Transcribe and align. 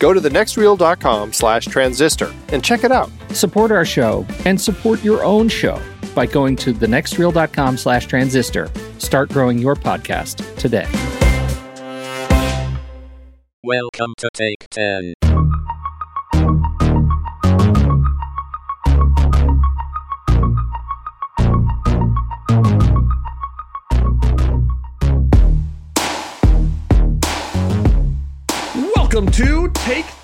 go 0.00 0.12
to 0.12 0.20
thenextreel.com 0.20 1.32
slash 1.32 1.66
transistor 1.66 2.34
and 2.48 2.64
check 2.64 2.82
it 2.82 2.90
out. 2.90 3.08
Support 3.30 3.70
our 3.70 3.84
show 3.84 4.26
and 4.44 4.60
support 4.60 5.04
your 5.04 5.22
own 5.22 5.48
show 5.48 5.80
by 6.14 6.26
going 6.26 6.56
to 6.56 6.74
thenextreel.com 6.74 7.76
slash 7.76 8.06
transistor. 8.06 8.68
Start 8.98 9.28
growing 9.28 9.58
your 9.58 9.76
podcast 9.76 10.56
today. 10.56 10.88
Welcome 13.62 14.14
to 14.16 14.28
Take 14.32 14.66
10. 14.70 15.29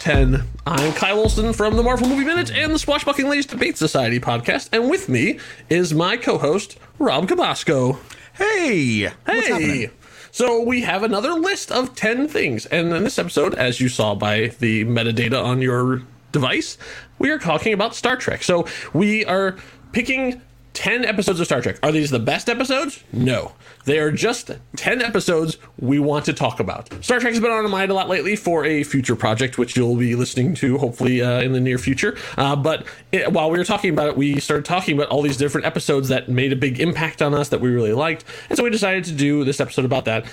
10. 0.06 0.40
I'm 0.68 0.92
Kyle 0.92 1.18
Olson 1.18 1.52
from 1.52 1.74
the 1.74 1.82
Marvel 1.82 2.06
Movie 2.06 2.24
Minute 2.24 2.52
and 2.52 2.72
the 2.72 2.78
Swashbuckling 2.78 3.28
Ladies 3.28 3.44
Debate 3.44 3.76
Society 3.76 4.20
podcast, 4.20 4.68
and 4.70 4.88
with 4.88 5.08
me 5.08 5.40
is 5.68 5.92
my 5.92 6.16
co 6.16 6.38
host, 6.38 6.78
Rob 7.00 7.26
Cabasco. 7.26 7.98
Hey, 8.34 9.10
Hey! 9.26 9.90
So 10.30 10.62
we 10.62 10.82
have 10.82 11.02
another 11.02 11.32
list 11.32 11.72
of 11.72 11.96
10 11.96 12.28
things, 12.28 12.66
and 12.66 12.92
in 12.92 13.02
this 13.02 13.18
episode, 13.18 13.56
as 13.56 13.80
you 13.80 13.88
saw 13.88 14.14
by 14.14 14.52
the 14.60 14.84
metadata 14.84 15.44
on 15.44 15.60
your 15.60 16.02
device, 16.30 16.78
we 17.18 17.30
are 17.30 17.38
talking 17.40 17.72
about 17.72 17.96
Star 17.96 18.14
Trek. 18.14 18.44
So 18.44 18.64
we 18.92 19.24
are 19.24 19.56
picking 19.90 20.40
10 20.76 21.06
episodes 21.06 21.40
of 21.40 21.46
Star 21.46 21.62
Trek. 21.62 21.78
Are 21.82 21.90
these 21.90 22.10
the 22.10 22.18
best 22.18 22.50
episodes? 22.50 23.02
No. 23.10 23.52
They 23.86 23.98
are 23.98 24.12
just 24.12 24.50
10 24.76 25.00
episodes 25.00 25.56
we 25.78 25.98
want 25.98 26.26
to 26.26 26.34
talk 26.34 26.60
about. 26.60 26.92
Star 27.02 27.18
Trek 27.18 27.32
has 27.32 27.40
been 27.40 27.50
on 27.50 27.64
my 27.64 27.70
mind 27.70 27.90
a 27.90 27.94
lot 27.94 28.10
lately 28.10 28.36
for 28.36 28.62
a 28.66 28.84
future 28.84 29.16
project, 29.16 29.56
which 29.56 29.74
you'll 29.74 29.96
be 29.96 30.14
listening 30.14 30.54
to 30.56 30.76
hopefully 30.76 31.22
uh, 31.22 31.40
in 31.40 31.54
the 31.54 31.60
near 31.60 31.78
future. 31.78 32.18
Uh, 32.36 32.54
but 32.54 32.86
it, 33.10 33.32
while 33.32 33.50
we 33.50 33.56
were 33.56 33.64
talking 33.64 33.90
about 33.90 34.08
it, 34.08 34.18
we 34.18 34.38
started 34.38 34.66
talking 34.66 34.94
about 34.94 35.08
all 35.08 35.22
these 35.22 35.38
different 35.38 35.66
episodes 35.66 36.08
that 36.08 36.28
made 36.28 36.52
a 36.52 36.56
big 36.56 36.78
impact 36.78 37.22
on 37.22 37.32
us 37.32 37.48
that 37.48 37.62
we 37.62 37.70
really 37.70 37.94
liked. 37.94 38.26
And 38.50 38.58
so 38.58 38.62
we 38.62 38.68
decided 38.68 39.04
to 39.04 39.12
do 39.12 39.44
this 39.44 39.60
episode 39.60 39.86
about 39.86 40.04
that 40.04 40.26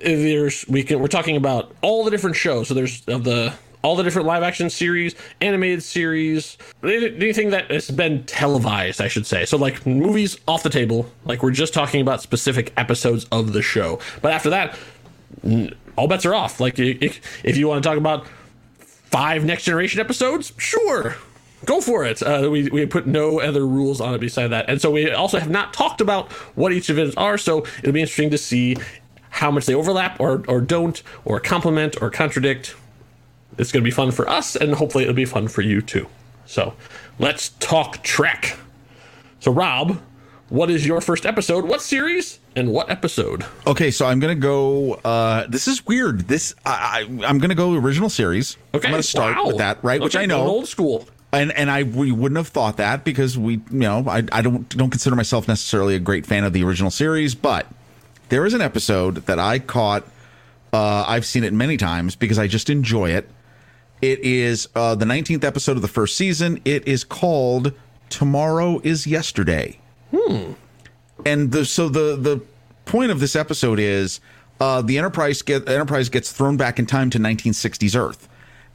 there's 0.00 0.64
we 0.68 0.84
can 0.84 1.00
we're 1.00 1.08
talking 1.08 1.36
about 1.36 1.74
all 1.80 2.04
the 2.04 2.10
different 2.12 2.36
shows. 2.36 2.68
So 2.68 2.74
there's 2.74 3.04
of 3.08 3.24
the 3.24 3.52
all 3.82 3.96
the 3.96 4.02
different 4.02 4.26
live 4.26 4.42
action 4.42 4.70
series, 4.70 5.14
animated 5.40 5.82
series, 5.82 6.58
anything 6.82 7.50
that 7.50 7.70
has 7.70 7.90
been 7.90 8.24
televised, 8.24 9.00
I 9.00 9.08
should 9.08 9.26
say. 9.26 9.44
So 9.44 9.56
like 9.56 9.86
movies 9.86 10.38
off 10.48 10.62
the 10.62 10.70
table. 10.70 11.10
Like 11.24 11.42
we're 11.42 11.50
just 11.50 11.74
talking 11.74 12.00
about 12.00 12.22
specific 12.22 12.72
episodes 12.76 13.26
of 13.30 13.52
the 13.52 13.62
show. 13.62 14.00
But 14.22 14.32
after 14.32 14.50
that, 14.50 14.76
all 15.96 16.08
bets 16.08 16.26
are 16.26 16.34
off. 16.34 16.60
Like 16.60 16.78
if 16.78 17.56
you 17.56 17.68
want 17.68 17.82
to 17.82 17.88
talk 17.88 17.98
about 17.98 18.26
five 18.78 19.44
next 19.44 19.64
generation 19.64 20.00
episodes, 20.00 20.52
sure. 20.58 21.16
Go 21.64 21.80
for 21.80 22.04
it. 22.04 22.22
Uh, 22.22 22.48
we, 22.50 22.68
we 22.68 22.86
put 22.86 23.06
no 23.06 23.40
other 23.40 23.66
rules 23.66 24.00
on 24.00 24.14
it 24.14 24.18
beside 24.18 24.48
that. 24.48 24.68
And 24.68 24.80
so 24.80 24.92
we 24.92 25.10
also 25.10 25.38
have 25.38 25.50
not 25.50 25.72
talked 25.74 26.00
about 26.00 26.30
what 26.54 26.72
each 26.72 26.88
of 26.88 26.98
it 26.98 27.16
are. 27.16 27.36
So 27.36 27.64
it'll 27.78 27.92
be 27.92 28.00
interesting 28.00 28.30
to 28.30 28.38
see 28.38 28.76
how 29.30 29.50
much 29.50 29.66
they 29.66 29.74
overlap 29.74 30.20
or, 30.20 30.44
or 30.46 30.60
don't, 30.60 31.02
or 31.24 31.40
complement 31.40 32.00
or 32.00 32.10
contradict. 32.10 32.76
It's 33.56 33.72
going 33.72 33.82
to 33.82 33.84
be 33.84 33.90
fun 33.90 34.10
for 34.10 34.28
us, 34.28 34.56
and 34.56 34.74
hopefully 34.74 35.04
it'll 35.04 35.14
be 35.14 35.24
fun 35.24 35.48
for 35.48 35.62
you 35.62 35.80
too. 35.80 36.06
So 36.46 36.74
let's 37.18 37.50
talk 37.60 38.02
Trek. 38.02 38.58
So, 39.40 39.52
Rob, 39.52 40.00
what 40.48 40.70
is 40.70 40.86
your 40.86 41.00
first 41.00 41.26
episode? 41.26 41.64
What 41.64 41.82
series 41.82 42.38
and 42.56 42.72
what 42.72 42.90
episode? 42.90 43.44
Okay, 43.66 43.90
so 43.90 44.06
I'm 44.06 44.18
gonna 44.18 44.34
go. 44.34 44.94
Uh, 44.94 45.46
this 45.46 45.68
is 45.68 45.84
weird. 45.86 46.20
This 46.20 46.54
I, 46.64 47.06
I 47.22 47.26
I'm 47.26 47.38
gonna 47.38 47.54
go 47.54 47.74
original 47.74 48.08
series. 48.08 48.56
Okay, 48.74 48.88
I'm 48.88 48.92
gonna 48.92 49.02
start 49.02 49.36
wow. 49.36 49.46
with 49.48 49.58
that, 49.58 49.82
right? 49.84 50.00
Which 50.00 50.16
I 50.16 50.26
know, 50.26 50.40
old 50.40 50.66
school. 50.66 51.06
and 51.32 51.52
and 51.52 51.70
I 51.70 51.82
we 51.82 52.12
wouldn't 52.12 52.38
have 52.38 52.48
thought 52.48 52.78
that 52.78 53.04
because 53.04 53.36
we 53.36 53.54
you 53.54 53.62
know 53.70 54.04
I 54.08 54.24
I 54.32 54.40
don't 54.40 54.68
don't 54.70 54.90
consider 54.90 55.16
myself 55.16 55.46
necessarily 55.48 55.94
a 55.94 56.00
great 56.00 56.24
fan 56.24 56.44
of 56.44 56.52
the 56.54 56.64
original 56.64 56.90
series, 56.90 57.34
but 57.34 57.66
there 58.30 58.46
is 58.46 58.54
an 58.54 58.62
episode 58.62 59.26
that 59.26 59.38
I 59.38 59.58
caught. 59.58 60.04
Uh, 60.72 61.04
I've 61.06 61.24
seen 61.24 61.44
it 61.44 61.52
many 61.52 61.76
times 61.76 62.14
because 62.14 62.38
I 62.38 62.46
just 62.46 62.68
enjoy 62.68 63.10
it, 63.10 63.28
It 64.00 64.20
is 64.20 64.68
uh, 64.74 64.94
the 64.94 65.04
19th 65.04 65.44
episode 65.44 65.76
of 65.76 65.82
the 65.82 65.88
first 65.88 66.16
season. 66.16 66.60
It 66.64 66.86
is 66.86 67.04
called 67.04 67.72
Tomorrow 68.10 68.80
is 68.84 69.06
Yesterday. 69.06 69.80
Hmm. 70.14 70.52
And 71.26 71.50
the, 71.50 71.64
so 71.64 71.88
the 71.88 72.16
the 72.16 72.40
point 72.84 73.10
of 73.10 73.20
this 73.20 73.34
episode 73.36 73.78
is 73.78 74.20
uh, 74.60 74.82
the 74.82 74.98
Enterprise 74.98 75.42
get 75.42 75.68
Enterprise 75.68 76.08
gets 76.08 76.32
thrown 76.32 76.56
back 76.56 76.78
in 76.78 76.86
time 76.86 77.10
to 77.10 77.18
1960s 77.18 77.98
Earth, 77.98 78.28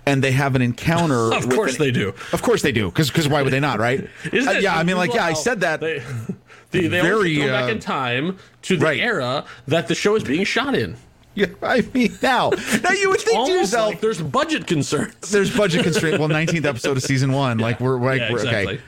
and 0.06 0.24
they 0.24 0.32
have 0.32 0.56
an 0.56 0.62
encounter. 0.62 1.34
Of 1.34 1.50
course 1.50 1.76
an- 1.76 1.80
they 1.80 1.92
do. 1.92 2.14
Of 2.32 2.42
course 2.42 2.62
they 2.62 2.72
do, 2.72 2.92
because 2.92 3.28
why 3.28 3.42
would 3.42 3.54
they 3.54 3.60
not, 3.60 3.80
right? 3.80 4.08
Isn't 4.32 4.58
Uh, 4.58 4.60
yeah, 4.60 4.78
I 4.78 4.84
mean, 4.84 4.98
like, 4.98 5.14
yeah, 5.14 5.26
I 5.26 5.34
said 5.34 5.62
that. 5.62 5.80
They, 5.80 6.00
they, 6.72 6.88
they 6.88 7.02
Very, 7.02 7.36
go 7.38 7.44
uh, 7.44 7.62
back 7.62 7.72
in 7.72 7.80
time 7.80 8.38
to 8.64 8.78
the 8.78 8.86
right. 8.86 9.00
era 9.00 9.46
that 9.68 9.88
the 9.88 9.96
show 9.96 10.16
is 10.16 10.24
being 10.24 10.44
shot 10.44 10.76
in. 10.76 10.98
Yeah, 11.36 11.48
I 11.62 11.82
mean, 11.94 12.18
now, 12.22 12.52
now 12.84 12.92
you 12.92 13.10
would 13.10 13.22
think 13.22 13.48
to 13.48 13.52
yourself, 13.52 13.90
like 13.92 14.02
there's 14.02 14.22
budget 14.22 14.68
concerns. 14.68 15.14
there's 15.32 15.56
budget 15.56 15.84
constraint. 15.84 16.20
Well, 16.20 16.30
19th 16.30 16.66
episode 16.66 16.98
of 16.98 17.04
season 17.04 17.32
one, 17.32 17.58
like 17.58 17.80
we're 17.80 18.00
like 18.00 18.20
Yeah, 18.20 18.32
we're 18.32 18.38
exactly. 18.38 18.74
okay. 18.76 18.84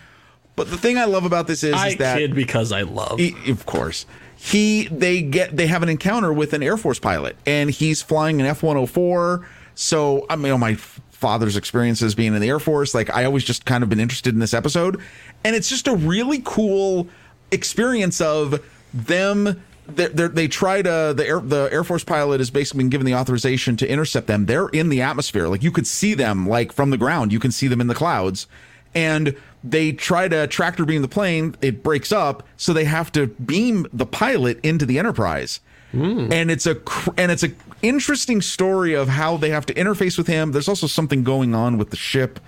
But 0.55 0.69
the 0.69 0.77
thing 0.77 0.97
I 0.97 1.03
love 1.03 1.25
about 1.25 1.47
this 1.47 1.63
is, 1.63 1.73
I 1.73 1.89
is 1.89 1.95
that 1.97 2.17
kid 2.17 2.33
because 2.33 2.71
I 2.71 2.83
love. 2.83 3.19
he, 3.19 3.35
of 3.49 3.65
course 3.65 4.05
he 4.45 4.87
they 4.89 5.21
get 5.21 5.55
they 5.55 5.67
have 5.67 5.81
an 5.81 5.89
encounter 5.89 6.31
with 6.31 6.53
an 6.53 6.61
air 6.61 6.77
force 6.77 6.99
pilot 6.99 7.35
and 7.45 7.71
he's 7.71 8.01
flying 8.01 8.39
an 8.39 8.45
f-104 8.45 9.45
so 9.75 10.25
i 10.29 10.35
mean 10.35 10.49
know, 10.49 10.57
my 10.57 10.75
father's 10.75 11.55
experiences 11.55 12.13
being 12.13 12.35
in 12.35 12.41
the 12.41 12.49
air 12.49 12.59
force 12.59 12.93
like 12.93 13.09
i 13.11 13.23
always 13.23 13.43
just 13.43 13.65
kind 13.65 13.83
of 13.83 13.89
been 13.89 13.99
interested 13.99 14.33
in 14.33 14.39
this 14.39 14.53
episode 14.53 15.01
and 15.43 15.55
it's 15.55 15.69
just 15.69 15.87
a 15.87 15.95
really 15.95 16.41
cool 16.43 17.07
experience 17.51 18.19
of 18.21 18.63
them 18.93 19.63
they're, 19.87 20.09
they're, 20.09 20.27
they 20.27 20.47
try 20.47 20.81
to 20.81 21.13
the 21.15 21.25
air 21.25 21.39
the 21.39 21.69
air 21.71 21.83
force 21.83 22.03
pilot 22.03 22.39
has 22.39 22.49
basically 22.49 22.79
been 22.79 22.89
given 22.89 23.05
the 23.05 23.15
authorization 23.15 23.77
to 23.77 23.89
intercept 23.89 24.27
them. 24.27 24.45
They're 24.45 24.67
in 24.69 24.89
the 24.89 25.01
atmosphere. 25.01 25.47
Like 25.47 25.63
you 25.63 25.71
could 25.71 25.87
see 25.87 26.13
them 26.13 26.47
like 26.47 26.71
from 26.71 26.89
the 26.89 26.97
ground. 26.97 27.31
You 27.31 27.39
can 27.39 27.51
see 27.51 27.67
them 27.67 27.81
in 27.81 27.87
the 27.87 27.95
clouds. 27.95 28.47
And 28.93 29.35
they 29.63 29.91
try 29.91 30.27
to 30.27 30.47
tractor 30.47 30.85
beam 30.85 31.01
the 31.01 31.07
plane. 31.07 31.55
It 31.61 31.83
breaks 31.83 32.11
up. 32.11 32.47
So 32.57 32.71
they 32.71 32.85
have 32.85 33.11
to 33.13 33.27
beam 33.27 33.87
the 33.91 34.05
pilot 34.05 34.59
into 34.63 34.85
the 34.85 34.99
enterprise. 34.99 35.59
Hmm. 35.91 36.31
And 36.31 36.49
it's 36.49 36.65
a 36.65 36.75
cr- 36.75 37.11
and 37.17 37.31
it's 37.31 37.43
a 37.43 37.51
interesting 37.81 38.41
story 38.41 38.93
of 38.93 39.07
how 39.07 39.37
they 39.37 39.49
have 39.49 39.65
to 39.67 39.73
interface 39.73 40.17
with 40.17 40.27
him. 40.27 40.51
There's 40.51 40.67
also 40.67 40.87
something 40.87 41.23
going 41.23 41.53
on 41.53 41.77
with 41.77 41.91
the 41.91 41.97
ship 41.97 42.39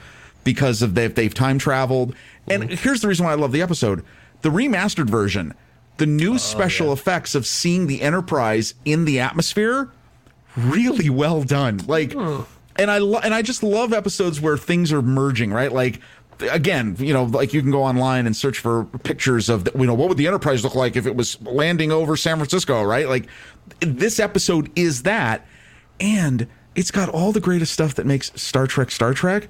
because 0.43 0.81
of 0.81 0.95
they've, 0.95 1.13
they've 1.13 1.33
time 1.33 1.59
traveled. 1.59 2.15
And 2.49 2.63
mm-hmm. 2.63 2.75
here's 2.75 3.01
the 3.01 3.07
reason 3.07 3.25
why 3.25 3.33
i 3.33 3.35
love 3.35 3.51
the 3.51 3.61
episode. 3.61 4.03
The 4.41 4.49
remastered 4.49 5.09
version 5.09 5.53
the 5.97 6.05
new 6.05 6.35
oh, 6.35 6.37
special 6.37 6.93
effects 6.93 7.35
of 7.35 7.45
seeing 7.45 7.87
the 7.87 8.01
enterprise 8.01 8.73
in 8.85 9.05
the 9.05 9.19
atmosphere 9.19 9.91
really 10.55 11.09
well 11.09 11.43
done. 11.43 11.77
Like, 11.87 12.13
and 12.13 12.91
I 12.91 12.97
lo- 12.99 13.19
and 13.23 13.33
I 13.33 13.41
just 13.41 13.63
love 13.63 13.93
episodes 13.93 14.39
where 14.39 14.57
things 14.57 14.91
are 14.91 15.01
merging, 15.01 15.51
right? 15.51 15.71
Like, 15.71 16.01
again, 16.39 16.95
you 16.99 17.13
know, 17.13 17.23
like 17.23 17.53
you 17.53 17.61
can 17.61 17.71
go 17.71 17.83
online 17.83 18.25
and 18.25 18.35
search 18.35 18.59
for 18.59 18.85
pictures 19.03 19.49
of, 19.49 19.65
the, 19.65 19.71
you 19.77 19.85
know, 19.85 19.93
what 19.93 20.09
would 20.09 20.17
the 20.17 20.27
Enterprise 20.27 20.63
look 20.63 20.75
like 20.75 20.95
if 20.95 21.05
it 21.05 21.15
was 21.15 21.41
landing 21.41 21.91
over 21.91 22.15
San 22.15 22.37
Francisco, 22.37 22.83
right? 22.83 23.07
Like, 23.07 23.27
this 23.79 24.19
episode 24.19 24.71
is 24.75 25.03
that, 25.03 25.45
and 25.99 26.47
it's 26.75 26.91
got 26.91 27.09
all 27.09 27.31
the 27.31 27.39
greatest 27.39 27.73
stuff 27.73 27.95
that 27.95 28.05
makes 28.05 28.31
Star 28.39 28.67
Trek 28.67 28.91
Star 28.91 29.13
Trek. 29.13 29.49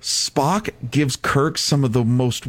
Spock 0.00 0.70
gives 0.90 1.16
Kirk 1.16 1.58
some 1.58 1.84
of 1.84 1.92
the 1.92 2.04
most 2.04 2.46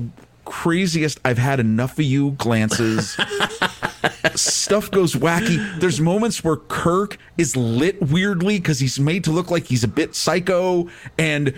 craziest 0.48 1.20
I've 1.24 1.38
had 1.38 1.60
enough 1.60 2.00
of 2.00 2.06
you 2.06 2.32
glances 2.32 3.18
stuff 4.36 4.92
goes 4.92 5.16
wacky. 5.16 5.80
There's 5.80 6.00
moments 6.00 6.44
where 6.44 6.58
Kirk 6.58 7.18
is 7.38 7.56
lit 7.56 8.02
weirdly 8.02 8.60
because 8.60 8.80
he's 8.80 9.00
made 9.00 9.24
to 9.26 9.32
look 9.32 9.52
like 9.52 9.66
he's 9.66 9.84
a 9.84 9.88
bit 9.88 10.16
psycho, 10.16 10.90
and 11.18 11.54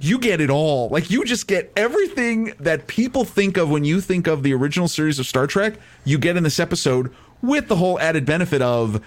you 0.00 0.18
get 0.18 0.40
it 0.40 0.50
all. 0.50 0.88
Like 0.88 1.10
you 1.10 1.24
just 1.24 1.46
get 1.46 1.72
everything 1.76 2.54
that 2.60 2.86
people 2.86 3.24
think 3.24 3.56
of 3.56 3.70
when 3.70 3.84
you 3.84 4.00
think 4.00 4.26
of 4.26 4.42
the 4.42 4.52
original 4.54 4.88
series 4.88 5.18
of 5.18 5.26
Star 5.26 5.46
Trek. 5.46 5.74
You 6.04 6.18
get 6.18 6.36
in 6.36 6.42
this 6.42 6.58
episode 6.58 7.12
with 7.40 7.68
the 7.68 7.76
whole 7.76 7.98
added 8.00 8.26
benefit 8.26 8.62
of. 8.62 9.02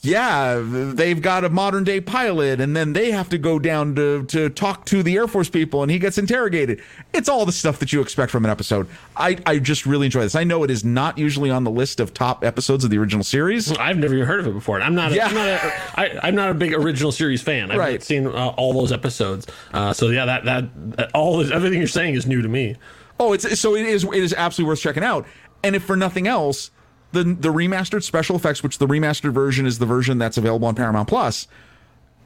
Yeah, 0.00 0.62
they've 0.64 1.20
got 1.20 1.44
a 1.44 1.48
modern 1.48 1.82
day 1.82 2.00
pilot, 2.00 2.60
and 2.60 2.76
then 2.76 2.92
they 2.92 3.10
have 3.10 3.28
to 3.30 3.38
go 3.38 3.58
down 3.58 3.96
to, 3.96 4.24
to 4.26 4.48
talk 4.48 4.84
to 4.86 5.02
the 5.02 5.16
Air 5.16 5.26
Force 5.26 5.48
people, 5.50 5.82
and 5.82 5.90
he 5.90 5.98
gets 5.98 6.18
interrogated. 6.18 6.80
It's 7.12 7.28
all 7.28 7.44
the 7.44 7.50
stuff 7.52 7.80
that 7.80 7.92
you 7.92 8.00
expect 8.00 8.30
from 8.30 8.44
an 8.44 8.50
episode. 8.50 8.86
I, 9.16 9.38
I 9.44 9.58
just 9.58 9.86
really 9.86 10.06
enjoy 10.06 10.20
this. 10.20 10.36
I 10.36 10.44
know 10.44 10.62
it 10.62 10.70
is 10.70 10.84
not 10.84 11.18
usually 11.18 11.50
on 11.50 11.64
the 11.64 11.70
list 11.70 11.98
of 11.98 12.14
top 12.14 12.44
episodes 12.44 12.84
of 12.84 12.90
the 12.90 12.98
original 12.98 13.24
series. 13.24 13.72
I've 13.76 13.98
never 13.98 14.14
even 14.14 14.26
heard 14.26 14.38
of 14.40 14.46
it 14.46 14.52
before. 14.54 14.80
I'm 14.80 14.94
not. 14.94 15.10
A, 15.10 15.16
Yeah. 15.16 15.26
I'm 15.26 15.34
not 15.34 15.46
a, 15.48 15.72
I, 16.00 16.20
I'm 16.28 16.34
not 16.36 16.50
a 16.50 16.54
big 16.54 16.74
original 16.74 17.10
series 17.10 17.42
fan. 17.42 17.70
I've 17.72 17.78
Right. 17.78 18.02
seen 18.02 18.26
uh, 18.28 18.30
all 18.56 18.72
those 18.72 18.92
episodes. 18.92 19.46
Uh, 19.72 19.92
so 19.92 20.08
yeah, 20.10 20.26
that 20.26 20.44
that, 20.44 20.96
that 20.96 21.10
all 21.14 21.38
this, 21.38 21.50
everything 21.50 21.78
you're 21.78 21.88
saying 21.88 22.14
is 22.14 22.24
new 22.26 22.40
to 22.40 22.48
me. 22.48 22.76
Oh, 23.18 23.32
it's 23.32 23.58
so 23.58 23.74
it 23.74 23.84
is 23.84 24.04
it 24.04 24.14
is 24.14 24.32
absolutely 24.32 24.68
worth 24.70 24.80
checking 24.80 25.02
out. 25.02 25.26
And 25.64 25.74
if 25.74 25.82
for 25.82 25.96
nothing 25.96 26.28
else, 26.28 26.70
the 27.12 27.24
the 27.24 27.52
remastered 27.52 28.02
special 28.02 28.36
effects, 28.36 28.62
which 28.62 28.78
the 28.78 28.86
remastered 28.86 29.32
version 29.32 29.66
is 29.66 29.78
the 29.78 29.86
version 29.86 30.18
that's 30.18 30.36
available 30.36 30.68
on 30.68 30.74
Paramount 30.74 31.08
Plus, 31.08 31.48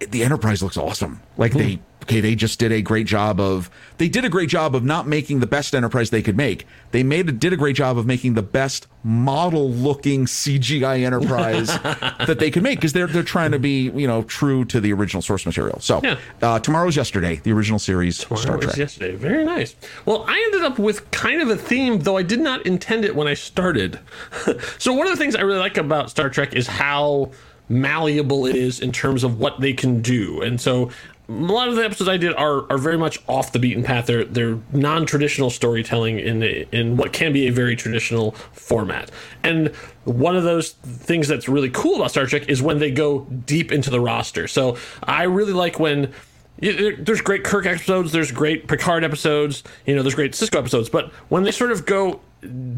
the 0.00 0.24
Enterprise 0.24 0.62
looks 0.62 0.76
awesome. 0.76 1.20
Like 1.36 1.52
they 1.52 1.74
hmm. 1.74 1.82
Okay, 2.02 2.20
they 2.20 2.34
just 2.34 2.58
did 2.58 2.72
a 2.72 2.82
great 2.82 3.06
job 3.06 3.40
of 3.40 3.70
they 3.98 4.08
did 4.08 4.24
a 4.24 4.28
great 4.28 4.48
job 4.48 4.74
of 4.74 4.84
not 4.84 5.06
making 5.06 5.40
the 5.40 5.46
best 5.46 5.74
Enterprise 5.74 6.10
they 6.10 6.22
could 6.22 6.36
make. 6.36 6.66
They 6.90 7.02
made 7.02 7.28
a, 7.28 7.32
did 7.32 7.52
a 7.52 7.56
great 7.56 7.76
job 7.76 7.96
of 7.98 8.06
making 8.06 8.34
the 8.34 8.42
best 8.42 8.86
model 9.04 9.70
looking 9.70 10.26
CGI 10.26 11.04
Enterprise 11.04 11.66
that 12.26 12.38
they 12.38 12.50
could 12.50 12.62
make 12.62 12.78
because 12.78 12.92
they're 12.92 13.06
they're 13.06 13.22
trying 13.22 13.52
to 13.52 13.58
be 13.58 13.90
you 13.90 14.06
know 14.06 14.22
true 14.24 14.64
to 14.66 14.80
the 14.80 14.92
original 14.92 15.22
source 15.22 15.46
material. 15.46 15.80
So 15.80 16.00
Yeah. 16.02 16.18
uh, 16.42 16.58
tomorrow's 16.58 16.96
yesterday, 16.96 17.36
the 17.36 17.52
original 17.52 17.78
series 17.78 18.18
Star 18.18 18.38
That 18.38 18.56
was 18.56 18.64
Trek. 18.66 18.76
yesterday. 18.76 19.14
Very 19.16 19.44
nice. 19.44 19.74
Well, 20.04 20.24
I 20.28 20.40
ended 20.46 20.62
up 20.64 20.78
with 20.78 21.10
kind 21.10 21.40
of 21.40 21.48
a 21.50 21.56
theme, 21.56 22.00
though 22.00 22.16
I 22.16 22.22
did 22.22 22.40
not 22.40 22.66
intend 22.66 23.04
it 23.04 23.14
when 23.16 23.28
I 23.28 23.34
started. 23.34 24.00
so 24.78 24.92
one 24.92 25.06
of 25.06 25.12
the 25.12 25.16
things 25.18 25.34
I 25.36 25.40
really 25.42 25.58
like 25.60 25.76
about 25.76 26.10
Star 26.10 26.28
Trek 26.28 26.54
is 26.54 26.66
how 26.66 27.30
malleable 27.68 28.46
it 28.46 28.56
is 28.56 28.80
in 28.80 28.92
terms 28.92 29.24
of 29.24 29.38
what 29.38 29.60
they 29.60 29.72
can 29.72 30.02
do, 30.02 30.42
and 30.42 30.60
so. 30.60 30.90
A 31.32 31.52
lot 31.52 31.68
of 31.68 31.76
the 31.76 31.84
episodes 31.84 32.08
I 32.08 32.16
did 32.16 32.34
are, 32.34 32.70
are 32.70 32.78
very 32.78 32.98
much 32.98 33.18
off 33.28 33.52
the 33.52 33.58
beaten 33.58 33.82
path. 33.82 34.06
They're 34.06 34.24
they're 34.24 34.58
non 34.72 35.06
traditional 35.06 35.50
storytelling 35.50 36.18
in 36.18 36.42
in 36.42 36.96
what 36.96 37.12
can 37.12 37.32
be 37.32 37.46
a 37.46 37.52
very 37.52 37.74
traditional 37.74 38.32
format. 38.52 39.10
And 39.42 39.68
one 40.04 40.36
of 40.36 40.44
those 40.44 40.72
things 40.72 41.28
that's 41.28 41.48
really 41.48 41.70
cool 41.70 41.96
about 41.96 42.10
Star 42.10 42.26
Trek 42.26 42.48
is 42.48 42.60
when 42.60 42.78
they 42.78 42.90
go 42.90 43.20
deep 43.20 43.72
into 43.72 43.90
the 43.90 44.00
roster. 44.00 44.46
So 44.46 44.76
I 45.02 45.24
really 45.24 45.52
like 45.52 45.78
when 45.78 46.12
there's 46.60 47.20
great 47.20 47.44
Kirk 47.44 47.66
episodes, 47.66 48.12
there's 48.12 48.30
great 48.30 48.68
Picard 48.68 49.02
episodes, 49.02 49.64
you 49.84 49.96
know, 49.96 50.02
there's 50.02 50.14
great 50.14 50.32
Sisko 50.32 50.58
episodes, 50.58 50.88
but 50.88 51.12
when 51.28 51.42
they 51.42 51.50
sort 51.50 51.72
of 51.72 51.86
go 51.86 52.20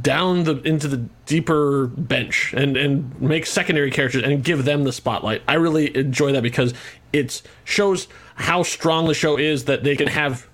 down 0.01 0.45
the 0.45 0.61
into 0.63 0.89
the 0.89 0.99
deeper 1.25 1.87
bench 1.87 2.53
and 2.55 2.77
and 2.77 3.21
make 3.21 3.47
secondary 3.47 3.91
characters 3.91 4.23
and 4.23 4.45
give 4.45 4.65
them 4.65 4.85
the 4.85 4.93
spotlight, 4.93 5.43
I 5.49 5.55
really 5.55 5.95
enjoy 5.97 6.33
that 6.33 6.43
because 6.43 6.75
it 7.13 7.43
shows 7.65 8.09
how 8.35 8.63
strong 8.63 9.07
the 9.07 9.15
show 9.15 9.37
is 9.37 9.65
that 9.65 9.85
they 9.85 9.97
can 9.97 10.09
have 10.09 10.49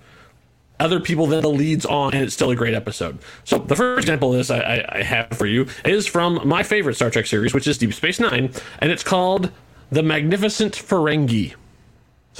other 0.78 0.98
people 0.98 1.26
than 1.26 1.42
the 1.42 1.50
leads 1.50 1.84
on, 1.84 2.14
and 2.14 2.24
it's 2.24 2.34
still 2.34 2.50
a 2.50 2.56
great 2.56 2.74
episode. 2.74 3.18
So 3.44 3.58
the 3.58 3.76
first 3.76 4.04
example 4.04 4.32
of 4.32 4.38
this 4.38 4.50
I, 4.50 4.60
I, 4.60 4.98
I 4.98 5.02
have 5.02 5.28
for 5.28 5.46
you 5.46 5.66
is 5.84 6.06
from 6.06 6.46
my 6.48 6.62
favorite 6.62 6.94
Star 6.94 7.10
Trek 7.10 7.26
series, 7.26 7.52
which 7.52 7.66
is 7.66 7.78
Deep 7.78 7.92
Space 7.92 8.18
Nine, 8.18 8.50
and 8.78 8.90
it's 8.90 9.04
called 9.04 9.50
The 9.90 10.02
Magnificent 10.02 10.74
Ferengi. 10.74 11.54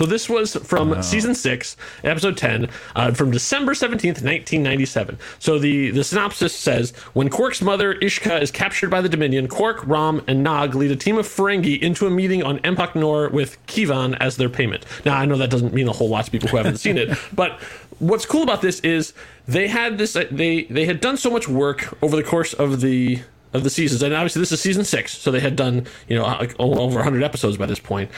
So 0.00 0.07
this 0.07 0.30
was 0.30 0.54
from 0.54 1.02
season 1.02 1.35
six, 1.35 1.76
episode 2.02 2.38
ten, 2.38 2.71
uh, 2.97 3.12
from 3.12 3.30
December 3.33 3.75
seventeenth, 3.75 4.23
nineteen 4.23 4.62
ninety-seven. 4.62 5.19
So 5.38 5.59
the 5.59 5.90
the 5.90 6.02
synopsis 6.02 6.54
says: 6.54 6.92
When 7.12 7.28
Quark's 7.28 7.61
mother 7.61 7.95
Ishka 7.97 8.40
is 8.40 8.50
captured 8.50 8.88
by 8.88 9.02
the 9.02 9.11
Dominion, 9.11 9.47
Quark, 9.47 9.87
Rom, 9.87 10.23
and 10.26 10.42
Nog 10.42 10.75
lead 10.75 10.90
a 10.90 10.97
team 10.97 11.19
of 11.19 11.26
Ferengi 11.26 11.78
into 11.78 12.07
a 12.07 12.11
meeting 12.11 12.42
on 12.42 12.61
Empok 12.61 12.95
Nor 12.95 13.28
with 13.28 13.59
Keevan 13.66 14.16
as 14.21 14.38
their 14.38 14.49
payment. 14.49 14.87
Now 15.04 15.19
I 15.19 15.26
know 15.26 15.37
that 15.37 15.50
doesn't 15.50 15.75
mean 15.75 15.87
a 15.87 15.92
whole 15.92 16.09
lot 16.09 16.25
to 16.25 16.30
people 16.30 16.49
who 16.49 16.57
haven't 16.57 16.78
seen 16.78 16.97
it, 16.97 17.19
but 17.35 17.61
what's 17.99 18.25
cool 18.25 18.42
about 18.42 18.62
this 18.62 18.80
is 18.80 19.12
they 19.47 19.69
had 19.69 19.99
this 19.99 20.14
they 20.30 20.62
they 20.62 20.87
had 20.87 21.02
done 21.02 21.19
so 21.19 21.28
much 21.28 21.47
work 21.47 21.95
over 22.02 22.16
the 22.16 22.25
course 22.25 22.54
of 22.54 22.80
the 22.80 23.21
of 23.52 23.64
the 23.64 23.71
seasons, 23.71 24.02
and 24.02 24.14
obviously 24.14 24.40
this 24.40 24.52
is 24.52 24.61
season 24.61 24.85
six, 24.85 25.16
so 25.16 25.30
they 25.30 25.40
had 25.40 25.57
done 25.57 25.87
you 26.09 26.16
know 26.16 26.25
like 26.25 26.54
over 26.59 26.97
100 26.97 27.23
episodes 27.23 27.57
by 27.57 27.66
this 27.66 27.80
point. 27.80 28.11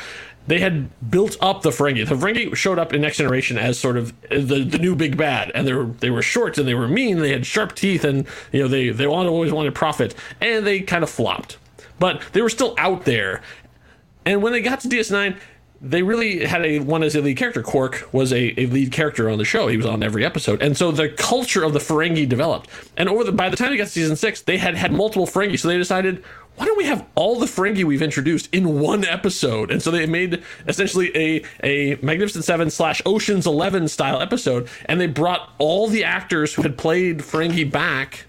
They 0.46 0.58
had 0.58 0.88
built 1.10 1.36
up 1.40 1.62
the 1.62 1.70
Ferengi. 1.70 2.08
The 2.08 2.14
Ferengi 2.16 2.54
showed 2.56 2.78
up 2.78 2.92
in 2.92 3.00
Next 3.00 3.18
Generation 3.18 3.58
as 3.58 3.78
sort 3.78 3.96
of 3.96 4.12
the, 4.28 4.64
the 4.64 4.78
new 4.78 4.96
big 4.96 5.16
bad, 5.16 5.52
and 5.54 5.66
they 5.66 5.72
were 5.72 5.84
they 5.84 6.10
were 6.10 6.22
short 6.22 6.58
and 6.58 6.66
they 6.66 6.74
were 6.74 6.88
mean. 6.88 7.18
They 7.18 7.30
had 7.30 7.46
sharp 7.46 7.74
teeth, 7.74 8.04
and 8.04 8.26
you 8.50 8.62
know 8.62 8.68
they 8.68 8.90
they 8.90 9.06
wanted, 9.06 9.28
always 9.28 9.52
wanted 9.52 9.74
profit, 9.74 10.14
and 10.40 10.66
they 10.66 10.80
kind 10.80 11.04
of 11.04 11.10
flopped. 11.10 11.58
But 11.98 12.22
they 12.32 12.42
were 12.42 12.48
still 12.48 12.74
out 12.78 13.04
there, 13.04 13.42
and 14.24 14.42
when 14.42 14.52
they 14.52 14.60
got 14.60 14.80
to 14.80 14.88
DS9, 14.88 15.36
they 15.80 16.02
really 16.02 16.44
had 16.44 16.64
a 16.64 16.78
one 16.78 17.02
as 17.02 17.16
a 17.16 17.20
lead 17.20 17.36
character. 17.36 17.60
Quark 17.60 18.08
was 18.12 18.32
a, 18.32 18.58
a 18.60 18.66
lead 18.66 18.92
character 18.92 19.28
on 19.28 19.38
the 19.38 19.44
show. 19.44 19.66
He 19.66 19.76
was 19.76 19.84
on 19.84 20.02
every 20.02 20.24
episode, 20.24 20.62
and 20.62 20.76
so 20.76 20.92
the 20.92 21.08
culture 21.08 21.64
of 21.64 21.72
the 21.72 21.80
Ferengi 21.80 22.28
developed. 22.28 22.70
And 22.96 23.08
over 23.08 23.24
the 23.24 23.32
by 23.32 23.48
the 23.48 23.56
time 23.56 23.70
they 23.70 23.76
got 23.76 23.84
to 23.84 23.90
season 23.90 24.14
six, 24.14 24.42
they 24.42 24.58
had 24.58 24.76
had 24.76 24.92
multiple 24.92 25.26
Ferengi. 25.26 25.58
So 25.58 25.68
they 25.68 25.76
decided 25.76 26.22
why 26.56 26.66
don't 26.66 26.76
we 26.76 26.84
have 26.84 27.06
all 27.14 27.38
the 27.38 27.46
Ferengi 27.46 27.84
we've 27.84 28.02
introduced 28.02 28.48
in 28.52 28.78
one 28.78 29.04
episode? 29.04 29.70
And 29.70 29.82
so 29.82 29.90
they 29.90 30.06
made 30.06 30.42
essentially 30.68 31.10
a 31.16 31.44
a 31.62 31.96
Magnificent 32.02 32.44
Seven 32.44 32.70
slash 32.70 33.00
Ocean's 33.06 33.46
Eleven 33.46 33.88
style 33.88 34.20
episode, 34.20 34.68
and 34.86 35.00
they 35.00 35.06
brought 35.06 35.50
all 35.58 35.88
the 35.88 36.04
actors 36.04 36.54
who 36.54 36.62
had 36.62 36.76
played 36.76 37.18
Ferengi 37.20 37.70
back 37.70 38.26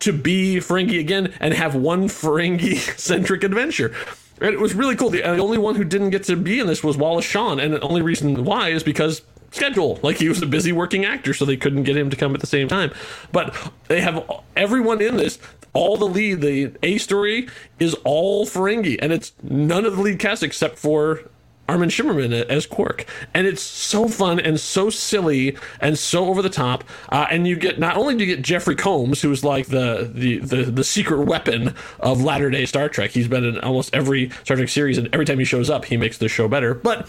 to 0.00 0.12
be 0.12 0.56
Ferengi 0.56 0.98
again 0.98 1.32
and 1.38 1.54
have 1.54 1.74
one 1.74 2.08
Ferengi 2.08 2.76
centric 2.98 3.44
adventure. 3.44 3.94
And 4.40 4.52
it 4.52 4.58
was 4.60 4.74
really 4.74 4.96
cool. 4.96 5.10
The, 5.10 5.22
uh, 5.22 5.36
the 5.36 5.42
only 5.42 5.58
one 5.58 5.76
who 5.76 5.84
didn't 5.84 6.10
get 6.10 6.24
to 6.24 6.34
be 6.34 6.58
in 6.58 6.66
this 6.66 6.82
was 6.82 6.96
Wallace 6.96 7.24
Shawn, 7.24 7.60
and 7.60 7.74
the 7.74 7.80
only 7.80 8.02
reason 8.02 8.44
why 8.44 8.70
is 8.70 8.82
because 8.82 9.22
schedule. 9.52 10.00
Like 10.02 10.16
he 10.16 10.28
was 10.28 10.42
a 10.42 10.46
busy 10.46 10.72
working 10.72 11.04
actor, 11.04 11.32
so 11.32 11.44
they 11.44 11.56
couldn't 11.56 11.84
get 11.84 11.96
him 11.96 12.10
to 12.10 12.16
come 12.16 12.34
at 12.34 12.40
the 12.40 12.46
same 12.46 12.66
time. 12.66 12.92
But 13.30 13.54
they 13.88 14.00
have 14.00 14.28
everyone 14.56 15.00
in 15.00 15.16
this. 15.16 15.38
All 15.74 15.96
the 15.96 16.06
lead, 16.06 16.40
the 16.40 16.72
A 16.82 16.98
story 16.98 17.48
is 17.78 17.94
all 18.04 18.44
Ferengi, 18.44 18.98
and 19.00 19.12
it's 19.12 19.32
none 19.42 19.86
of 19.86 19.96
the 19.96 20.02
lead 20.02 20.18
cast 20.18 20.42
except 20.42 20.78
for 20.78 21.30
Armin 21.68 21.88
Shimerman 21.88 22.32
as 22.32 22.66
Quark, 22.66 23.06
and 23.32 23.46
it's 23.46 23.62
so 23.62 24.08
fun 24.08 24.38
and 24.38 24.60
so 24.60 24.90
silly 24.90 25.56
and 25.80 25.98
so 25.98 26.26
over 26.26 26.42
the 26.42 26.50
top. 26.50 26.84
Uh, 27.08 27.26
and 27.30 27.46
you 27.46 27.56
get 27.56 27.78
not 27.78 27.96
only 27.96 28.14
do 28.16 28.24
you 28.24 28.36
get 28.36 28.44
Jeffrey 28.44 28.76
Combs, 28.76 29.22
who's 29.22 29.42
like 29.44 29.68
the 29.68 30.10
the 30.12 30.38
the, 30.38 30.64
the 30.64 30.84
secret 30.84 31.24
weapon 31.24 31.74
of 32.00 32.22
latter 32.22 32.50
day 32.50 32.66
Star 32.66 32.88
Trek. 32.90 33.12
He's 33.12 33.28
been 33.28 33.44
in 33.44 33.58
almost 33.60 33.94
every 33.94 34.28
Star 34.44 34.56
Trek 34.56 34.68
series, 34.68 34.98
and 34.98 35.08
every 35.14 35.24
time 35.24 35.38
he 35.38 35.46
shows 35.46 35.70
up, 35.70 35.86
he 35.86 35.96
makes 35.96 36.18
the 36.18 36.28
show 36.28 36.48
better. 36.48 36.74
But 36.74 37.08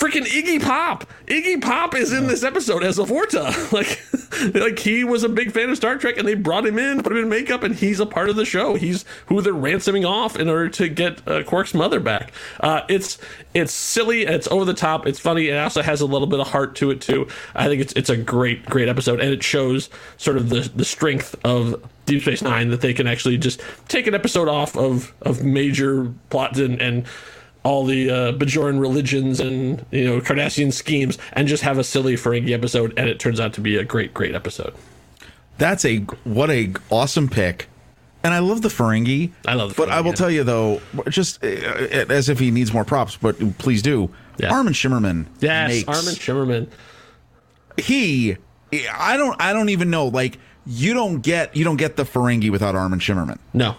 freaking 0.00 0.24
Iggy 0.24 0.62
Pop. 0.62 1.04
Iggy 1.26 1.60
Pop 1.60 1.94
is 1.94 2.10
in 2.12 2.26
this 2.26 2.42
episode 2.42 2.82
as 2.82 2.98
a 2.98 3.04
Vorta. 3.04 3.50
Like, 3.70 4.00
like 4.54 4.78
he 4.78 5.04
was 5.04 5.22
a 5.22 5.28
big 5.28 5.52
fan 5.52 5.70
of 5.70 5.76
Star 5.76 5.96
Trek, 5.96 6.16
and 6.16 6.26
they 6.26 6.34
brought 6.34 6.66
him 6.66 6.78
in, 6.78 7.02
put 7.02 7.12
him 7.12 7.18
in 7.18 7.28
makeup, 7.28 7.62
and 7.62 7.74
he's 7.74 8.00
a 8.00 8.06
part 8.06 8.30
of 8.30 8.36
the 8.36 8.44
show. 8.44 8.74
He's 8.74 9.04
who 9.26 9.40
they're 9.40 9.52
ransoming 9.52 10.04
off 10.04 10.36
in 10.36 10.48
order 10.48 10.68
to 10.70 10.88
get 10.88 11.26
uh, 11.28 11.42
Quark's 11.44 11.74
mother 11.74 12.00
back. 12.00 12.32
Uh, 12.58 12.82
it's 12.88 13.18
it's 13.54 13.72
silly, 13.72 14.22
it's 14.22 14.48
over 14.48 14.64
the 14.64 14.74
top, 14.74 15.06
it's 15.06 15.20
funny. 15.20 15.48
It 15.48 15.56
also 15.56 15.82
has 15.82 16.00
a 16.00 16.06
little 16.06 16.26
bit 16.26 16.40
of 16.40 16.48
heart 16.48 16.74
to 16.76 16.90
it 16.90 17.00
too. 17.00 17.28
I 17.54 17.66
think 17.66 17.80
it's 17.82 17.92
it's 17.92 18.10
a 18.10 18.16
great 18.16 18.64
great 18.66 18.88
episode, 18.88 19.20
and 19.20 19.30
it 19.30 19.42
shows 19.42 19.90
sort 20.16 20.36
of 20.36 20.48
the 20.48 20.70
the 20.74 20.84
strength 20.84 21.36
of 21.44 21.82
Deep 22.06 22.22
Space 22.22 22.42
Nine 22.42 22.70
that 22.70 22.80
they 22.80 22.94
can 22.94 23.06
actually 23.06 23.38
just 23.38 23.62
take 23.88 24.06
an 24.06 24.14
episode 24.14 24.48
off 24.48 24.76
of 24.76 25.12
of 25.22 25.44
major 25.44 26.12
plots 26.30 26.58
and 26.58 26.80
and 26.80 27.06
all 27.62 27.84
the 27.84 28.10
uh, 28.10 28.32
Bajoran 28.32 28.80
religions 28.80 29.40
and 29.40 29.84
you 29.90 30.04
know 30.04 30.20
Cardassian 30.20 30.72
schemes, 30.72 31.18
and 31.32 31.46
just 31.48 31.62
have 31.62 31.78
a 31.78 31.84
silly 31.84 32.14
Ferengi 32.14 32.52
episode, 32.52 32.94
and 32.96 33.08
it 33.08 33.18
turns 33.18 33.40
out 33.40 33.52
to 33.54 33.60
be 33.60 33.76
a 33.76 33.84
great, 33.84 34.14
great 34.14 34.34
episode. 34.34 34.74
That's 35.58 35.84
a 35.84 35.98
what 36.24 36.50
a 36.50 36.72
awesome 36.90 37.28
pick. 37.28 37.68
And 38.22 38.34
I 38.34 38.40
love 38.40 38.60
the 38.60 38.68
Ferengi. 38.68 39.32
I 39.46 39.54
love 39.54 39.70
the 39.70 39.76
But 39.76 39.88
I 39.88 40.00
will 40.00 40.08
yeah. 40.08 40.14
tell 40.14 40.30
you 40.30 40.44
though, 40.44 40.80
just 41.08 41.42
uh, 41.42 41.46
as 41.46 42.28
if 42.28 42.38
he 42.38 42.50
needs 42.50 42.72
more 42.72 42.84
props, 42.84 43.16
but 43.16 43.38
please 43.58 43.82
do. 43.82 44.10
Yeah. 44.38 44.52
Armin 44.52 44.72
Shimerman. 44.72 45.26
Yes, 45.40 45.70
makes, 45.70 45.88
Armin 45.88 46.14
Shimerman. 46.14 46.68
He, 47.78 48.36
I 48.94 49.16
don't, 49.16 49.40
I 49.40 49.52
don't 49.52 49.70
even 49.70 49.90
know. 49.90 50.08
Like 50.08 50.38
you 50.66 50.92
don't 50.92 51.20
get, 51.20 51.56
you 51.56 51.64
don't 51.64 51.76
get 51.78 51.96
the 51.96 52.04
Ferengi 52.04 52.50
without 52.50 52.74
Armin 52.74 53.00
Shimerman. 53.00 53.38
No, 53.54 53.76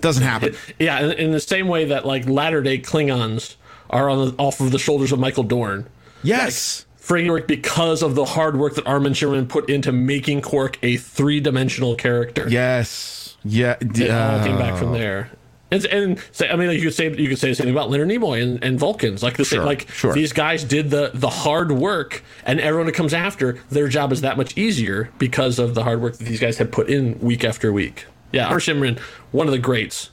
Doesn't 0.00 0.22
happen. 0.22 0.54
yeah, 0.78 1.00
in, 1.00 1.12
in 1.12 1.32
the 1.32 1.40
same 1.40 1.68
way 1.68 1.86
that 1.86 2.06
like 2.06 2.28
latter 2.28 2.62
day 2.62 2.78
Klingons 2.78 3.56
are 3.90 4.08
on 4.08 4.28
the, 4.28 4.34
off 4.38 4.60
of 4.60 4.70
the 4.70 4.78
shoulders 4.78 5.12
of 5.12 5.18
Michael 5.18 5.44
Dorn. 5.44 5.86
yes. 6.22 6.84
Ferengi 7.00 7.30
work 7.30 7.48
because 7.48 8.02
of 8.02 8.14
the 8.14 8.24
hard 8.26 8.58
work 8.58 8.74
that 8.74 8.86
Armin 8.86 9.14
Shimerman 9.14 9.48
put 9.48 9.70
into 9.70 9.92
making 9.92 10.42
Quark 10.42 10.78
a 10.82 10.98
three 10.98 11.40
dimensional 11.40 11.94
character. 11.94 12.46
Yes. 12.50 13.34
Yeah. 13.42 13.76
it 13.80 14.10
all 14.10 14.44
came 14.44 14.58
back 14.58 14.74
uh, 14.74 14.76
from 14.76 14.92
there. 14.92 15.30
And, 15.70 15.84
and 15.86 16.22
say, 16.32 16.50
I 16.50 16.56
mean, 16.56 16.68
like 16.68 16.76
you 16.76 16.82
could 16.84 16.94
say 16.94 17.10
you 17.14 17.28
could 17.30 17.38
say 17.38 17.48
the 17.48 17.54
same 17.54 17.64
thing 17.64 17.74
about 17.74 17.88
Leonard 17.88 18.08
Nimoy 18.10 18.42
and, 18.42 18.62
and 18.62 18.78
Vulcans. 18.78 19.22
Like 19.22 19.38
the 19.38 19.46
same, 19.46 19.58
Sure, 19.60 19.64
like 19.64 19.88
sure. 19.90 20.12
these 20.12 20.34
guys 20.34 20.64
did 20.64 20.90
the 20.90 21.10
the 21.14 21.30
hard 21.30 21.72
work, 21.72 22.22
and 22.44 22.60
everyone 22.60 22.86
who 22.88 22.92
comes 22.92 23.14
after 23.14 23.58
their 23.70 23.88
job 23.88 24.12
is 24.12 24.20
that 24.20 24.36
much 24.36 24.54
easier 24.58 25.08
because 25.18 25.58
of 25.58 25.74
the 25.74 25.84
hard 25.84 26.02
work 26.02 26.18
that 26.18 26.24
these 26.24 26.40
guys 26.40 26.58
have 26.58 26.70
put 26.70 26.90
in 26.90 27.18
week 27.20 27.42
after 27.42 27.72
week. 27.72 28.04
Yeah, 28.32 28.46
Armin 28.46 28.60
Shimerman, 28.60 28.98
one 29.32 29.46
of 29.46 29.52
the 29.52 29.58
greats. 29.58 30.10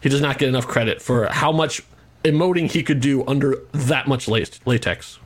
He 0.00 0.08
does 0.08 0.20
not 0.20 0.38
get 0.38 0.48
enough 0.48 0.66
credit 0.66 1.00
for 1.02 1.26
how 1.26 1.52
much 1.52 1.82
emoting 2.24 2.70
he 2.70 2.82
could 2.82 3.00
do 3.00 3.26
under 3.26 3.56
that 3.72 4.06
much 4.08 4.28
latex. 4.28 5.18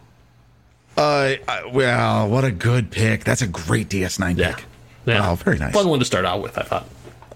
Uh, 0.96 1.34
uh, 1.48 1.62
well, 1.72 2.28
what 2.28 2.44
a 2.44 2.50
good 2.50 2.90
pick. 2.90 3.24
That's 3.24 3.42
a 3.42 3.46
great 3.46 3.88
DS9 3.88 4.36
Yeah. 4.36 4.54
pick. 4.54 4.64
Yeah. 5.06 5.20
Wow, 5.20 5.34
very 5.36 5.58
nice. 5.58 5.72
Fun 5.72 5.88
one 5.88 5.98
to 5.98 6.04
start 6.04 6.24
out 6.24 6.42
with, 6.42 6.58
I 6.58 6.62
thought. 6.62 6.86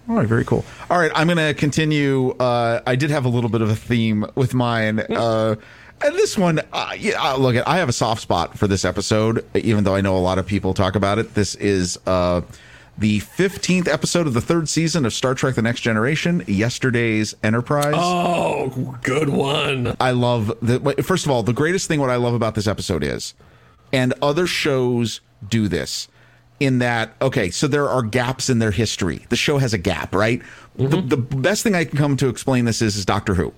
All 0.08 0.16
right, 0.16 0.26
very 0.28 0.44
cool. 0.44 0.64
All 0.90 0.98
right, 0.98 1.10
I'm 1.14 1.28
going 1.28 1.38
to 1.38 1.54
continue. 1.54 2.30
Uh, 2.32 2.82
I 2.86 2.94
did 2.94 3.10
have 3.10 3.24
a 3.24 3.28
little 3.28 3.48
bit 3.48 3.62
of 3.62 3.70
a 3.70 3.76
theme 3.76 4.26
with 4.34 4.52
mine. 4.52 5.00
Uh, 5.00 5.56
and 6.02 6.14
this 6.14 6.36
one, 6.36 6.60
uh, 6.72 6.92
yeah, 6.98 7.22
uh, 7.32 7.36
look, 7.38 7.56
I 7.66 7.78
have 7.78 7.88
a 7.88 7.92
soft 7.92 8.20
spot 8.20 8.58
for 8.58 8.66
this 8.66 8.84
episode, 8.84 9.44
even 9.54 9.84
though 9.84 9.94
I 9.94 10.02
know 10.02 10.16
a 10.16 10.20
lot 10.20 10.38
of 10.38 10.46
people 10.46 10.74
talk 10.74 10.94
about 10.94 11.18
it. 11.18 11.32
This 11.34 11.54
is 11.54 11.98
uh, 12.06 12.42
the 12.96 13.20
15th 13.20 13.88
episode 13.88 14.26
of 14.26 14.34
the 14.34 14.40
third 14.40 14.68
season 14.68 15.04
of 15.04 15.12
Star 15.12 15.34
Trek 15.34 15.54
The 15.54 15.62
Next 15.62 15.80
Generation, 15.80 16.44
Yesterday's 16.46 17.34
Enterprise. 17.42 17.94
Oh, 17.96 18.98
good 19.02 19.28
one. 19.28 19.96
I 20.00 20.12
love 20.12 20.52
the 20.62 20.78
wait, 20.78 21.04
first 21.04 21.26
of 21.26 21.32
all, 21.32 21.42
the 21.42 21.52
greatest 21.52 21.88
thing 21.88 22.00
what 22.00 22.10
I 22.10 22.16
love 22.16 22.34
about 22.34 22.54
this 22.54 22.66
episode 22.66 23.02
is, 23.02 23.34
and 23.92 24.14
other 24.22 24.46
shows 24.46 25.20
do 25.46 25.68
this 25.68 26.08
in 26.60 26.78
that 26.78 27.14
okay, 27.20 27.50
so 27.50 27.66
there 27.66 27.88
are 27.88 28.02
gaps 28.02 28.48
in 28.48 28.58
their 28.60 28.70
history. 28.70 29.26
The 29.28 29.36
show 29.36 29.58
has 29.58 29.74
a 29.74 29.78
gap, 29.78 30.14
right? 30.14 30.40
The, 30.76 30.84
mm-hmm. 30.84 31.08
the 31.08 31.16
best 31.16 31.62
thing 31.62 31.74
I 31.74 31.84
can 31.84 31.98
come 31.98 32.16
to 32.18 32.28
explain 32.28 32.64
this 32.64 32.80
is 32.80 32.96
is 32.96 33.04
Doctor 33.04 33.34
Who. 33.34 33.52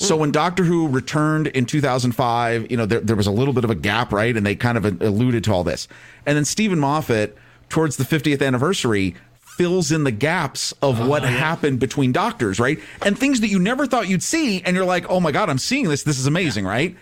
So 0.00 0.16
when 0.16 0.32
Doctor 0.32 0.64
Who 0.64 0.88
returned 0.88 1.48
in 1.48 1.66
2005, 1.66 2.70
you 2.70 2.76
know, 2.78 2.86
there, 2.86 3.00
there 3.00 3.16
was 3.16 3.26
a 3.26 3.30
little 3.30 3.52
bit 3.52 3.64
of 3.64 3.70
a 3.70 3.74
gap, 3.74 4.14
right? 4.14 4.34
And 4.34 4.46
they 4.46 4.56
kind 4.56 4.78
of 4.78 5.02
alluded 5.02 5.44
to 5.44 5.52
all 5.52 5.62
this. 5.62 5.88
And 6.24 6.38
then 6.38 6.46
Steven 6.46 6.78
Moffat, 6.78 7.36
towards 7.70 7.96
the 7.96 8.04
50th 8.04 8.46
anniversary, 8.46 9.14
fills 9.40 9.90
in 9.92 10.04
the 10.04 10.10
gaps 10.12 10.72
of 10.82 11.06
what 11.06 11.22
happened 11.22 11.80
between 11.80 12.12
doctors, 12.12 12.60
right? 12.60 12.78
And 13.02 13.18
things 13.18 13.40
that 13.40 13.48
you 13.48 13.58
never 13.58 13.86
thought 13.86 14.08
you'd 14.08 14.22
see. 14.22 14.62
And 14.62 14.76
you're 14.76 14.84
like, 14.84 15.08
oh 15.08 15.20
my 15.20 15.32
God, 15.32 15.48
I'm 15.48 15.58
seeing 15.58 15.88
this. 15.88 16.02
This 16.02 16.18
is 16.18 16.26
amazing, 16.26 16.64
right? 16.66 16.96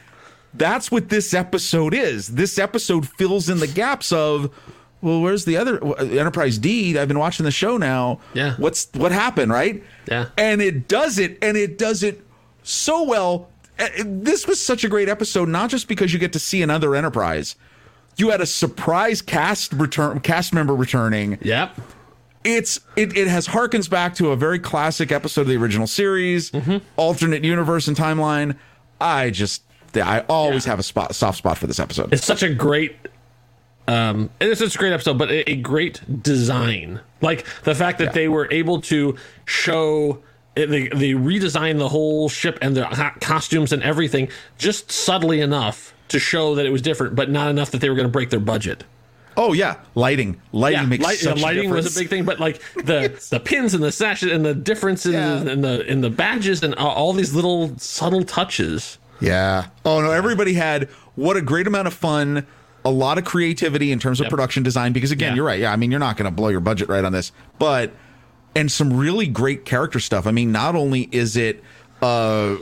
That's 0.55 0.91
what 0.91 1.09
this 1.09 1.35
episode 1.35 1.95
is. 1.95 2.29
This 2.29 2.59
episode 2.59 3.09
fills 3.09 3.49
in 3.49 3.59
the 3.59 3.67
gaps 3.67 4.13
of, 4.13 4.53
well, 5.03 5.21
where's 5.21 5.45
the 5.45 5.57
other 5.57 5.79
Enterprise 5.99 6.59
D? 6.59 6.99
I've 6.99 7.07
been 7.07 7.19
watching 7.19 7.45
the 7.45 7.51
show 7.53 7.77
now. 7.77 8.19
Yeah. 8.35 8.55
What's 8.57 8.89
what 8.95 9.13
happened, 9.13 9.53
right? 9.53 9.83
Yeah. 10.11 10.27
And 10.37 10.61
it 10.61 10.89
does 10.89 11.19
it, 11.19 11.39
and 11.43 11.57
it 11.57 11.79
does 11.79 12.03
it 12.03 12.25
so 12.63 13.05
well. 13.05 13.51
Uh, 13.79 13.87
This 14.05 14.49
was 14.49 14.59
such 14.65 14.83
a 14.85 14.89
great 14.89 15.09
episode, 15.09 15.49
not 15.49 15.71
just 15.71 15.87
because 15.87 16.13
you 16.13 16.19
get 16.19 16.33
to 16.33 16.41
see 16.41 16.63
another 16.63 16.97
Enterprise. 16.97 17.55
You 18.19 18.31
had 18.31 18.41
a 18.41 18.47
surprise 18.47 19.23
cast 19.23 19.73
return, 19.73 20.21
cast 20.21 20.53
member 20.53 20.75
returning. 20.75 21.39
Yep. 21.41 21.77
It's 22.45 22.81
it, 22.97 23.17
it 23.17 23.27
has 23.29 23.47
harkens 23.49 23.89
back 23.89 24.15
to 24.17 24.31
a 24.31 24.37
very 24.37 24.59
classic 24.59 25.13
episode 25.13 25.43
of 25.43 25.47
the 25.49 25.57
original 25.57 25.87
series, 25.87 26.51
Mm-hmm. 26.51 26.79
alternate 26.97 27.45
universe 27.45 27.89
and 27.89 27.97
timeline. 27.97 28.57
I 29.01 29.31
just 29.31 29.63
I 29.95 30.21
always 30.29 30.65
Yeah. 30.67 30.71
have 30.73 30.79
a 30.79 30.83
spot 30.83 31.15
soft 31.15 31.39
spot 31.39 31.59
for 31.59 31.67
this 31.67 31.79
episode. 31.81 32.13
it's 32.13 32.25
such 32.25 32.43
a 32.43 32.53
great 32.53 32.97
um 33.87 34.29
and 34.41 34.51
it's 34.51 34.61
such 34.61 34.75
a 34.75 34.79
great 34.79 34.93
episode 34.93 35.17
but 35.19 35.31
a, 35.31 35.51
a 35.51 35.57
great 35.57 36.23
design 36.23 37.01
like 37.23 37.47
the 37.65 37.75
fact 37.75 37.99
that 37.99 38.13
they 38.13 38.29
were 38.29 38.47
able 38.53 38.81
to 38.83 39.17
show 39.47 40.23
they, 40.55 40.67
they 40.89 41.13
redesigned 41.13 41.79
the 41.79 41.89
whole 41.89 42.29
ship 42.29 42.59
and 42.61 42.77
the 42.77 42.85
ha- 42.85 43.15
costumes 43.21 43.73
and 43.73 43.83
everything 43.83 44.29
just 44.59 44.91
subtly 44.93 45.41
enough 45.41 45.95
to 46.09 46.19
show 46.19 46.55
that 46.55 46.67
it 46.67 46.71
was 46.71 46.83
different 46.83 47.15
but 47.15 47.31
not 47.31 47.49
enough 47.51 47.71
that 47.71 47.81
they 47.81 47.89
were 47.89 47.95
going 47.97 48.07
to 48.09 48.13
break 48.13 48.31
their 48.31 48.41
budget 48.41 48.85
oh 49.41 49.53
yeah, 49.53 49.77
lighting, 49.95 50.41
lighting 50.51 50.81
yeah, 50.81 50.87
makes 50.87 51.05
light- 51.05 51.19
such 51.19 51.41
lighting 51.41 51.71
a 51.71 51.73
was 51.75 51.97
a 51.97 52.01
big 52.01 52.09
thing, 52.11 52.25
but 52.25 52.41
like 52.41 52.61
the 52.75 53.25
the 53.31 53.39
pins 53.39 53.73
and 53.73 53.85
the 53.85 53.93
sashes 53.93 54.33
and 54.33 54.45
the 54.45 54.53
differences 54.53 55.13
Yeah. 55.15 55.43
in 55.43 55.61
the 55.61 55.87
in 55.87 56.01
the 56.01 56.11
badges 56.11 56.65
and 56.65 56.75
all, 56.75 56.91
all 56.91 57.13
these 57.13 57.33
little 57.37 57.73
subtle 57.79 58.25
touches. 58.25 58.99
Yeah. 59.21 59.67
Oh 59.85 60.01
no, 60.01 60.11
everybody 60.11 60.55
had 60.55 60.89
what 61.15 61.37
a 61.37 61.41
great 61.41 61.69
amount 61.69 61.87
of 61.87 61.95
fun, 61.95 62.49
a 62.85 62.91
lot 62.91 63.17
of 63.17 63.25
creativity 63.25 63.93
in 63.93 64.01
terms 64.01 64.19
of 64.19 64.25
Yep. 64.25 64.31
production 64.31 64.63
design. 64.65 64.93
Because 64.93 65.13
again, 65.13 65.29
Yeah. 65.31 65.37
you're 65.37 65.47
right. 65.47 65.61
Yeah, 65.61 65.73
I 65.73 65.77
mean, 65.77 65.93
you're 65.93 66.01
not 66.01 66.17
going 66.17 66.29
to 66.29 66.35
blow 66.35 66.49
your 66.49 66.59
budget 66.59 66.89
right 66.89 67.05
on 67.05 67.13
this, 67.13 67.31
but 67.61 67.93
and 68.57 68.73
some 68.73 68.93
really 68.97 69.29
great 69.29 69.65
character 69.65 70.01
stuff. 70.01 70.27
I 70.27 70.33
mean, 70.33 70.51
not 70.51 70.75
only 70.75 71.09
is 71.13 71.37
it 71.37 71.63
uh, 72.03 72.07
uh 72.07 72.57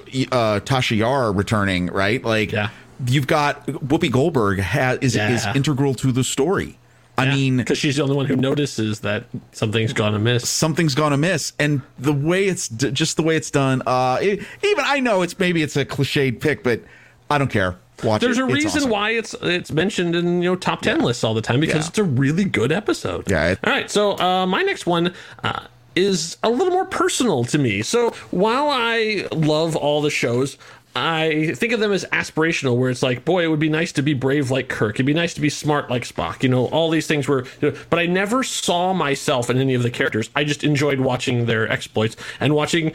Tasha 0.60 0.94
Yar 0.94 1.32
returning, 1.32 1.86
right? 1.86 2.22
Like, 2.22 2.52
Yeah. 2.52 2.68
You've 3.06 3.26
got 3.26 3.66
Whoopi 3.66 4.10
Goldberg 4.10 4.60
has 4.60 4.98
is 5.00 5.16
is 5.16 5.46
integral 5.54 5.94
to 5.96 6.12
the 6.12 6.24
story. 6.24 6.78
I 7.18 7.34
mean, 7.34 7.56
because 7.56 7.78
she's 7.78 7.96
the 7.96 8.02
only 8.02 8.14
one 8.14 8.26
who 8.26 8.36
notices 8.36 9.00
that 9.00 9.24
something's 9.52 9.94
gone 9.94 10.14
amiss. 10.14 10.46
something's 10.48 10.94
gone 10.94 11.14
amiss 11.14 11.54
and 11.58 11.80
the 11.98 12.12
way 12.12 12.44
it's 12.46 12.68
d- 12.68 12.90
just 12.90 13.16
the 13.16 13.22
way 13.22 13.36
it's 13.36 13.50
done 13.50 13.82
uh 13.86 14.18
it- 14.20 14.40
even 14.62 14.84
i 14.86 15.00
know 15.00 15.22
it's 15.22 15.38
maybe 15.38 15.62
it's 15.62 15.76
a 15.78 15.84
cliched 15.86 16.40
pick 16.40 16.62
but 16.62 16.82
i 17.30 17.38
don't 17.38 17.50
care 17.50 17.76
watch 18.04 18.22
it. 18.22 18.26
There's 18.26 18.36
it. 18.36 18.42
a 18.42 18.46
It's 18.48 18.54
reason 18.54 18.80
awesome. 18.80 18.90
why 18.90 19.10
it's 19.12 19.34
it's 19.40 19.72
mentioned 19.72 20.14
in 20.14 20.42
you 20.42 20.50
know 20.50 20.56
top 20.56 20.82
ten 20.82 21.00
lists 21.00 21.24
all 21.24 21.32
the 21.32 21.40
time 21.40 21.60
because 21.60 21.84
Yeah. 21.84 21.88
it's 21.88 21.98
a 21.98 22.04
really 22.04 22.44
good 22.44 22.70
episode. 22.70 23.30
Yeah, 23.30 23.52
it- 23.52 23.60
All 23.64 23.72
right. 23.72 23.90
So 23.90 24.18
uh, 24.18 24.44
my 24.46 24.60
next 24.60 24.84
one 24.84 25.14
uh, 25.42 25.60
is 25.94 26.36
a 26.42 26.50
little 26.50 26.74
more 26.74 26.84
personal 26.84 27.44
to 27.44 27.56
me. 27.58 27.80
So 27.80 28.10
while 28.30 28.68
I 28.68 29.26
love 29.32 29.74
all 29.74 30.02
the 30.02 30.10
shows, 30.10 30.58
I 30.96 31.52
think 31.54 31.74
of 31.74 31.80
them 31.80 31.92
as 31.92 32.06
aspirational, 32.06 32.78
where 32.78 32.88
it's 32.88 33.02
like, 33.02 33.24
boy, 33.24 33.44
it 33.44 33.48
would 33.48 33.60
be 33.60 33.68
nice 33.68 33.92
to 33.92 34.02
be 34.02 34.14
brave 34.14 34.50
like 34.50 34.68
Kirk. 34.68 34.96
It'd 34.96 35.04
be 35.04 35.12
nice 35.12 35.34
to 35.34 35.42
be 35.42 35.50
smart 35.50 35.90
like 35.90 36.04
Spock. 36.04 36.42
You 36.42 36.48
know, 36.48 36.66
all 36.68 36.88
these 36.88 37.06
things 37.06 37.28
were, 37.28 37.44
you 37.60 37.70
know, 37.70 37.78
but 37.90 37.98
I 37.98 38.06
never 38.06 38.42
saw 38.42 38.94
myself 38.94 39.50
in 39.50 39.58
any 39.58 39.74
of 39.74 39.82
the 39.82 39.90
characters. 39.90 40.30
I 40.34 40.44
just 40.44 40.64
enjoyed 40.64 41.00
watching 41.00 41.44
their 41.44 41.70
exploits 41.70 42.16
and 42.40 42.54
watching. 42.54 42.94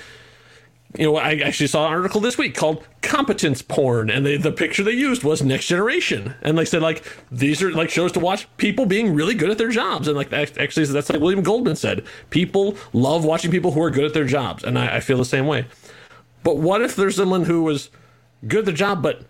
You 0.97 1.05
know, 1.05 1.15
I 1.15 1.35
actually 1.35 1.67
saw 1.67 1.87
an 1.87 1.93
article 1.93 2.19
this 2.19 2.37
week 2.37 2.53
called 2.53 2.85
"Competence 3.01 3.61
Porn," 3.61 4.09
and 4.09 4.25
they, 4.25 4.35
the 4.35 4.51
picture 4.51 4.83
they 4.83 4.91
used 4.91 5.23
was 5.23 5.41
Next 5.41 5.67
Generation, 5.67 6.33
and 6.41 6.57
they 6.57 6.65
said 6.65 6.81
like 6.81 7.05
these 7.31 7.61
are 7.61 7.71
like 7.71 7.89
shows 7.89 8.11
to 8.13 8.19
watch 8.19 8.45
people 8.57 8.85
being 8.85 9.13
really 9.13 9.35
good 9.35 9.49
at 9.49 9.57
their 9.57 9.69
jobs, 9.69 10.09
and 10.09 10.17
like 10.17 10.33
actually 10.33 10.85
that's 10.87 11.09
like 11.09 11.21
William 11.21 11.43
Goldman 11.43 11.77
said, 11.77 12.03
people 12.29 12.75
love 12.91 13.23
watching 13.23 13.51
people 13.51 13.71
who 13.71 13.81
are 13.81 13.89
good 13.89 14.03
at 14.03 14.13
their 14.13 14.25
jobs, 14.25 14.65
and 14.65 14.77
I, 14.77 14.97
I 14.97 14.99
feel 14.99 15.17
the 15.17 15.23
same 15.23 15.47
way. 15.47 15.65
But 16.43 16.57
what 16.57 16.81
if 16.81 16.95
there's 16.95 17.15
someone 17.15 17.43
who 17.43 17.63
was 17.63 17.89
good 18.47 18.59
at 18.59 18.65
the 18.65 18.73
job, 18.73 19.01
but 19.01 19.23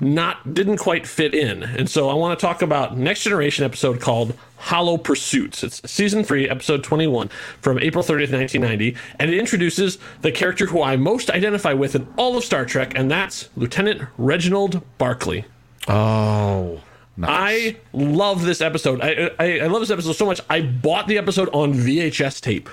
not 0.00 0.52
didn't 0.52 0.76
quite 0.76 1.06
fit 1.06 1.34
in. 1.34 1.62
And 1.62 1.88
so 1.88 2.08
I 2.08 2.14
want 2.14 2.38
to 2.38 2.44
talk 2.44 2.62
about 2.62 2.96
next 2.96 3.22
generation 3.22 3.64
episode 3.64 4.00
called 4.00 4.34
Hollow 4.58 4.98
Pursuits. 4.98 5.64
It's 5.64 5.90
season 5.90 6.22
3, 6.22 6.48
episode 6.48 6.84
21 6.84 7.28
from 7.60 7.78
April 7.78 8.04
30th, 8.04 8.32
1990, 8.32 8.96
and 9.18 9.30
it 9.30 9.38
introduces 9.38 9.98
the 10.20 10.32
character 10.32 10.66
who 10.66 10.82
I 10.82 10.96
most 10.96 11.30
identify 11.30 11.72
with 11.72 11.94
in 11.94 12.06
all 12.16 12.36
of 12.36 12.44
Star 12.44 12.64
Trek 12.64 12.92
and 12.94 13.10
that's 13.10 13.48
Lieutenant 13.56 14.02
Reginald 14.18 14.82
Barclay. 14.98 15.44
Oh. 15.88 16.82
Nice. 17.18 17.30
I 17.30 17.76
love 17.94 18.42
this 18.42 18.60
episode. 18.60 19.00
I, 19.00 19.30
I, 19.38 19.60
I 19.60 19.66
love 19.68 19.80
this 19.80 19.90
episode 19.90 20.12
so 20.12 20.26
much. 20.26 20.42
I 20.50 20.60
bought 20.60 21.06
the 21.08 21.16
episode 21.16 21.48
on 21.54 21.72
VHS 21.72 22.42
tape. 22.42 22.68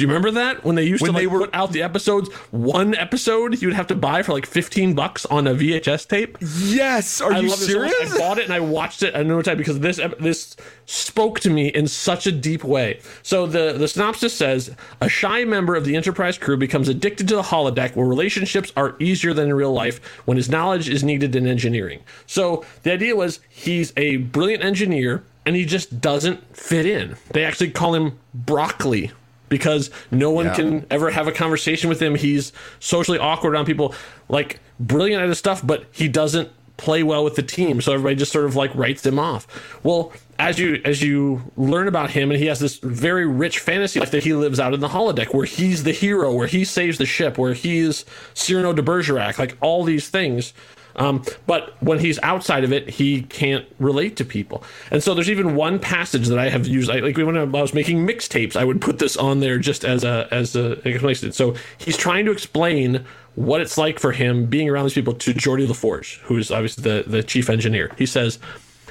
Do 0.00 0.04
you 0.04 0.08
remember 0.08 0.30
that 0.30 0.64
when 0.64 0.76
they 0.76 0.84
used 0.84 1.02
when 1.02 1.10
to 1.10 1.12
like, 1.12 1.20
they 1.20 1.26
were 1.26 1.40
put 1.40 1.54
out 1.54 1.72
the 1.72 1.82
episodes? 1.82 2.32
One 2.52 2.94
episode 2.94 3.60
you 3.60 3.68
would 3.68 3.74
have 3.74 3.88
to 3.88 3.94
buy 3.94 4.22
for 4.22 4.32
like 4.32 4.46
fifteen 4.46 4.94
bucks 4.94 5.26
on 5.26 5.46
a 5.46 5.54
VHS 5.54 6.08
tape. 6.08 6.38
Yes, 6.40 7.20
are 7.20 7.34
I 7.34 7.40
you 7.40 7.50
serious? 7.50 8.08
So 8.08 8.16
I 8.16 8.18
bought 8.18 8.38
it 8.38 8.44
and 8.44 8.54
I 8.54 8.60
watched 8.60 9.02
it 9.02 9.12
another 9.12 9.42
time 9.42 9.58
because 9.58 9.80
this 9.80 10.00
this 10.18 10.56
spoke 10.86 11.40
to 11.40 11.50
me 11.50 11.68
in 11.68 11.86
such 11.86 12.26
a 12.26 12.32
deep 12.32 12.64
way. 12.64 13.00
So 13.22 13.44
the 13.44 13.74
the 13.74 13.86
synopsis 13.86 14.32
says 14.32 14.74
a 15.02 15.08
shy 15.10 15.44
member 15.44 15.76
of 15.76 15.84
the 15.84 15.96
Enterprise 15.96 16.38
crew 16.38 16.56
becomes 16.56 16.88
addicted 16.88 17.28
to 17.28 17.36
the 17.36 17.42
holodeck, 17.42 17.94
where 17.94 18.06
relationships 18.06 18.72
are 18.78 18.96
easier 19.00 19.34
than 19.34 19.48
in 19.48 19.54
real 19.54 19.74
life 19.74 20.02
when 20.24 20.38
his 20.38 20.48
knowledge 20.48 20.88
is 20.88 21.04
needed 21.04 21.36
in 21.36 21.46
engineering. 21.46 22.00
So 22.26 22.64
the 22.84 22.92
idea 22.92 23.16
was 23.16 23.40
he's 23.50 23.92
a 23.98 24.16
brilliant 24.16 24.64
engineer 24.64 25.24
and 25.44 25.56
he 25.56 25.66
just 25.66 26.00
doesn't 26.00 26.56
fit 26.56 26.86
in. 26.86 27.16
They 27.32 27.44
actually 27.44 27.70
call 27.70 27.94
him 27.94 28.18
broccoli 28.32 29.10
because 29.50 29.90
no 30.10 30.30
one 30.30 30.46
yeah. 30.46 30.54
can 30.54 30.86
ever 30.90 31.10
have 31.10 31.28
a 31.28 31.32
conversation 31.32 31.90
with 31.90 32.00
him. 32.00 32.14
He's 32.14 32.54
socially 32.78 33.18
awkward 33.18 33.54
on 33.54 33.66
people, 33.66 33.94
like 34.30 34.60
brilliant 34.78 35.22
at 35.22 35.28
his 35.28 35.38
stuff, 35.38 35.60
but 35.62 35.84
he 35.92 36.08
doesn't 36.08 36.50
play 36.78 37.02
well 37.02 37.22
with 37.22 37.36
the 37.36 37.42
team. 37.42 37.82
So 37.82 37.92
everybody 37.92 38.16
just 38.16 38.32
sort 38.32 38.46
of 38.46 38.56
like 38.56 38.74
writes 38.74 39.04
him 39.04 39.18
off. 39.18 39.46
Well, 39.84 40.14
as 40.38 40.58
you 40.58 40.80
as 40.86 41.02
you 41.02 41.42
learn 41.56 41.86
about 41.86 42.10
him, 42.10 42.30
and 42.30 42.40
he 42.40 42.46
has 42.46 42.58
this 42.58 42.78
very 42.78 43.26
rich 43.26 43.58
fantasy 43.58 44.00
life 44.00 44.10
that 44.12 44.24
he 44.24 44.32
lives 44.32 44.58
out 44.58 44.72
in 44.72 44.80
the 44.80 44.88
holodeck, 44.88 45.34
where 45.34 45.44
he's 45.44 45.82
the 45.82 45.92
hero, 45.92 46.32
where 46.32 46.46
he 46.46 46.64
saves 46.64 46.96
the 46.96 47.04
ship, 47.04 47.36
where 47.36 47.52
he's 47.52 48.06
Cyrano 48.32 48.72
de 48.72 48.82
Bergerac, 48.82 49.38
like 49.38 49.58
all 49.60 49.84
these 49.84 50.08
things. 50.08 50.54
Um, 50.96 51.22
but 51.46 51.80
when 51.82 51.98
he's 51.98 52.18
outside 52.22 52.64
of 52.64 52.72
it, 52.72 52.88
he 52.88 53.22
can't 53.22 53.66
relate 53.78 54.16
to 54.16 54.24
people. 54.24 54.62
And 54.90 55.02
so 55.02 55.14
there's 55.14 55.30
even 55.30 55.54
one 55.54 55.78
passage 55.78 56.28
that 56.28 56.38
I 56.38 56.48
have 56.48 56.66
used. 56.66 56.90
I, 56.90 57.00
like 57.00 57.16
when 57.16 57.36
I 57.36 57.44
was 57.44 57.74
making 57.74 58.06
mixtapes, 58.06 58.56
I 58.56 58.64
would 58.64 58.80
put 58.80 58.98
this 58.98 59.16
on 59.16 59.40
there 59.40 59.58
just 59.58 59.84
as 59.84 60.04
a 60.04 60.28
as 60.30 60.56
a 60.56 60.80
explanation. 60.84 61.32
So 61.32 61.54
he's 61.78 61.96
trying 61.96 62.24
to 62.26 62.32
explain 62.32 63.04
what 63.34 63.60
it's 63.60 63.78
like 63.78 63.98
for 63.98 64.12
him 64.12 64.46
being 64.46 64.68
around 64.68 64.84
these 64.84 64.94
people 64.94 65.14
to 65.14 65.32
Geordi 65.32 65.66
LaForge, 65.66 66.18
who 66.20 66.36
is 66.36 66.50
obviously 66.50 66.82
the 66.82 67.08
the 67.08 67.22
chief 67.22 67.48
engineer. 67.50 67.92
He 67.96 68.06
says. 68.06 68.38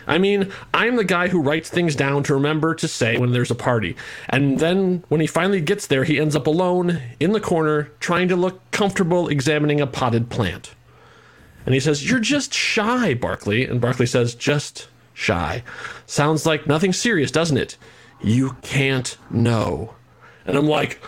I 0.08 0.18
mean, 0.18 0.52
I'm 0.74 0.96
the 0.96 1.04
guy 1.04 1.28
who 1.28 1.40
writes 1.40 1.70
things 1.70 1.96
down 1.96 2.24
to 2.24 2.34
remember 2.34 2.74
to 2.74 2.88
say 2.88 3.20
when 3.20 3.32
there's 3.32 3.52
a 3.52 3.56
party. 3.56 3.96
And 4.28 4.58
then 4.60 5.04
when 5.10 5.22
he 5.22 5.28
finally 5.28 5.62
gets 5.62 5.86
there, 5.86 6.04
he 6.04 6.20
ends 6.20 6.36
up 6.36 6.48
alone 6.48 7.00
in 7.20 7.32
the 7.32 7.40
corner 7.40 7.92
trying 8.00 8.28
to 8.30 8.36
look 8.36 8.72
comfortable 8.72 9.28
examining 9.28 9.80
a 9.80 9.86
potted 9.86 10.32
plant. 10.32 10.74
And 11.66 11.74
he 11.74 11.80
says, 11.80 12.10
You're 12.10 12.20
just 12.20 12.54
shy, 12.54 13.14
Barclay. 13.14 13.66
And 13.66 13.82
Barclay 13.82 14.06
says, 14.06 14.36
Just 14.36 14.88
shy. 15.14 15.64
Sounds 16.06 16.46
like 16.46 16.68
nothing 16.68 16.94
serious, 16.94 17.32
doesn't 17.32 17.58
it? 17.58 17.78
You 18.22 18.58
can't 18.62 19.18
know. 19.30 19.94
And 20.46 20.58
I'm 20.58 20.68
like, 20.68 21.02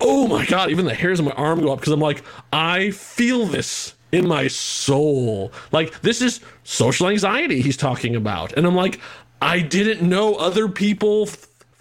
Oh 0.00 0.26
my 0.26 0.44
God, 0.46 0.70
even 0.70 0.84
the 0.84 0.94
hairs 0.94 1.20
on 1.20 1.26
my 1.26 1.32
arm 1.32 1.60
go 1.60 1.72
up 1.72 1.80
because 1.80 1.92
I'm 1.92 2.00
like, 2.00 2.22
I 2.52 2.90
feel 2.90 3.46
this 3.46 3.94
in 4.12 4.28
my 4.28 4.48
soul. 4.48 5.52
Like, 5.72 6.00
this 6.02 6.22
is 6.22 6.40
social 6.62 7.08
anxiety 7.08 7.60
he's 7.60 7.76
talking 7.76 8.14
about. 8.14 8.52
And 8.52 8.66
I'm 8.66 8.74
like, 8.74 9.00
I 9.42 9.60
didn't 9.60 10.06
know 10.08 10.36
other 10.36 10.68
people 10.68 11.28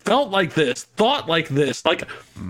felt 0.04 0.30
like 0.30 0.54
this, 0.54 0.84
thought 0.84 1.28
like 1.28 1.48
this. 1.48 1.86
Like 1.86 2.04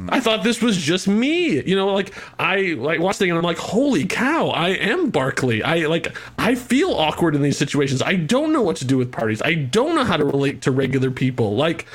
I 0.09 0.19
thought 0.19 0.43
this 0.43 0.61
was 0.61 0.77
just 0.77 1.07
me. 1.07 1.61
You 1.61 1.75
know, 1.75 1.93
like 1.93 2.13
I 2.39 2.75
like 2.77 2.99
watching 2.99 3.29
and 3.29 3.37
I'm 3.37 3.43
like, 3.43 3.57
holy 3.57 4.05
cow, 4.05 4.49
I 4.49 4.69
am 4.69 5.09
Barclay. 5.09 5.61
I 5.61 5.85
like 5.87 6.15
I 6.37 6.55
feel 6.55 6.91
awkward 6.91 7.35
in 7.35 7.41
these 7.41 7.57
situations. 7.57 8.01
I 8.01 8.15
don't 8.15 8.51
know 8.53 8.61
what 8.61 8.77
to 8.77 8.85
do 8.85 8.97
with 8.97 9.11
parties. 9.11 9.41
I 9.41 9.53
don't 9.53 9.95
know 9.95 10.03
how 10.03 10.17
to 10.17 10.25
relate 10.25 10.61
to 10.63 10.71
regular 10.71 11.11
people. 11.11 11.55
Like, 11.55 11.85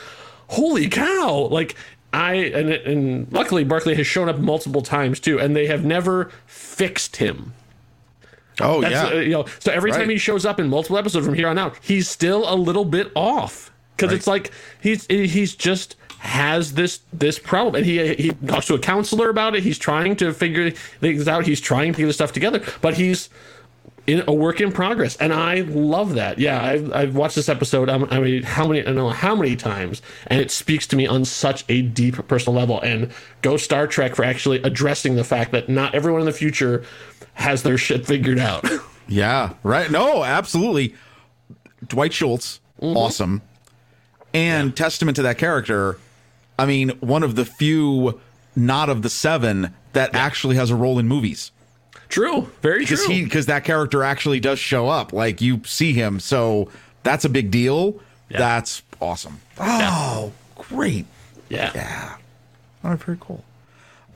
holy 0.48 0.88
cow. 0.88 1.48
Like 1.50 1.74
I 2.12 2.34
and 2.34 2.70
and 2.70 3.32
luckily 3.32 3.64
Barclay 3.64 3.94
has 3.94 4.06
shown 4.06 4.28
up 4.28 4.38
multiple 4.38 4.82
times 4.82 5.20
too, 5.20 5.38
and 5.38 5.54
they 5.56 5.66
have 5.66 5.84
never 5.84 6.30
fixed 6.46 7.16
him. 7.16 7.54
Oh 8.60 8.80
That's, 8.80 8.92
yeah, 8.92 9.18
uh, 9.18 9.20
you 9.20 9.30
know. 9.30 9.46
So 9.60 9.72
every 9.72 9.90
right. 9.90 9.98
time 9.98 10.08
he 10.08 10.18
shows 10.18 10.44
up 10.44 10.58
in 10.58 10.68
multiple 10.68 10.98
episodes 10.98 11.26
from 11.26 11.34
here 11.34 11.48
on 11.48 11.58
out, 11.58 11.76
he's 11.80 12.08
still 12.08 12.52
a 12.52 12.56
little 12.56 12.84
bit 12.84 13.10
off 13.14 13.70
because 13.98 14.12
right. 14.12 14.16
it's 14.16 14.26
like 14.26 14.52
he's 14.80 15.06
he's 15.06 15.56
just 15.56 15.96
has 16.18 16.74
this 16.74 17.00
this 17.12 17.38
problem. 17.38 17.76
And 17.76 17.86
he 17.86 18.14
he 18.14 18.30
talks 18.46 18.66
to 18.66 18.74
a 18.74 18.78
counselor 18.78 19.28
about 19.28 19.54
it. 19.56 19.62
He's 19.62 19.78
trying 19.78 20.16
to 20.16 20.32
figure 20.32 20.70
things 20.70 21.28
out. 21.28 21.46
He's 21.46 21.60
trying 21.60 21.94
to 21.94 22.06
get 22.06 22.12
stuff 22.12 22.32
together. 22.32 22.62
But 22.80 22.94
he's 22.94 23.28
in 24.06 24.24
a 24.26 24.32
work 24.32 24.60
in 24.60 24.72
progress. 24.72 25.16
And 25.16 25.34
i 25.34 25.60
love 25.60 26.14
that. 26.14 26.38
Yeah 26.38 26.62
i've, 26.64 26.92
I've 26.92 27.14
watched 27.14 27.34
this 27.34 27.48
episode 27.50 27.90
um, 27.90 28.08
i 28.10 28.18
mean 28.18 28.42
how 28.42 28.66
many 28.66 28.80
i 28.80 28.84
don't 28.84 28.96
know 28.96 29.10
how 29.10 29.36
many 29.36 29.54
times. 29.54 30.00
And 30.28 30.40
it 30.40 30.50
speaks 30.50 30.86
to 30.88 30.96
me 30.96 31.06
on 31.06 31.24
such 31.26 31.64
a 31.68 31.82
deep 31.82 32.26
personal 32.26 32.58
level. 32.58 32.80
And 32.80 33.12
go 33.42 33.56
star 33.58 33.86
trek 33.86 34.16
for 34.16 34.24
actually 34.24 34.62
addressing 34.62 35.16
the 35.16 35.24
fact 35.24 35.52
that 35.52 35.68
not 35.68 35.94
everyone 35.94 36.20
in 36.22 36.26
the 36.26 36.32
future 36.32 36.84
has 37.34 37.62
their 37.62 37.78
shit 37.78 38.06
figured 38.06 38.38
out. 38.38 38.64
Yeah 39.10 39.54
right. 39.62 39.90
No 39.90 40.22
absolutely. 40.22 40.94
Dwight 41.86 42.12
schultz 42.12 42.60
mm-hmm. 42.78 42.94
awesome 42.94 43.40
and 44.34 44.68
yeah. 44.68 44.74
testament 44.74 45.16
to 45.16 45.22
that 45.22 45.38
character. 45.38 45.98
I 46.58 46.66
mean, 46.66 46.90
one 47.00 47.22
of 47.22 47.36
the 47.36 47.44
few, 47.44 48.20
not 48.56 48.88
of 48.88 49.02
the 49.02 49.10
seven, 49.10 49.74
that 49.92 50.10
yeah. 50.12 50.20
actually 50.20 50.56
has 50.56 50.70
a 50.70 50.76
role 50.76 50.98
in 50.98 51.06
movies. 51.06 51.52
True, 52.08 52.50
very 52.62 52.80
because 52.80 53.04
true. 53.04 53.22
Because 53.22 53.46
that 53.46 53.64
character 53.64 54.02
actually 54.02 54.40
does 54.40 54.58
show 54.58 54.88
up. 54.88 55.12
Like 55.12 55.40
you 55.40 55.60
see 55.64 55.92
him, 55.92 56.20
so 56.20 56.70
that's 57.02 57.24
a 57.24 57.28
big 57.28 57.50
deal. 57.50 58.00
Yeah. 58.30 58.38
That's 58.38 58.82
awesome. 59.00 59.40
Oh, 59.58 60.32
great. 60.56 61.06
Yeah. 61.48 61.70
Yeah. 61.74 62.16
All 62.84 62.90
right, 62.90 63.00
very 63.00 63.18
cool. 63.20 63.44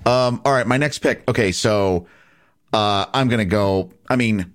Um, 0.04 0.40
all 0.44 0.52
right, 0.52 0.66
my 0.66 0.76
next 0.76 0.98
pick. 0.98 1.22
Okay, 1.28 1.52
so 1.52 2.06
uh, 2.72 3.06
I'm 3.12 3.28
gonna 3.28 3.44
go. 3.44 3.90
I 4.08 4.16
mean, 4.16 4.52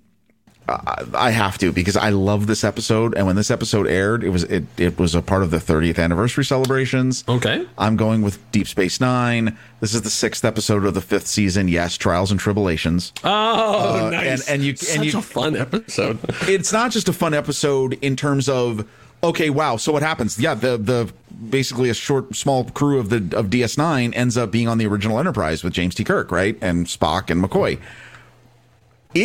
I 0.69 1.31
have 1.31 1.57
to 1.59 1.71
because 1.71 1.95
I 1.95 2.09
love 2.09 2.47
this 2.47 2.63
episode, 2.65 3.15
and 3.15 3.25
when 3.25 3.37
this 3.37 3.49
episode 3.49 3.87
aired, 3.87 4.23
it 4.23 4.29
was 4.29 4.43
it 4.43 4.65
it 4.77 4.99
was 4.99 5.15
a 5.15 5.21
part 5.21 5.43
of 5.43 5.49
the 5.49 5.57
30th 5.57 5.97
anniversary 5.97 6.43
celebrations. 6.43 7.23
Okay, 7.27 7.65
I'm 7.77 7.95
going 7.95 8.21
with 8.21 8.39
Deep 8.51 8.67
Space 8.67 8.99
Nine. 8.99 9.57
This 9.79 9.93
is 9.93 10.01
the 10.01 10.09
sixth 10.09 10.43
episode 10.43 10.83
of 10.83 10.93
the 10.93 11.01
fifth 11.01 11.27
season. 11.27 11.69
Yes, 11.69 11.95
Trials 11.95 12.31
and 12.31 12.39
Tribulations. 12.39 13.13
Oh, 13.23 14.07
uh, 14.07 14.09
nice! 14.09 14.41
And, 14.41 14.55
and 14.55 14.63
you 14.63 14.75
Such 14.75 14.97
and 14.97 15.05
you, 15.05 15.17
a 15.17 15.21
fun 15.21 15.55
episode. 15.55 16.19
it's 16.49 16.73
not 16.73 16.91
just 16.91 17.07
a 17.07 17.13
fun 17.13 17.33
episode 17.33 17.97
in 18.01 18.17
terms 18.17 18.49
of 18.49 18.85
okay, 19.23 19.49
wow. 19.49 19.77
So 19.77 19.93
what 19.93 20.03
happens? 20.03 20.37
Yeah, 20.37 20.53
the 20.53 20.77
the 20.77 21.13
basically 21.49 21.89
a 21.89 21.93
short, 21.93 22.35
small 22.35 22.65
crew 22.65 22.99
of 22.99 23.07
the 23.07 23.37
of 23.37 23.47
DS9 23.47 24.13
ends 24.13 24.35
up 24.35 24.51
being 24.51 24.67
on 24.67 24.79
the 24.79 24.87
original 24.87 25.17
Enterprise 25.17 25.63
with 25.63 25.71
James 25.71 25.95
T. 25.95 26.03
Kirk, 26.03 26.29
right, 26.29 26.57
and 26.59 26.87
Spock 26.87 27.29
and 27.29 27.41
McCoy 27.41 27.79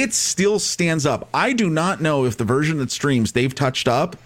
it 0.01 0.13
still 0.15 0.59
stands 0.59 1.05
up. 1.07 1.29
I 1.35 1.53
do 1.53 1.69
not 1.71 2.01
know 2.01 2.25
if 2.25 2.37
the 2.37 2.45
version 2.45 2.79
that 2.79 2.91
streams 2.91 3.33
they've 3.33 3.55
touched 3.55 3.89
up. 3.89 4.17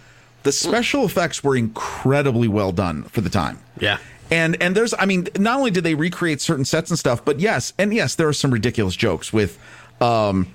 The 0.44 0.52
special 0.52 1.04
effects 1.04 1.42
were 1.42 1.56
incredibly 1.56 2.46
well 2.46 2.70
done 2.70 3.02
for 3.04 3.20
the 3.20 3.30
time. 3.30 3.58
Yeah. 3.80 3.98
And 4.30 4.60
and 4.62 4.76
there's 4.76 4.94
I 4.96 5.04
mean 5.04 5.26
not 5.38 5.58
only 5.58 5.70
did 5.72 5.82
they 5.84 5.94
recreate 5.94 6.40
certain 6.40 6.64
sets 6.64 6.90
and 6.90 6.98
stuff, 6.98 7.24
but 7.24 7.40
yes, 7.40 7.72
and 7.78 7.92
yes, 7.92 8.14
there 8.14 8.28
are 8.28 8.32
some 8.32 8.52
ridiculous 8.52 8.94
jokes 8.94 9.32
with 9.32 9.58
um 10.00 10.46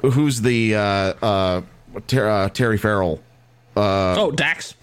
who's 0.00 0.40
the 0.40 0.74
uh 0.74 0.80
uh, 0.80 1.62
Ter- 2.06 2.28
uh 2.28 2.48
Terry 2.50 2.78
Farrell 2.78 3.20
uh, 3.76 4.14
oh, 4.18 4.30
Dax. 4.30 4.74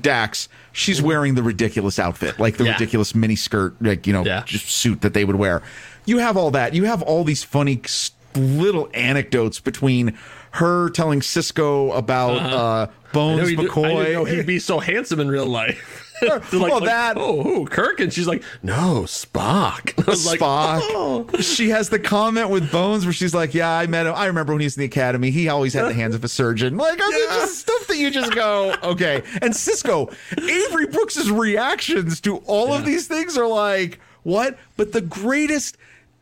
Dax, 0.00 0.48
she's 0.72 1.02
wearing 1.02 1.34
the 1.34 1.42
ridiculous 1.42 1.98
outfit, 1.98 2.38
like 2.38 2.56
the 2.56 2.64
Yeah. 2.64 2.72
ridiculous 2.72 3.14
mini 3.14 3.36
skirt, 3.36 3.74
like 3.82 4.06
you 4.06 4.12
know, 4.12 4.24
Yeah. 4.24 4.42
just 4.46 4.68
suit 4.70 5.00
that 5.02 5.14
they 5.14 5.24
would 5.24 5.36
wear. 5.36 5.62
You 6.06 6.18
have 6.18 6.36
all 6.36 6.50
that. 6.52 6.74
You 6.74 6.84
have 6.84 7.02
all 7.02 7.24
these 7.24 7.42
funny 7.44 7.80
s- 7.84 8.12
little 8.36 8.88
anecdotes 8.94 9.60
between 9.60 10.16
her 10.52 10.90
telling 10.90 11.20
Sisko 11.20 11.96
about 11.96 12.30
uh 12.32 12.34
Uh-huh. 12.44 12.86
I 13.10 13.12
Bones 13.12 13.40
know 13.40 13.46
he 13.46 13.56
did- 13.56 13.70
I 13.70 13.74
didn't 13.74 14.12
know 14.12 14.24
McCoy. 14.24 14.36
he'd 14.36 14.46
be 14.46 14.58
so 14.60 14.78
handsome 14.78 15.18
in 15.20 15.28
real 15.28 15.46
life. 15.46 16.06
Like, 16.22 16.52
Well, 16.52 16.70
like, 16.80 16.84
that- 16.84 17.16
oh, 17.16 17.42
who, 17.42 17.64
Kirk, 17.66 17.98
and 17.98 18.12
she's 18.12 18.26
like, 18.28 18.42
no, 18.62 19.04
Spock. 19.06 20.06
Was 20.06 20.26
like, 20.26 20.38
Spock. 20.38 20.80
oh. 20.82 21.26
She 21.40 21.70
has 21.70 21.88
the 21.88 21.98
comment 21.98 22.50
with 22.50 22.70
Bones 22.70 23.06
where 23.06 23.12
she's 23.14 23.32
like, 23.34 23.54
"Yeah, 23.54 23.70
I 23.70 23.86
met 23.86 24.04
him. 24.06 24.12
I 24.14 24.26
remember 24.26 24.52
when 24.52 24.60
he 24.60 24.66
was 24.66 24.76
in 24.76 24.80
the 24.82 24.86
academy. 24.86 25.30
He 25.30 25.48
always 25.48 25.72
had 25.72 25.86
the 25.86 25.94
hands 25.94 26.14
of 26.14 26.22
a 26.22 26.28
surgeon." 26.28 26.76
Like, 26.76 26.98
I 27.02 27.08
mean, 27.08 27.28
just 27.30 27.60
stuff 27.60 27.86
that 27.86 27.96
you 27.96 28.10
just 28.10 28.34
go, 28.34 28.74
"Okay." 28.82 29.22
And 29.40 29.54
Sisko, 29.54 30.12
Avery 30.36 30.86
Brooks's 30.88 31.30
reactions 31.30 32.20
to 32.22 32.36
all 32.46 32.74
of 32.74 32.84
these 32.84 33.06
things 33.08 33.38
are 33.38 33.46
like, 33.46 33.98
"What?" 34.22 34.58
But 34.76 34.92
the 34.92 35.00
greatest, 35.00 35.78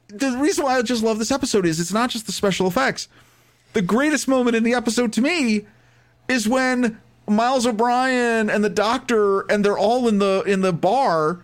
the 0.08 0.32
reason 0.38 0.64
why 0.64 0.76
I 0.78 0.82
just 0.82 1.02
love 1.02 1.18
this 1.18 1.30
episode 1.30 1.66
is 1.66 1.80
it's 1.80 1.92
not 1.92 2.10
just 2.10 2.26
the 2.26 2.32
special 2.32 2.66
effects. 2.66 3.08
The 3.74 3.82
greatest 3.82 4.26
moment 4.28 4.56
in 4.56 4.62
the 4.62 4.74
episode 4.74 5.12
to 5.14 5.20
me 5.20 5.66
is 6.28 6.48
when 6.48 6.98
Miles 7.28 7.66
O'Brien 7.66 8.48
and 8.50 8.64
the 8.64 8.70
doctor 8.70 9.40
and 9.50 9.64
they're 9.64 9.78
all 9.78 10.08
in 10.08 10.18
the 10.18 10.42
in 10.46 10.62
the 10.62 10.72
bar 10.72 11.40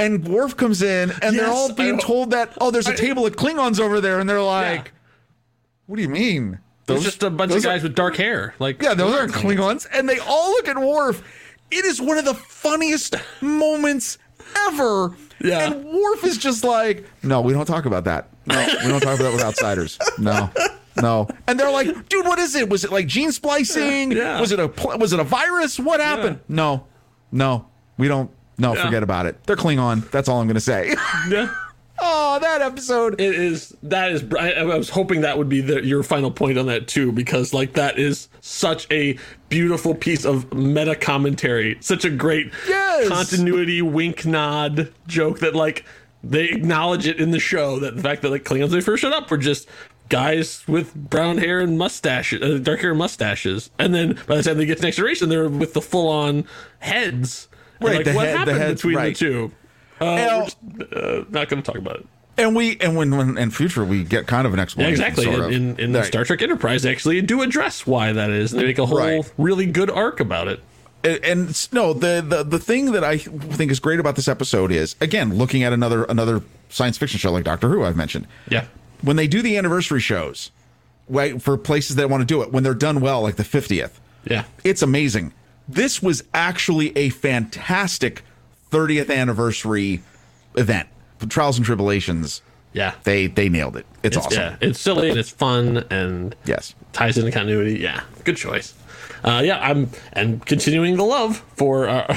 and 0.00 0.26
Worf 0.26 0.56
comes 0.56 0.82
in 0.82 1.12
and 1.22 1.38
they're 1.38 1.48
all 1.48 1.72
being 1.72 1.98
told 1.98 2.30
that 2.30 2.52
oh 2.60 2.70
there's 2.72 2.88
a 2.88 2.92
I- 2.92 2.96
table 2.96 3.24
of 3.26 3.36
Klingons 3.36 3.78
over 3.80 4.00
there 4.00 4.18
and 4.18 4.28
they're 4.28 4.42
like 4.42 4.86
Yeah. 4.86 4.90
what 5.86 5.96
do 5.96 6.02
you 6.02 6.08
mean 6.08 6.58
There's 6.86 7.04
just 7.04 7.22
a 7.22 7.30
bunch 7.30 7.50
of 7.50 7.54
those 7.56 7.64
are- 7.66 7.68
guys 7.68 7.82
with 7.84 7.94
dark 7.94 8.16
hair. 8.16 8.54
Like, 8.58 8.82
yeah 8.82 8.94
those 8.94 9.14
aren't 9.14 9.32
Klingons 9.32 9.86
and 9.92 10.08
they 10.08 10.18
all 10.18 10.50
look 10.50 10.66
at 10.68 10.76
Worf 10.76 11.22
it 11.70 11.84
is 11.84 12.00
one 12.00 12.18
of 12.18 12.24
the 12.24 12.34
funniest 12.34 13.14
moments 13.40 14.18
ever 14.68 15.14
Yeah. 15.40 15.66
and 15.72 15.84
Worf 15.84 16.24
is 16.24 16.36
just 16.38 16.64
like 16.64 17.06
no 17.22 17.40
we 17.40 17.52
don't 17.52 17.66
talk 17.66 17.84
about 17.86 18.04
that. 18.04 18.28
No 18.46 18.58
we 18.82 18.88
don't 18.88 19.00
talk 19.00 19.18
about 19.18 19.24
that 19.24 19.32
with 19.32 19.42
outsiders. 19.42 19.98
No 20.18 20.50
no. 21.00 21.28
And 21.46 21.58
they're 21.60 21.70
like 21.70 22.08
dude 22.08 22.26
what 22.26 22.38
is 22.38 22.54
it? 22.54 22.68
Was 22.68 22.84
it 22.84 22.90
like 22.92 23.06
gene 23.06 23.30
splicing? 23.32 24.12
Yeah. 24.12 24.40
was 24.40 24.52
it 24.52 24.58
a 24.60 24.66
was 24.96 25.12
it 25.12 25.20
a 25.20 25.24
virus? 25.24 25.78
What 25.78 26.00
happened? 26.00 26.40
No 26.48 26.86
no 27.30 27.66
we 27.96 28.08
don't 28.08 28.30
no 28.58 28.74
Yeah. 28.74 28.84
forget 28.84 29.02
about 29.02 29.26
it. 29.26 29.42
They're 29.44 29.54
Klingon. 29.56 30.10
That's 30.10 30.28
all 30.28 30.40
I'm 30.40 30.46
gonna 30.48 30.58
say. 30.60 30.94
Yeah. 31.28 31.54
Oh 32.10 32.38
that 32.40 32.62
episode 32.62 33.20
It 33.20 33.34
is 33.34 33.74
that 33.84 34.10
is. 34.12 34.24
I, 34.38 34.52
I 34.52 34.62
was 34.64 34.88
hoping 34.90 35.20
that 35.22 35.36
would 35.38 35.48
be 35.48 35.60
the, 35.60 35.84
your 35.84 36.02
final 36.02 36.30
point 36.30 36.58
on 36.58 36.66
that 36.66 36.88
too, 36.88 37.12
because 37.12 37.52
like 37.54 37.74
that 37.74 37.98
is 37.98 38.28
such 38.40 38.86
a 38.90 39.18
beautiful 39.48 39.94
piece 39.94 40.24
of 40.24 40.52
meta 40.54 40.94
commentary, 40.96 41.76
such 41.80 42.04
a 42.04 42.10
great 42.10 42.52
Yes. 42.66 43.08
continuity 43.08 43.82
wink 43.82 44.24
nod 44.26 44.92
joke 45.06 45.40
that 45.40 45.54
like 45.54 45.84
they 46.24 46.46
acknowledge 46.48 47.06
it 47.06 47.20
in 47.20 47.30
the 47.30 47.38
show 47.40 47.78
that 47.80 47.94
the 47.96 48.02
fact 48.02 48.22
that 48.22 48.30
like 48.30 48.44
Klingons 48.44 48.70
they 48.70 48.80
first 48.80 49.02
showed 49.02 49.12
up 49.12 49.30
were 49.30 49.38
just 49.38 49.68
guys 50.08 50.66
with 50.66 50.94
brown 50.94 51.36
hair 51.38 51.60
and 51.60 51.76
mustaches, 51.78 52.42
uh, 52.42 52.58
dark 52.62 52.80
hair 52.80 52.90
and 52.90 52.98
mustaches, 52.98 53.70
and 53.78 53.94
then 53.94 54.18
by 54.26 54.36
the 54.38 54.42
time 54.42 54.56
they 54.56 54.64
get 54.66 54.78
to 54.78 54.82
next 54.82 54.96
generation, 54.96 55.28
they're 55.28 55.48
with 55.48 55.74
the 55.74 55.82
full 55.82 56.08
on 56.08 56.44
heads. 56.78 57.48
And, 57.80 57.88
Right, 57.88 57.96
like, 57.98 58.06
the 58.06 58.12
what 58.14 58.24
head- 58.26 58.34
the 58.34 58.38
happened 58.38 58.58
heads, 58.58 58.82
between 58.82 58.96
right. 58.96 59.14
the 59.16 59.24
two? 59.24 59.52
Uh, 60.00 60.44
just, 60.44 60.56
uh, 60.92 61.24
not 61.30 61.48
going 61.48 61.62
to 61.62 61.62
talk 61.62 61.76
about 61.78 61.96
it. 61.96 62.06
and 62.36 62.54
we 62.54 62.76
and 62.80 62.96
when, 62.96 63.16
when 63.16 63.36
in 63.38 63.50
future 63.50 63.84
we 63.84 64.04
get 64.04 64.26
kind 64.26 64.46
of 64.46 64.52
an 64.52 64.58
Yeah, 64.58 64.62
explanation 64.62 64.92
exactly. 65.04 65.24
sort 65.24 65.38
In, 65.38 65.42
of. 65.44 65.52
in, 65.52 65.80
in 65.80 65.92
Right. 65.92 66.04
Star 66.04 66.24
Trek 66.24 66.40
Enterprise, 66.42 66.82
they 66.82 66.90
actually 66.90 67.20
do 67.22 67.42
address 67.42 67.86
why 67.86 68.12
that 68.12 68.30
is. 68.30 68.52
And 68.52 68.60
they 68.62 68.66
make 68.66 68.78
a 68.78 68.86
whole 68.86 68.98
Right. 68.98 69.32
really 69.38 69.66
good 69.66 69.90
arc 69.90 70.20
about 70.20 70.48
it. 70.48 70.60
and, 71.04 71.24
and 71.24 71.68
no 71.72 71.92
the, 71.92 72.24
the 72.26 72.42
the 72.42 72.58
thing 72.58 72.90
that 72.92 73.04
i 73.04 73.16
think 73.18 73.70
is 73.70 73.78
great 73.78 74.00
about 74.00 74.16
this 74.16 74.26
episode 74.26 74.72
is 74.72 74.96
again 75.00 75.32
looking 75.38 75.62
at 75.62 75.72
another 75.72 76.02
another 76.04 76.42
science 76.70 76.98
fiction 76.98 77.20
show 77.20 77.30
like 77.30 77.44
doctor 77.44 77.68
who 77.68 77.84
i've 77.84 77.96
mentioned 77.96 78.26
Yeah. 78.50 78.64
when 79.02 79.14
they 79.14 79.28
do 79.28 79.40
the 79.40 79.56
anniversary 79.56 80.00
shows 80.00 80.50
right 81.08 81.40
for 81.40 81.56
places 81.56 81.94
that 81.96 82.10
want 82.10 82.22
to 82.22 82.24
do 82.26 82.42
it 82.42 82.50
when 82.50 82.64
they're 82.64 82.74
done 82.74 83.00
well 83.00 83.22
like 83.22 83.36
the 83.36 83.44
50th 83.44 83.92
Yeah. 84.24 84.42
it's 84.64 84.82
amazing 84.82 85.32
this 85.68 86.02
was 86.02 86.24
actually 86.34 86.90
a 86.98 87.10
fantastic 87.10 88.22
30th 88.70 89.10
anniversary 89.14 90.02
event 90.56 90.88
trials 91.28 91.56
and 91.56 91.66
tribulations 91.66 92.42
Yeah. 92.72 92.94
they 93.04 93.26
they 93.26 93.48
nailed 93.48 93.76
it 93.76 93.86
it's, 94.02 94.16
It's, 94.16 94.26
awesome 94.26 94.38
Yeah. 94.40 94.56
It's 94.60 94.80
silly 94.80 95.10
and 95.10 95.18
it's 95.18 95.30
fun 95.30 95.84
and 95.90 96.34
yes 96.44 96.74
ties 96.92 97.18
into 97.18 97.30
continuity. 97.30 97.78
Yeah. 97.78 98.02
Good 98.24 98.36
choice. 98.36 98.74
Uh, 99.24 99.42
yeah, 99.44 99.58
I'm 99.58 99.90
and 100.12 100.44
continuing 100.46 100.96
the 100.96 101.04
love 101.04 101.44
for 101.56 101.88
our 101.88 102.14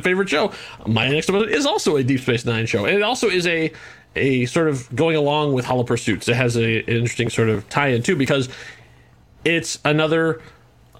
favorite 0.00 0.28
show. 0.28 0.52
My 0.86 1.08
next 1.08 1.28
episode 1.28 1.50
is 1.50 1.66
also 1.66 1.96
a 1.96 2.04
Deep 2.04 2.20
Space 2.20 2.44
Nine 2.44 2.66
show, 2.66 2.84
and 2.84 2.96
it 2.96 3.02
also 3.02 3.28
is 3.28 3.46
a 3.46 3.72
a 4.14 4.46
sort 4.46 4.68
of 4.68 4.94
going 4.94 5.16
along 5.16 5.52
with 5.52 5.64
Hollow 5.64 5.82
Pursuits. 5.84 6.28
It 6.28 6.36
has 6.36 6.56
a, 6.56 6.78
an 6.80 6.84
interesting 6.88 7.28
sort 7.28 7.48
of 7.48 7.68
tie-in 7.68 8.02
too 8.02 8.14
because 8.16 8.48
it's 9.44 9.78
another 9.84 10.40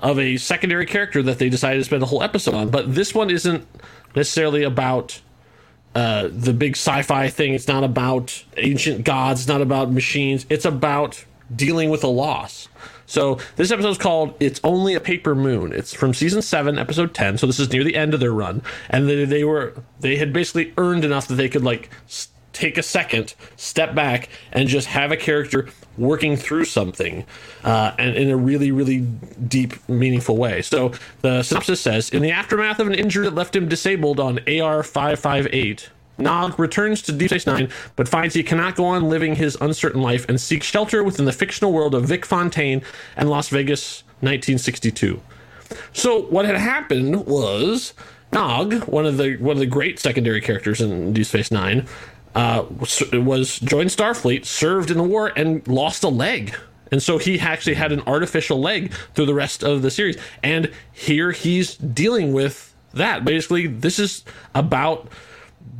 of 0.00 0.18
a 0.18 0.36
secondary 0.36 0.86
character 0.86 1.22
that 1.22 1.38
they 1.38 1.48
decided 1.48 1.78
to 1.78 1.84
spend 1.84 2.02
a 2.02 2.06
whole 2.06 2.22
episode 2.22 2.54
on. 2.54 2.70
But 2.70 2.94
this 2.94 3.14
one 3.14 3.30
isn't 3.30 3.66
necessarily 4.14 4.62
about 4.62 5.20
uh, 5.94 6.28
the 6.30 6.52
big 6.52 6.76
sci-fi 6.76 7.28
thing. 7.28 7.54
It's 7.54 7.68
not 7.68 7.84
about 7.84 8.44
ancient 8.56 9.04
gods. 9.04 9.40
It's 9.40 9.48
not 9.48 9.60
about 9.60 9.90
machines. 9.90 10.46
It's 10.48 10.64
about 10.64 11.24
dealing 11.54 11.90
with 11.90 12.04
a 12.04 12.08
loss. 12.08 12.68
So 13.06 13.38
this 13.56 13.70
episode 13.70 13.90
is 13.90 13.98
called 13.98 14.34
"It's 14.38 14.60
Only 14.62 14.94
a 14.94 15.00
Paper 15.00 15.34
Moon." 15.34 15.72
It's 15.72 15.94
from 15.94 16.12
season 16.12 16.42
seven, 16.42 16.78
episode 16.78 17.14
ten. 17.14 17.38
So 17.38 17.46
this 17.46 17.58
is 17.58 17.72
near 17.72 17.82
the 17.82 17.96
end 17.96 18.12
of 18.12 18.20
their 18.20 18.32
run, 18.32 18.62
and 18.90 19.08
they, 19.08 19.24
they 19.24 19.44
were 19.44 19.74
they 20.00 20.16
had 20.16 20.32
basically 20.32 20.74
earned 20.76 21.04
enough 21.06 21.26
that 21.28 21.36
they 21.36 21.48
could 21.48 21.64
like 21.64 21.90
take 22.58 22.76
a 22.76 22.82
second, 22.82 23.34
step 23.56 23.94
back, 23.94 24.28
and 24.52 24.68
just 24.68 24.88
have 24.88 25.12
a 25.12 25.16
character 25.16 25.68
working 25.96 26.36
through 26.36 26.64
something, 26.64 27.24
uh, 27.64 27.92
and 27.98 28.16
in 28.16 28.30
a 28.30 28.36
really 28.36 28.70
really 28.72 29.00
deep, 29.46 29.88
meaningful 29.88 30.36
way. 30.36 30.62
So 30.62 30.92
the 31.22 31.42
synopsis 31.42 31.80
says, 31.80 32.10
in 32.10 32.22
the 32.22 32.32
aftermath 32.32 32.80
of 32.80 32.86
an 32.86 32.94
injury 32.94 33.24
that 33.24 33.34
left 33.34 33.54
him 33.54 33.68
disabled 33.68 34.20
on 34.20 34.40
AR 34.48 34.82
five 34.82 35.18
five 35.20 35.46
eight. 35.52 35.90
Nog 36.20 36.58
returns 36.58 37.00
to 37.02 37.12
Deep 37.12 37.28
Space 37.28 37.46
Nine, 37.46 37.70
but 37.94 38.08
finds 38.08 38.34
he 38.34 38.42
cannot 38.42 38.74
go 38.74 38.86
on 38.86 39.08
living 39.08 39.36
his 39.36 39.56
uncertain 39.60 40.02
life 40.02 40.28
and 40.28 40.40
seeks 40.40 40.66
shelter 40.66 41.04
within 41.04 41.26
the 41.26 41.32
fictional 41.32 41.72
world 41.72 41.94
of 41.94 42.06
Vic 42.06 42.26
Fontaine 42.26 42.82
and 43.16 43.30
Las 43.30 43.50
Vegas, 43.50 44.02
1962. 44.20 45.20
So 45.92 46.22
what 46.22 46.44
had 46.44 46.56
happened 46.56 47.24
was 47.26 47.94
Nog, 48.32 48.84
one 48.84 49.06
of 49.06 49.16
the 49.16 49.36
one 49.36 49.56
of 49.56 49.60
the 49.60 49.66
great 49.66 49.98
secondary 49.98 50.40
characters 50.40 50.80
in 50.80 51.12
Deep 51.12 51.26
Space 51.26 51.50
Nine, 51.50 51.86
uh, 52.38 52.64
was, 52.70 53.58
joined 53.58 53.90
Starfleet, 53.90 54.44
served 54.44 54.92
in 54.92 54.96
the 54.96 55.02
war, 55.02 55.32
and 55.34 55.66
lost 55.66 56.04
a 56.04 56.08
leg. 56.08 56.54
And 56.92 57.02
so 57.02 57.18
he 57.18 57.40
actually 57.40 57.74
had 57.74 57.90
an 57.90 58.00
artificial 58.06 58.60
leg 58.60 58.92
through 59.14 59.26
the 59.26 59.34
rest 59.34 59.64
of 59.64 59.82
the 59.82 59.90
series. 59.90 60.16
And 60.40 60.70
here 60.92 61.32
he's 61.32 61.74
dealing 61.76 62.32
with 62.32 62.76
that. 62.94 63.24
Basically, 63.24 63.66
this 63.66 63.98
is 63.98 64.24
about 64.54 65.08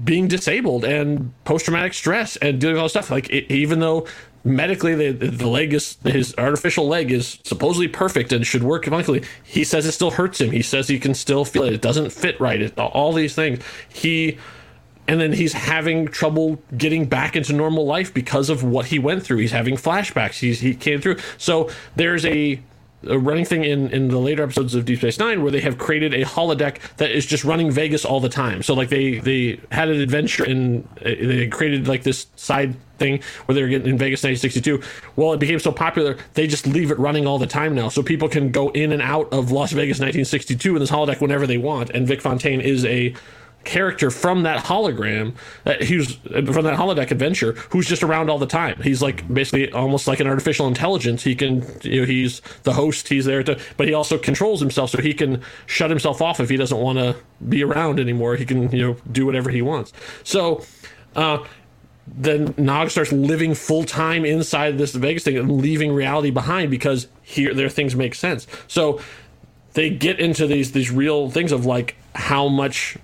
being 0.03 0.27
disabled 0.27 0.85
and 0.85 1.33
post 1.45 1.65
traumatic 1.65 1.95
stress 1.95 2.37
and 2.39 2.61
dealing 2.61 2.75
with 2.75 2.81
all 2.81 2.87
this 2.87 2.93
stuff. 2.93 3.11
Like 3.13 3.31
it, 3.31 3.49
even 3.53 3.79
though 3.79 4.09
medically 4.43 4.95
the 4.95 5.29
the 5.29 5.47
leg 5.47 5.73
is 5.75 5.97
his 6.05 6.35
artificial 6.39 6.89
leg 6.89 7.13
is 7.13 7.39
supposedly 7.45 7.89
perfect 7.89 8.33
and 8.33 8.45
should 8.45 8.65
work 8.65 8.85
functionally, 8.85 9.23
he 9.45 9.63
says 9.63 9.87
it 9.87 9.93
still 9.93 10.11
hurts 10.11 10.41
him. 10.41 10.51
He 10.51 10.63
says 10.63 10.89
he 10.89 10.99
can 10.99 11.15
still 11.15 11.45
feel 11.45 11.63
it. 11.63 11.73
It 11.73 11.83
doesn't 11.83 12.11
fit 12.11 12.39
right. 12.41 12.61
It, 12.61 12.77
all 12.79 13.13
these 13.13 13.37
things. 13.37 13.63
He 13.89 14.39
and 15.09 15.19
then 15.21 15.33
he's 15.33 15.55
having 15.55 16.07
trouble 16.07 16.63
getting 16.77 17.07
back 17.07 17.35
into 17.35 17.55
normal 17.55 17.87
life 17.87 18.13
because 18.13 18.51
of 18.51 18.63
what 18.63 18.87
he 18.87 18.99
went 18.99 19.25
through. 19.25 19.39
He's 19.39 19.53
having 19.53 19.75
flashbacks. 19.75 20.39
He's 20.39 20.61
he 20.61 20.75
came 20.75 21.01
through. 21.01 21.17
So 21.39 21.71
there's 21.97 22.25
a 22.27 22.61
a 23.07 23.19
running 23.19 23.45
thing 23.45 23.65
in 23.65 23.89
in 23.91 24.09
the 24.09 24.19
later 24.19 24.43
episodes 24.43 24.75
of 24.75 24.85
Deep 24.85 24.99
Space 24.99 25.19
Nine 25.19 25.43
where 25.43 25.51
they 25.51 25.61
have 25.61 25.79
created 25.79 26.13
a 26.13 26.25
holodeck 26.25 26.79
that 26.97 27.11
is 27.11 27.25
just 27.25 27.45
running 27.45 27.71
Vegas 27.71 28.05
all 28.05 28.21
the 28.21 28.29
time. 28.29 28.63
So 28.63 28.75
like 28.75 28.91
they 28.91 29.19
they 29.19 29.61
had 29.73 29.89
an 29.89 30.01
adventure 30.01 30.45
and 30.45 30.87
uh, 31.01 31.05
they 31.05 31.47
created 31.49 31.89
like 31.89 32.03
this 32.03 32.27
side 32.37 32.77
thing 32.99 33.23
where 33.47 33.55
they 33.55 33.63
were 33.63 33.69
getting 33.69 33.89
in 33.89 33.99
Vegas 33.99 34.23
1962. 34.25 34.83
Well, 35.17 35.33
it 35.33 35.41
became 35.41 35.61
so 35.61 35.73
popular 35.73 36.19
they 36.35 36.47
just 36.47 36.67
leave 36.67 36.91
it 36.91 36.99
running 36.99 37.27
all 37.27 37.39
the 37.39 37.47
time 37.47 37.75
now, 37.75 37.89
so 37.89 38.03
people 38.03 38.29
can 38.29 38.51
go 38.51 38.69
in 38.71 38.93
and 38.93 39.01
out 39.01 39.33
of 39.33 39.53
Las 39.53 39.73
Vegas 39.73 40.01
1962 40.01 40.75
in 40.75 40.81
this 40.81 40.91
holodeck 40.91 41.21
whenever 41.21 41.47
they 41.47 41.59
want. 41.59 41.91
And 41.91 42.07
Vic 42.07 42.21
Fontaine 42.21 42.61
is 42.61 42.85
a 42.85 43.15
character 43.65 44.11
from 44.11 44.45
that 44.45 44.65
hologram 44.65 45.35
that 45.65 45.83
he's 45.83 46.15
from 46.15 46.65
that 46.65 46.79
holodeck 46.79 47.11
adventure 47.11 47.53
who's 47.71 47.87
just 47.87 48.03
around 48.03 48.31
all 48.31 48.39
the 48.39 48.47
time. 48.47 48.81
He's 48.83 49.03
like 49.03 49.33
basically 49.33 49.71
almost 49.73 50.07
like 50.07 50.21
an 50.21 50.27
artificial 50.27 50.67
intelligence. 50.67 51.23
He 51.23 51.35
can 51.35 51.67
you 51.83 52.01
know 52.01 52.07
he's 52.07 52.41
the 52.63 52.73
host. 52.73 53.09
He's 53.09 53.27
there 53.27 53.43
to 53.43 53.61
but 53.77 53.87
he 53.87 53.95
also 53.95 54.17
controls 54.17 54.61
himself 54.61 54.91
so 54.91 55.01
he 55.01 55.13
can 55.13 55.43
shut 55.67 55.91
himself 55.91 56.23
off 56.23 56.41
if 56.41 56.49
he 56.49 56.57
doesn't 56.57 56.79
want 56.79 56.99
to 56.99 57.17
be 57.49 57.63
around 57.63 58.01
anymore. 58.01 58.37
He 58.37 58.47
can 58.47 58.71
you 58.71 58.89
know 58.89 58.97
do 59.11 59.27
whatever 59.27 59.51
he 59.51 59.61
wants. 59.61 59.93
So 60.25 60.65
uh 61.15 61.45
then 62.07 62.55
Nog 62.57 62.91
starts 62.91 63.13
living 63.13 63.55
full 63.55 63.85
time 63.85 64.25
inside 64.25 64.79
this 64.79 64.95
Vegas 64.95 65.25
thing 65.25 65.37
and 65.37 65.61
leaving 65.61 65.93
reality 65.93 66.31
behind 66.31 66.71
because 66.71 67.07
here 67.23 67.53
their 67.53 67.69
things 67.69 67.95
make 67.95 68.15
sense. 68.15 68.47
So 68.67 69.01
they 69.75 69.91
get 69.91 70.19
into 70.19 70.47
these 70.47 70.73
these 70.73 70.91
real 70.91 71.31
things 71.31 71.53
of 71.53 71.67
like 71.67 71.97
how 72.15 72.49
much 72.49 72.97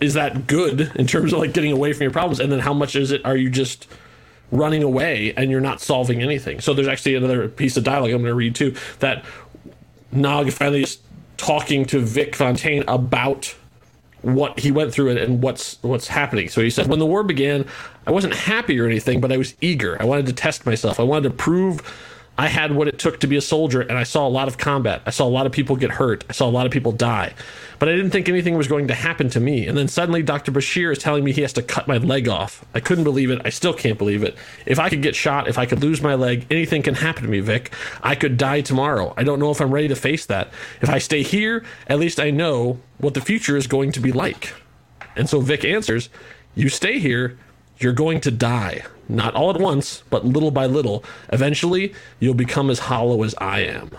is 0.00 0.14
that 0.14 0.46
good 0.46 0.92
in 0.96 1.06
terms 1.06 1.32
of 1.32 1.38
like 1.38 1.52
getting 1.52 1.72
away 1.72 1.92
from 1.92 2.02
your 2.02 2.10
problems 2.10 2.40
and 2.40 2.50
then 2.52 2.58
how 2.58 2.74
much 2.74 2.96
is 2.96 3.10
it 3.10 3.24
are 3.24 3.36
you 3.36 3.50
just 3.50 3.86
running 4.52 4.82
away 4.82 5.32
and 5.36 5.50
you're 5.50 5.60
not 5.60 5.80
solving 5.80 6.22
anything 6.22 6.60
so 6.60 6.72
there's 6.72 6.88
actually 6.88 7.14
another 7.14 7.48
piece 7.48 7.76
of 7.76 7.84
dialogue 7.84 8.10
i'm 8.10 8.18
going 8.18 8.24
to 8.24 8.34
read 8.34 8.54
too 8.54 8.74
that 9.00 9.24
nog 10.12 10.50
finally 10.52 10.82
is 10.82 10.98
talking 11.36 11.84
to 11.84 11.98
vic 12.00 12.36
fontaine 12.36 12.84
about 12.86 13.54
what 14.26 14.58
he 14.58 14.72
went 14.72 14.92
through 14.92 15.16
and 15.16 15.40
what's 15.40 15.80
what's 15.82 16.08
happening. 16.08 16.48
So 16.48 16.60
he 16.60 16.68
said, 16.68 16.88
when 16.88 16.98
the 16.98 17.06
war 17.06 17.22
began, 17.22 17.64
I 18.08 18.10
wasn't 18.10 18.34
happy 18.34 18.78
or 18.80 18.84
anything, 18.84 19.20
but 19.20 19.30
I 19.30 19.36
was 19.36 19.54
eager. 19.60 19.96
I 20.00 20.04
wanted 20.04 20.26
to 20.26 20.32
test 20.32 20.66
myself. 20.66 20.98
I 20.98 21.04
wanted 21.04 21.28
to 21.28 21.34
prove 21.34 21.80
I 22.38 22.48
had 22.48 22.72
what 22.72 22.86
it 22.86 22.98
took 22.98 23.20
to 23.20 23.26
be 23.26 23.36
a 23.36 23.40
soldier, 23.40 23.80
and 23.80 23.96
I 23.96 24.02
saw 24.02 24.26
a 24.26 24.28
lot 24.28 24.46
of 24.46 24.58
combat. 24.58 25.02
I 25.06 25.10
saw 25.10 25.26
a 25.26 25.28
lot 25.28 25.46
of 25.46 25.52
people 25.52 25.74
get 25.76 25.90
hurt. 25.90 26.24
I 26.28 26.32
saw 26.32 26.46
a 26.46 26.50
lot 26.50 26.66
of 26.66 26.72
people 26.72 26.92
die. 26.92 27.34
But 27.78 27.88
I 27.88 27.92
didn't 27.92 28.10
think 28.10 28.28
anything 28.28 28.56
was 28.56 28.68
going 28.68 28.88
to 28.88 28.94
happen 28.94 29.30
to 29.30 29.40
me. 29.40 29.66
And 29.66 29.76
then 29.76 29.88
suddenly 29.88 30.22
Dr. 30.22 30.52
Bashir 30.52 30.92
is 30.92 30.98
telling 30.98 31.24
me 31.24 31.32
he 31.32 31.42
has 31.42 31.52
to 31.54 31.62
cut 31.62 31.88
my 31.88 31.96
leg 31.96 32.28
off. 32.28 32.64
I 32.74 32.80
couldn't 32.80 33.04
believe 33.04 33.30
it. 33.30 33.40
I 33.44 33.50
still 33.50 33.72
can't 33.72 33.98
believe 33.98 34.22
it. 34.22 34.36
If 34.66 34.78
I 34.78 34.88
could 34.88 35.02
get 35.02 35.14
shot, 35.14 35.48
if 35.48 35.58
I 35.58 35.66
could 35.66 35.82
lose 35.82 36.02
my 36.02 36.14
leg, 36.14 36.46
anything 36.50 36.82
can 36.82 36.94
happen 36.94 37.22
to 37.22 37.28
me, 37.28 37.40
Vic. 37.40 37.72
I 38.02 38.14
could 38.14 38.36
die 38.36 38.60
tomorrow. 38.60 39.14
I 39.16 39.24
don't 39.24 39.38
know 39.38 39.50
if 39.50 39.60
I'm 39.60 39.72
ready 39.72 39.88
to 39.88 39.96
face 39.96 40.26
that. 40.26 40.48
If 40.80 40.90
I 40.90 40.98
stay 40.98 41.22
here, 41.22 41.64
at 41.86 41.98
least 41.98 42.20
I 42.20 42.30
know 42.30 42.80
what 42.98 43.14
the 43.14 43.20
future 43.20 43.56
is 43.56 43.66
going 43.66 43.92
to 43.92 44.00
be 44.00 44.12
like. 44.12 44.54
And 45.14 45.28
so 45.28 45.40
Vic 45.40 45.64
answers, 45.64 46.10
You 46.54 46.68
stay 46.68 46.98
here, 46.98 47.38
you're 47.78 47.92
going 47.92 48.20
to 48.22 48.30
die. 48.30 48.84
Not 49.08 49.34
all 49.34 49.50
at 49.50 49.60
once, 49.60 50.02
but 50.10 50.24
little 50.24 50.50
by 50.50 50.66
little. 50.66 51.04
Eventually, 51.32 51.94
you'll 52.18 52.34
become 52.34 52.70
as 52.70 52.80
hollow 52.80 53.22
as 53.22 53.34
I 53.38 53.60
am. 53.60 53.90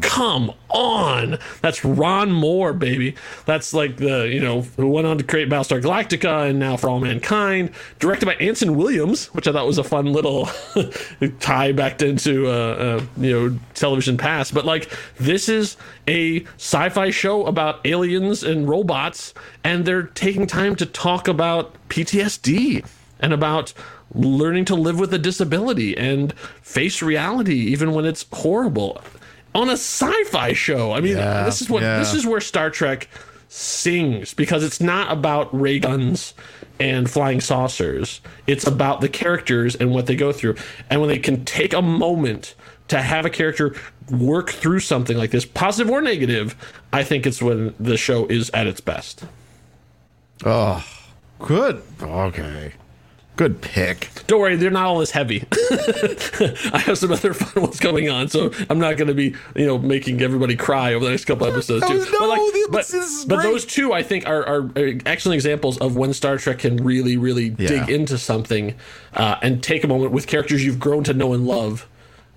Come 0.00 0.52
on. 0.68 1.38
That's 1.60 1.84
Ron 1.84 2.30
Moore, 2.30 2.72
baby. 2.72 3.14
That's 3.46 3.74
like 3.74 3.96
the, 3.96 4.28
you 4.28 4.40
know, 4.40 4.62
who 4.76 4.88
went 4.88 5.06
on 5.06 5.18
to 5.18 5.24
create 5.24 5.48
Battlestar 5.48 5.82
Galactica 5.82 6.48
and 6.50 6.58
now 6.58 6.76
For 6.76 6.88
All 6.88 7.00
Mankind. 7.00 7.70
Directed 7.98 8.26
by 8.26 8.34
Anson 8.34 8.76
Williams, 8.76 9.26
which 9.34 9.48
I 9.48 9.52
thought 9.52 9.66
was 9.66 9.78
a 9.78 9.84
fun 9.84 10.12
little 10.12 10.48
tie 11.40 11.72
back 11.72 12.00
into, 12.00 12.46
uh, 12.46 12.50
uh, 12.50 13.04
you 13.16 13.32
know, 13.32 13.58
television 13.74 14.16
past. 14.16 14.54
But 14.54 14.64
like, 14.64 14.92
this 15.16 15.48
is 15.48 15.76
a 16.06 16.44
sci 16.56 16.88
fi 16.90 17.10
show 17.10 17.46
about 17.46 17.84
aliens 17.86 18.42
and 18.42 18.68
robots, 18.68 19.34
and 19.64 19.84
they're 19.84 20.04
taking 20.04 20.46
time 20.46 20.76
to 20.76 20.86
talk 20.86 21.26
about 21.26 21.74
PTSD 21.88 22.84
and 23.20 23.32
about 23.32 23.72
learning 24.14 24.64
to 24.66 24.74
live 24.74 24.98
with 24.98 25.12
a 25.12 25.18
disability 25.18 25.96
and 25.96 26.32
face 26.62 27.02
reality 27.02 27.56
even 27.56 27.92
when 27.92 28.04
it's 28.04 28.24
horrible 28.32 29.00
on 29.54 29.68
a 29.68 29.72
sci-fi 29.72 30.52
show. 30.52 30.92
I 30.92 31.00
mean, 31.00 31.16
Yeah, 31.16 31.44
this 31.44 31.60
is 31.60 31.68
what 31.70 31.82
yeah. 31.82 31.98
this 31.98 32.14
is 32.14 32.26
where 32.26 32.40
Star 32.40 32.70
Trek 32.70 33.08
sings 33.48 34.34
because 34.34 34.62
it's 34.62 34.80
not 34.80 35.10
about 35.10 35.48
ray 35.58 35.78
guns 35.78 36.34
and 36.80 37.10
flying 37.10 37.40
saucers. 37.40 38.20
It's 38.46 38.66
about 38.66 39.00
the 39.00 39.08
characters 39.08 39.74
and 39.74 39.90
what 39.90 40.06
they 40.06 40.16
go 40.16 40.32
through. 40.32 40.56
And 40.90 41.00
when 41.00 41.08
they 41.08 41.18
can 41.18 41.44
take 41.44 41.72
a 41.72 41.82
moment 41.82 42.54
to 42.88 43.02
have 43.02 43.26
a 43.26 43.30
character 43.30 43.74
work 44.10 44.50
through 44.50 44.80
something 44.80 45.16
like 45.16 45.30
this, 45.30 45.44
positive 45.44 45.90
or 45.90 46.00
negative, 46.00 46.54
I 46.92 47.02
think 47.04 47.26
it's 47.26 47.42
when 47.42 47.74
the 47.80 47.96
show 47.96 48.26
is 48.26 48.48
at 48.50 48.66
its 48.66 48.80
best. 48.80 49.24
Oh, 50.44 50.84
good. 51.38 51.82
Okay. 52.00 52.72
Good 53.38 53.62
pick. 53.62 54.10
Don't 54.26 54.40
worry, 54.40 54.56
they're 54.56 54.68
not 54.72 54.86
all 54.86 55.00
as 55.00 55.12
heavy. 55.12 55.44
I 56.72 56.82
have 56.84 56.98
some 56.98 57.12
other 57.12 57.32
fun 57.32 57.62
ones 57.62 57.78
coming 57.78 58.10
on, 58.10 58.26
so 58.28 58.50
I'm 58.68 58.80
not 58.80 58.96
going 58.96 59.06
to 59.06 59.14
be, 59.14 59.36
you 59.54 59.64
know, 59.64 59.78
making 59.78 60.20
everybody 60.22 60.56
cry 60.56 60.92
over 60.92 61.04
the 61.04 61.12
next 61.12 61.24
couple 61.26 61.46
episodes 61.46 61.86
too. 61.86 62.04
No, 62.18 62.34
no, 62.34 62.52
but, 62.70 62.92
is 62.92 63.24
but 63.28 63.36
great. 63.36 63.44
those 63.44 63.64
two, 63.64 63.92
I 63.92 64.02
think, 64.02 64.26
are, 64.26 64.44
are 64.44 64.70
excellent 65.06 65.36
examples 65.36 65.78
of 65.78 65.96
when 65.96 66.12
Star 66.14 66.36
Trek 66.36 66.58
can 66.58 66.78
really, 66.78 67.16
really 67.16 67.54
Yeah. 67.56 67.68
dig 67.68 67.90
into 67.90 68.18
something 68.18 68.74
uh, 69.14 69.36
and 69.40 69.62
take 69.62 69.84
a 69.84 69.88
moment 69.88 70.10
with 70.10 70.26
characters 70.26 70.64
you've 70.64 70.80
grown 70.80 71.04
to 71.04 71.14
know 71.14 71.32
and 71.32 71.46
love, 71.46 71.86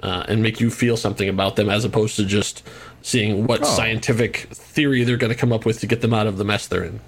uh, 0.04 0.26
and 0.28 0.44
make 0.44 0.60
you 0.60 0.70
feel 0.70 0.98
something 0.98 1.28
about 1.28 1.56
them, 1.56 1.68
as 1.68 1.84
opposed 1.84 2.16
to 2.18 2.26
just 2.26 2.62
seeing 3.02 3.48
what 3.48 3.62
Oh. 3.64 3.66
scientific 3.66 4.48
theory 4.52 5.04
they're 5.04 5.18
going 5.18 5.34
to 5.34 5.38
come 5.40 5.52
up 5.52 5.66
with 5.66 5.80
to 5.80 5.88
get 5.88 6.02
them 6.02 6.14
out 6.14 6.28
of 6.28 6.38
the 6.38 6.46
mess 6.46 6.68
they're 6.68 6.84
in. 6.84 7.00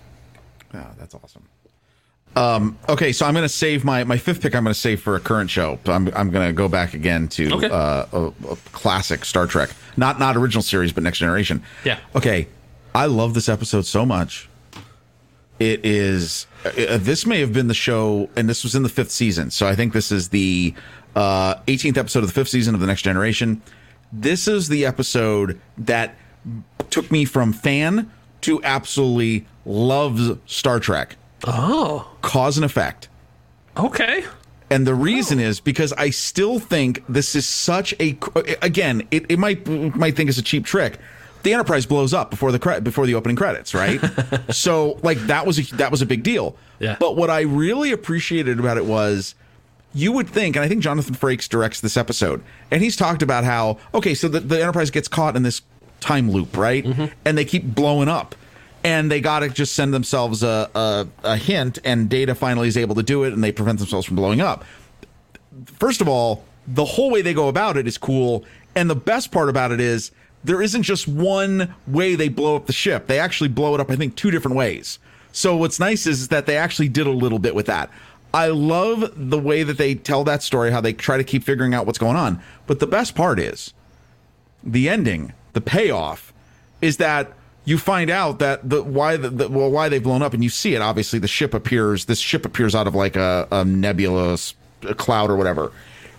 Oh, 0.74 0.88
that's 0.98 1.14
awesome. 1.14 1.44
Um, 2.36 2.78
okay, 2.90 3.12
so 3.12 3.26
I'm 3.28 3.34
going 3.34 3.44
to 3.44 3.50
save 3.50 3.84
my 3.86 4.04
my 4.04 4.18
fifth 4.18 4.42
pick. 4.42 4.56
I'm 4.56 4.64
going 4.64 4.74
to 4.74 4.80
save 4.80 5.02
for 5.02 5.16
a 5.16 5.20
current 5.20 5.50
show. 5.50 5.78
I'm 5.86 6.08
I'm 6.16 6.32
going 6.32 6.48
to 6.48 6.54
go 6.54 6.68
back 6.68 6.94
again 6.94 7.28
to 7.30 7.54
Okay. 7.56 7.70
uh, 7.70 8.06
a, 8.12 8.32
a 8.50 8.56
classic 8.72 9.24
Star 9.26 9.46
Trek, 9.46 9.70
not 9.98 10.20
not 10.20 10.36
original 10.36 10.64
series, 10.64 10.92
but 10.92 11.04
Next 11.04 11.20
Generation. 11.20 11.62
Yeah. 11.86 12.00
Okay, 12.16 12.48
I 12.96 13.06
love 13.06 13.34
this 13.36 13.48
episode 13.50 13.86
so 13.86 14.06
much. 14.06 14.50
It 15.60 15.86
is. 15.86 16.48
Uh, 16.66 16.98
this 16.98 17.26
may 17.28 17.40
have 17.40 17.54
been 17.54 17.68
the 17.68 17.74
show, 17.76 18.30
and 18.36 18.50
this 18.50 18.64
was 18.64 18.74
in 18.74 18.82
the 18.84 18.90
fifth 18.90 19.12
season. 19.12 19.52
So 19.52 19.68
I 19.68 19.76
think 19.76 19.94
this 19.94 20.12
is 20.12 20.30
the 20.30 20.74
uh, 21.16 21.56
18th 21.68 21.98
episode 21.98 22.20
of 22.24 22.28
the 22.28 22.34
fifth 22.34 22.50
season 22.50 22.74
of 22.74 22.82
the 22.82 22.88
Next 22.88 23.04
Generation. 23.04 23.62
This 24.12 24.48
is 24.48 24.70
the 24.70 24.86
episode 24.86 25.60
that 25.78 26.16
took 26.90 27.12
me 27.12 27.26
from 27.26 27.54
fan 27.54 28.12
to 28.42 28.62
absolutely 28.64 29.46
loves 29.66 30.32
Star 30.48 30.80
Trek. 30.80 31.16
Oh, 31.46 32.10
Cause 32.22 32.58
and 32.58 32.66
effect. 32.66 33.10
okay. 33.78 34.24
And 34.70 34.88
the 34.88 34.96
reason 34.96 35.40
oh. 35.40 35.44
is 35.44 35.60
because 35.60 35.94
I 35.94 36.10
still 36.10 36.60
think 36.60 37.04
this 37.08 37.36
is 37.36 37.46
such 37.46 37.94
a 38.00 38.18
again, 38.62 39.08
it, 39.12 39.26
it 39.30 39.38
might 39.38 39.68
it 39.68 39.96
might 39.96 40.16
think 40.16 40.30
it's 40.30 40.40
a 40.40 40.44
cheap 40.44 40.66
trick. 40.66 41.00
The 41.44 41.54
Enterprise 41.54 41.86
blows 41.86 42.14
up 42.14 42.32
before 42.32 42.52
the 42.52 42.60
cre- 42.60 42.80
before 42.80 43.06
the 43.06 43.16
opening 43.16 43.36
credits, 43.36 43.74
right? 43.74 44.00
so 44.50 45.00
like 45.04 45.20
that 45.28 45.46
was 45.46 45.60
a 45.60 45.76
that 45.76 45.92
was 45.92 46.02
a 46.02 46.06
big 46.06 46.24
deal. 46.24 46.56
Yeah. 46.80 46.96
But 47.00 47.16
what 47.16 47.30
I 47.30 47.42
really 47.42 47.92
appreciated 47.92 48.60
about 48.60 48.78
it 48.78 48.86
was 48.86 49.36
you 49.94 50.12
would 50.12 50.28
think, 50.28 50.56
and 50.56 50.66
I 50.66 50.68
think 50.68 50.82
Jonathan 50.82 51.14
Frakes 51.14 51.48
directs 51.48 51.82
this 51.82 51.98
episode, 51.98 52.42
and 52.72 52.82
he's 52.82 52.96
talked 52.96 53.22
about 53.22 53.44
how 53.44 53.78
okay, 53.94 54.14
so 54.16 54.28
the, 54.28 54.40
the 54.40 54.60
Enterprise 54.60 54.90
gets 54.90 55.08
caught 55.08 55.36
in 55.36 55.44
this 55.44 55.62
time 56.00 56.32
loop, 56.32 56.58
right? 56.58 56.84
Mm-hmm. 56.84 57.06
And 57.26 57.38
they 57.38 57.46
keep 57.46 57.64
blowing 57.64 58.10
up. 58.10 58.36
And 58.84 59.10
they 59.10 59.22
got 59.22 59.40
to 59.40 59.50
just 59.50 59.76
send 59.76 59.94
themselves 59.94 60.44
a, 60.44 60.70
a, 60.76 61.08
a 61.24 61.38
hint, 61.38 61.80
and 61.86 62.10
Data 62.10 62.36
finally 62.36 62.68
is 62.68 62.76
able 62.76 62.96
to 62.96 63.04
do 63.04 63.24
it, 63.24 63.32
and 63.32 63.42
they 63.44 63.52
prevent 63.52 63.80
themselves 63.80 64.06
from 64.06 64.18
blowing 64.18 64.42
up 64.42 64.66
first 65.80 66.02
of 66.02 66.08
all, 66.08 66.44
the 66.68 66.86
whole 66.86 67.12
way 67.12 67.22
they 67.22 67.34
go 67.34 67.48
about 67.48 67.78
it 67.78 67.88
is 67.88 67.98
cool. 67.98 68.44
And 68.76 68.90
the 68.90 68.96
best 68.96 69.32
part 69.32 69.50
about 69.50 69.72
it 69.72 69.80
is 69.80 70.12
there 70.44 70.62
isn't 70.62 70.84
just 70.84 71.08
one 71.08 71.74
way 71.88 72.16
they 72.16 72.30
blow 72.30 72.56
up 72.56 72.66
the 72.66 72.74
ship. 72.74 73.08
They 73.08 73.20
actually 73.20 73.50
blow 73.50 73.76
it 73.76 73.82
up, 73.82 73.90
I 73.92 73.96
think, 73.96 74.16
two 74.16 74.32
different 74.32 74.58
ways. 74.58 75.00
So 75.32 75.56
what's 75.58 75.80
nice 75.80 76.06
is, 76.06 76.28
that 76.28 76.46
they 76.46 76.58
actually 76.58 76.90
did 76.90 77.08
a 77.08 77.12
little 77.12 77.40
bit 77.40 77.56
with 77.56 77.66
that. 77.66 77.90
I 78.34 78.48
love 78.48 79.14
the 79.16 79.40
way 79.40 79.64
that 79.64 79.78
they 79.78 79.96
tell 79.96 80.24
that 80.24 80.42
story, 80.42 80.72
how 80.72 80.82
they 80.82 80.94
try 80.94 81.18
to 81.18 81.24
keep 81.24 81.44
figuring 81.44 81.74
out 81.74 81.86
what's 81.86 82.00
going 82.00 82.16
on. 82.16 82.42
But 82.66 82.80
the 82.80 82.88
best 82.88 83.16
part 83.16 83.40
is 83.40 83.74
the 84.64 84.90
ending, 84.90 85.34
the 85.54 85.62
payoff, 85.62 86.34
is 86.82 86.98
that 86.98 87.34
you 87.66 87.78
find 87.78 88.10
out 88.10 88.40
that 88.40 88.70
the 88.70 88.84
why 88.84 89.18
the, 89.18 89.30
the 89.30 89.48
well 89.50 89.72
why 89.72 89.90
they've 89.90 90.04
blown 90.04 90.22
up, 90.22 90.34
and 90.34 90.44
you 90.44 90.50
see 90.50 90.76
it. 90.76 90.82
Obviously, 90.82 91.20
the 91.20 91.28
ship 91.28 91.54
appears. 91.54 92.06
This 92.06 92.20
ship 92.20 92.46
appears 92.46 92.76
out 92.76 92.88
of 92.88 92.96
like 92.96 93.16
a, 93.16 93.48
a 93.52 93.64
nebula, 93.66 94.34
s- 94.34 94.54
a 94.84 94.94
cloud 94.96 95.30
or 95.30 95.36
whatever. 95.38 95.72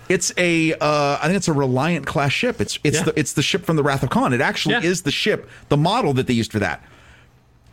It's 0.09 0.33
a 0.37 0.73
uh, 0.75 1.19
I 1.21 1.25
think 1.27 1.37
it's 1.37 1.49
a 1.49 1.53
Reliant 1.53 2.07
class 2.07 2.33
ship. 2.33 2.61
It's 2.61 2.79
it's 2.85 2.99
Yeah. 2.99 3.05
the 3.05 3.19
it's 3.19 3.33
the 3.35 3.43
ship 3.43 3.65
from 3.65 3.77
the 3.77 3.83
Wrath 3.83 4.03
of 4.03 4.11
Khan. 4.11 4.33
It 4.33 4.41
actually 4.41 4.75
Yeah. 4.77 4.83
is 4.83 5.03
the 5.03 5.11
ship, 5.11 5.49
the 5.69 5.77
model 5.77 6.13
that 6.15 6.27
they 6.27 6.35
used 6.35 6.53
for 6.53 6.59
that. 6.61 6.83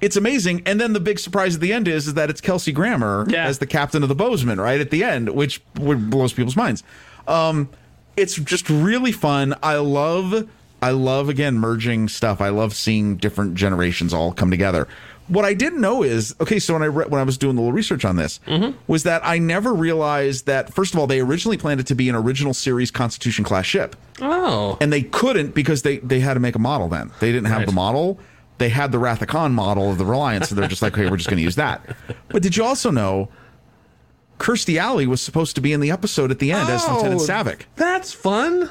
It's 0.01 0.15
amazing. 0.15 0.63
And 0.65 0.81
then 0.81 0.93
the 0.93 0.99
big 0.99 1.19
surprise 1.19 1.55
at 1.55 1.61
the 1.61 1.71
end 1.71 1.87
is, 1.87 2.07
is 2.07 2.15
that 2.15 2.29
it's 2.31 2.41
Kelsey 2.41 2.71
Grammer 2.71 3.25
Yeah. 3.29 3.45
as 3.45 3.59
the 3.59 3.67
captain 3.67 4.01
of 4.01 4.09
the 4.09 4.15
Bozeman, 4.15 4.59
right? 4.59 4.81
At 4.81 4.89
the 4.89 5.03
end, 5.03 5.29
which 5.29 5.61
blows 5.75 6.33
people's 6.33 6.55
minds. 6.55 6.83
Um, 7.27 7.69
it's 8.17 8.33
just 8.35 8.67
really 8.69 9.11
fun. 9.11 9.53
I 9.61 9.75
love, 9.75 10.49
I 10.81 10.91
love 10.91 11.29
again 11.29 11.57
merging 11.59 12.07
stuff. 12.09 12.41
I 12.41 12.49
love 12.49 12.73
seeing 12.75 13.17
different 13.17 13.55
generations 13.55 14.13
all 14.13 14.31
come 14.33 14.49
together. 14.49 14.87
What 15.27 15.45
I 15.45 15.53
didn't 15.53 15.79
know 15.79 16.03
is 16.03 16.35
okay. 16.41 16.59
So 16.59 16.73
when 16.73 16.81
I 16.81 16.87
re- 16.87 17.05
when 17.05 17.21
I 17.21 17.23
was 17.23 17.37
doing 17.37 17.55
a 17.55 17.59
little 17.61 17.71
research 17.71 18.03
on 18.03 18.15
this, 18.17 18.39
mm-hmm. 18.47 18.75
was 18.87 19.03
that 19.03 19.21
I 19.23 19.37
never 19.37 19.73
realized 19.73 20.47
that 20.47 20.73
first 20.73 20.93
of 20.93 20.99
all 20.99 21.07
they 21.07 21.19
originally 21.21 21.57
planned 21.57 21.79
it 21.79 21.87
to 21.87 21.95
be 21.95 22.09
an 22.09 22.15
original 22.15 22.53
series 22.53 22.91
Constitution 22.91 23.45
class 23.45 23.65
ship 23.65 23.95
Oh, 24.19 24.77
and 24.81 24.91
they 24.91 25.03
couldn't 25.03 25.53
because 25.55 25.83
they 25.83 25.99
they 25.99 26.19
had 26.19 26.33
to 26.33 26.39
make 26.41 26.55
a 26.55 26.59
model 26.59 26.89
then 26.89 27.11
they 27.21 27.31
didn't 27.31 27.47
have 27.47 27.59
Right. 27.59 27.67
the 27.67 27.73
model 27.73 28.19
they 28.57 28.69
had 28.69 28.91
the 28.91 28.99
Wrath 28.99 29.21
model 29.51 29.89
of 29.91 29.97
the 29.97 30.05
Reliance 30.05 30.49
so 30.49 30.55
they're 30.55 30.67
just 30.67 30.81
like 30.81 30.97
okay 30.97 31.09
we're 31.09 31.17
just 31.17 31.29
going 31.29 31.37
to 31.37 31.43
use 31.43 31.55
that 31.55 31.81
but 32.27 32.41
did 32.43 32.57
you 32.57 32.63
also 32.65 32.91
know 32.91 33.29
Kirstie 34.37 34.77
Alley 34.77 35.07
was 35.07 35.21
supposed 35.21 35.55
to 35.55 35.61
be 35.61 35.71
in 35.71 35.79
the 35.79 35.91
episode 35.91 36.31
at 36.31 36.39
the 36.39 36.51
end 36.51 36.67
as 36.69 36.83
Oh. 36.85 36.95
Lieutenant 36.97 37.21
Saavik 37.21 37.61
that's 37.75 38.11
fun. 38.11 38.69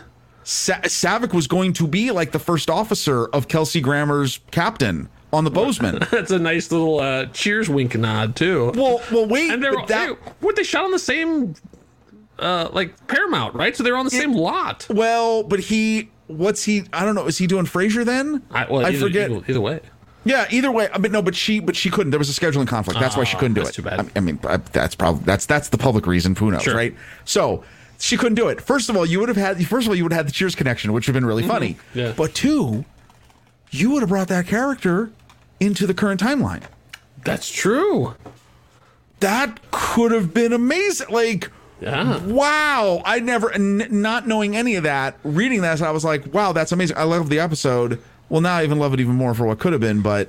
Sa- 0.53 0.81
Saavik 0.83 1.33
was 1.33 1.47
going 1.47 1.73
to 1.75 1.87
be 1.87 2.11
like 2.11 2.33
the 2.33 2.39
first 2.41 2.69
officer 2.69 3.27
of 3.27 3.47
Kelsey 3.47 3.81
Grammer's 3.81 4.41
captain 4.51 5.09
on 5.33 5.45
the 5.45 5.51
Bozeman 5.51 6.01
That's 6.11 6.33
a 6.33 6.41
nice 6.41 6.73
little 6.73 6.99
uh, 6.99 7.27
cheers 7.27 7.69
wink 7.71 7.95
nod 7.95 8.35
too. 8.35 8.73
well 8.75 9.01
well 9.13 9.27
wait 9.27 9.51
and 9.53 9.63
they're 9.63 9.77
that 9.87 10.09
they, 10.09 10.31
what 10.41 10.57
they 10.57 10.65
shot 10.65 10.83
on 10.85 10.91
the 10.91 10.99
same, 10.99 11.55
uh, 12.41 12.69
like 12.73 13.07
Paramount, 13.07 13.55
right? 13.55 13.77
So 13.77 13.85
they're 13.85 13.97
on 13.97 14.05
the 14.07 14.11
same 14.11 14.33
lot. 14.33 14.87
well 14.91 15.45
but 15.45 15.61
he 15.61 16.11
what's 16.27 16.65
he 16.65 16.83
I 16.93 17.05
don't 17.05 17.15
know 17.15 17.27
is 17.27 17.39
he 17.39 17.47
doing 17.47 17.67
Frasier 17.67 18.05
then 18.05 18.43
I, 18.51 18.67
well, 18.71 18.85
I 18.85 18.89
either, 18.91 18.99
forget 19.07 19.31
Either, 19.31 19.45
either 19.49 19.61
way, 19.61 19.81
Yeah, 20.25 20.47
either 20.51 20.73
way, 20.73 20.89
but 20.99 21.13
no, 21.13 21.23
but 21.23 21.35
she, 21.37 21.61
but 21.61 21.77
she 21.77 21.91
couldn't. 21.91 22.11
There 22.11 22.19
was 22.19 22.29
a 22.37 22.41
scheduling 22.41 22.67
conflict. 22.67 22.99
That's 23.01 23.17
why 23.17 23.23
she 23.25 23.37
Ah, 23.37 23.41
couldn't 23.41 23.55
do 23.55 23.61
that's 23.63 23.71
it. 23.79 23.83
too 23.83 23.89
bad. 23.89 24.01
I, 24.01 24.07
I 24.17 24.21
mean, 24.21 24.39
I- 24.45 24.57
that's 24.59 24.95
probably 24.97 25.23
that's 25.25 25.47
that's 25.47 25.69
the 25.69 25.79
public 25.79 26.07
reason. 26.09 26.35
Who 26.35 26.51
knows, 26.51 26.63
Sure. 26.65 26.75
right? 26.75 26.95
So 27.25 27.63
she 28.01 28.17
couldn't 28.17 28.35
do 28.35 28.49
it. 28.49 28.61
First 28.61 28.89
of 28.89 28.97
all, 28.97 29.07
you 29.07 29.21
would 29.21 29.29
have 29.29 29.37
had. 29.37 29.65
First 29.67 29.87
of 29.87 29.91
all, 29.91 29.95
you 29.97 30.03
would 30.05 30.13
have 30.13 30.21
had 30.21 30.29
the 30.29 30.33
Cheers 30.33 30.55
connection, 30.55 30.93
which 30.93 31.07
would 31.07 31.15
have 31.15 31.21
been 31.21 31.27
really 31.27 31.47
funny. 31.47 31.75
Mm-hmm. 31.75 31.99
Yeah. 31.99 32.13
But 32.17 32.35
two, 32.35 32.85
you 33.71 33.91
would 33.91 34.01
have 34.03 34.09
brought 34.09 34.29
that 34.29 34.47
character 34.47 35.11
into 35.61 35.87
the 35.87 35.95
current 35.95 36.21
timeline. 36.21 36.63
That's 37.25 37.49
true. 37.51 38.15
That 39.21 39.61
could 39.71 40.13
have 40.13 40.35
been 40.35 40.53
amazing. 40.53 41.09
Like. 41.11 41.51
Yeah. 41.83 42.23
Wow, 42.27 43.01
I 43.07 43.21
never, 43.21 43.51
n- 43.51 43.87
not 43.91 44.29
knowing 44.29 44.55
any 44.55 44.75
of 44.75 44.83
that, 44.83 45.19
reading 45.25 45.63
that, 45.63 45.81
I 45.81 45.91
was 45.93 46.05
like, 46.05 46.31
wow, 46.35 46.53
that's 46.53 46.73
amazing. 46.73 46.99
I 46.99 47.05
love 47.05 47.31
the 47.31 47.39
episode. 47.41 48.03
Well, 48.29 48.43
now 48.43 48.57
I 48.57 48.65
even 48.65 48.79
love 48.79 48.93
it 48.93 49.01
even 49.01 49.15
more 49.15 49.33
for 49.33 49.47
what 49.47 49.61
could 49.61 49.73
have 49.73 49.81
been, 49.81 50.03
but 50.03 50.29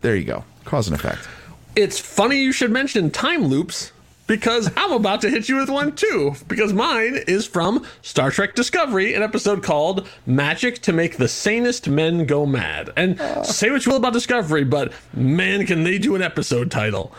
there 0.00 0.16
you 0.16 0.24
go. 0.24 0.42
Cause 0.64 0.88
and 0.88 0.96
effect. 0.98 1.28
It's 1.74 1.98
funny 1.98 2.38
you 2.38 2.50
should 2.50 2.70
mention 2.70 3.10
time 3.10 3.44
loops 3.44 3.92
because 4.26 4.70
I'm 4.76 4.92
about 4.92 5.20
to 5.22 5.30
hit 5.30 5.48
you 5.48 5.56
with 5.56 5.68
one 5.68 5.94
too. 5.94 6.34
Because 6.48 6.72
mine 6.72 7.18
is 7.26 7.46
from 7.46 7.84
Star 8.02 8.30
Trek 8.30 8.54
Discovery, 8.54 9.14
an 9.14 9.22
episode 9.22 9.62
called 9.62 10.08
Magic 10.26 10.80
to 10.82 10.92
Make 10.92 11.16
the 11.16 11.28
Sanest 11.28 11.88
Men 11.88 12.26
Go 12.26 12.46
Mad. 12.46 12.90
And 12.96 13.20
oh. 13.20 13.42
say 13.42 13.70
what 13.70 13.84
you 13.86 13.90
will 13.90 13.98
about 13.98 14.12
Discovery, 14.12 14.64
but 14.64 14.92
man, 15.14 15.66
can 15.66 15.84
they 15.84 15.98
do 15.98 16.14
an 16.14 16.22
episode 16.22 16.70
title. 16.70 17.14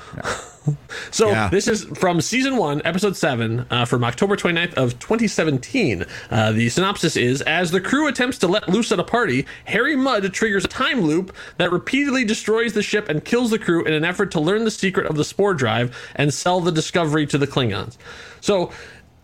So 1.11 1.29
Yeah. 1.29 1.49
this 1.49 1.67
is 1.67 1.85
from 1.95 2.21
season 2.21 2.57
one, 2.57 2.81
episode 2.85 3.15
seven, 3.15 3.65
uh, 3.71 3.85
from 3.85 4.03
October 4.03 4.35
29th 4.35 4.73
of 4.75 4.99
2017. 4.99 6.05
Uh, 6.29 6.51
the 6.51 6.69
synopsis 6.69 7.15
is: 7.15 7.41
As 7.43 7.71
the 7.71 7.81
crew 7.81 8.07
attempts 8.07 8.37
to 8.39 8.47
let 8.47 8.67
loose 8.69 8.91
at 8.91 8.99
a 8.99 9.03
party, 9.03 9.45
Harry 9.65 9.95
Mudd 9.95 10.31
triggers 10.33 10.65
a 10.65 10.67
time 10.67 11.01
loop 11.01 11.35
that 11.57 11.71
repeatedly 11.71 12.25
destroys 12.25 12.73
the 12.73 12.83
ship 12.83 13.09
and 13.09 13.23
kills 13.23 13.51
the 13.51 13.59
crew 13.59 13.83
in 13.85 13.93
an 13.93 14.03
effort 14.05 14.31
to 14.31 14.39
learn 14.39 14.63
the 14.65 14.71
secret 14.71 15.07
of 15.07 15.15
the 15.15 15.23
spore 15.23 15.53
drive 15.53 15.95
and 16.15 16.33
sell 16.33 16.59
the 16.61 16.71
discovery 16.71 17.25
to 17.27 17.37
the 17.37 17.47
Klingons. 17.47 17.97
So 18.41 18.71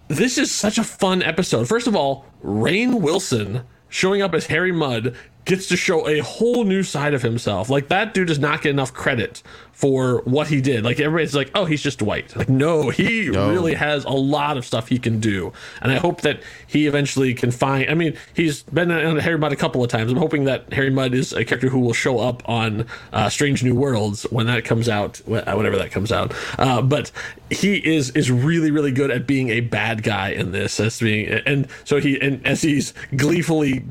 this 0.07 0.37
is 0.37 0.51
such 0.51 0.77
a 0.77 0.83
fun 0.83 1.23
episode. 1.23 1.67
First 1.67 1.87
of 1.87 1.95
all, 1.95 2.25
Rainn 2.43 3.01
Wilson 3.01 3.61
showing 3.89 4.21
up 4.21 4.33
as 4.33 4.47
Harry 4.47 4.71
Mudd 4.71 5.15
gets 5.45 5.67
to 5.67 5.77
show 5.77 6.07
a 6.07 6.19
whole 6.19 6.63
new 6.63 6.83
side 6.83 7.13
of 7.13 7.21
himself. 7.21 7.69
Like 7.69 7.89
that 7.89 8.13
dude 8.13 8.27
does 8.27 8.39
not 8.39 8.61
get 8.61 8.69
enough 8.69 8.93
credit 8.93 9.41
for 9.71 10.21
what 10.21 10.47
he 10.47 10.61
did. 10.61 10.83
Like 10.83 10.99
everybody's 10.99 11.35
like, 11.35 11.51
"Oh, 11.55 11.65
he's 11.65 11.81
just 11.81 11.99
Dwight." 11.99 12.35
Like 12.35 12.49
no, 12.49 12.89
he 12.89 13.29
really 13.29 13.73
has 13.73 14.05
a 14.05 14.11
lot 14.11 14.57
of 14.57 14.65
stuff 14.65 14.87
he 14.87 14.99
can 14.99 15.19
do. 15.19 15.51
And 15.81 15.91
I 15.91 15.95
hope 15.97 16.21
that 16.21 16.41
he 16.67 16.87
eventually 16.87 17.33
can 17.33 17.51
find 17.51 17.89
I 17.89 17.93
mean, 17.93 18.17
he's 18.33 18.63
been 18.63 18.91
on 18.91 19.17
Harry 19.19 19.37
Mudd 19.37 19.51
a 19.51 19.57
couple 19.57 19.83
of 19.83 19.89
times. 19.89 20.11
I'm 20.11 20.17
hoping 20.17 20.45
that 20.45 20.71
Harry 20.73 20.89
Mudd 20.89 21.13
is 21.13 21.33
a 21.33 21.43
character 21.43 21.69
who 21.69 21.79
will 21.79 21.93
show 21.93 22.19
up 22.19 22.47
on 22.47 22.85
uh, 23.11 23.29
Strange 23.29 23.63
New 23.63 23.75
Worlds 23.75 24.23
when 24.23 24.45
that 24.47 24.63
comes 24.63 24.87
out, 24.87 25.17
whenever 25.25 25.77
that 25.77 25.91
comes 25.91 26.11
out. 26.11 26.33
Uh, 26.57 26.81
but 26.81 27.11
he 27.49 27.75
is 27.75 28.11
is 28.11 28.31
really 28.31 28.71
really 28.71 28.91
good 28.91 29.11
at 29.11 29.27
being 29.27 29.49
a 29.49 29.59
bad 29.59 30.03
guy 30.03 30.29
in 30.29 30.51
this 30.51 30.79
as 30.79 30.99
being 30.99 31.27
and 31.27 31.67
so 31.83 31.99
he 31.99 32.19
and 32.19 32.45
as 32.45 32.61
he's 32.61 32.93
gleefully 33.15 33.83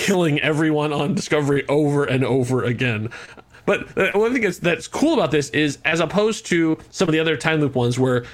killing 0.00 0.40
everyone 0.40 0.92
on 0.92 1.14
Discovery 1.14 1.66
over 1.68 2.04
and 2.04 2.24
over 2.24 2.64
again. 2.64 3.10
But 3.66 3.96
uh, 3.98 4.10
one 4.18 4.32
thing 4.32 4.42
that's, 4.42 4.58
that's 4.58 4.88
cool 4.88 5.14
about 5.14 5.30
this 5.30 5.50
is, 5.50 5.78
as 5.84 6.00
opposed 6.00 6.46
to 6.46 6.78
some 6.90 7.06
of 7.06 7.12
the 7.12 7.20
other 7.20 7.36
time 7.36 7.60
loop 7.60 7.74
ones 7.74 7.98
where 7.98 8.24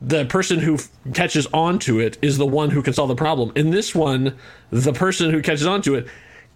the 0.00 0.24
person 0.26 0.58
who 0.58 0.74
f- 0.74 0.88
catches 1.14 1.46
onto 1.52 2.00
it 2.00 2.18
is 2.20 2.36
the 2.36 2.46
one 2.46 2.70
who 2.70 2.82
can 2.82 2.92
solve 2.92 3.08
the 3.08 3.14
problem. 3.14 3.52
In 3.54 3.70
this 3.70 3.94
one, 3.94 4.36
the 4.70 4.92
person 4.92 5.30
who 5.30 5.40
catches 5.40 5.66
onto 5.66 5.94
it 5.94 6.08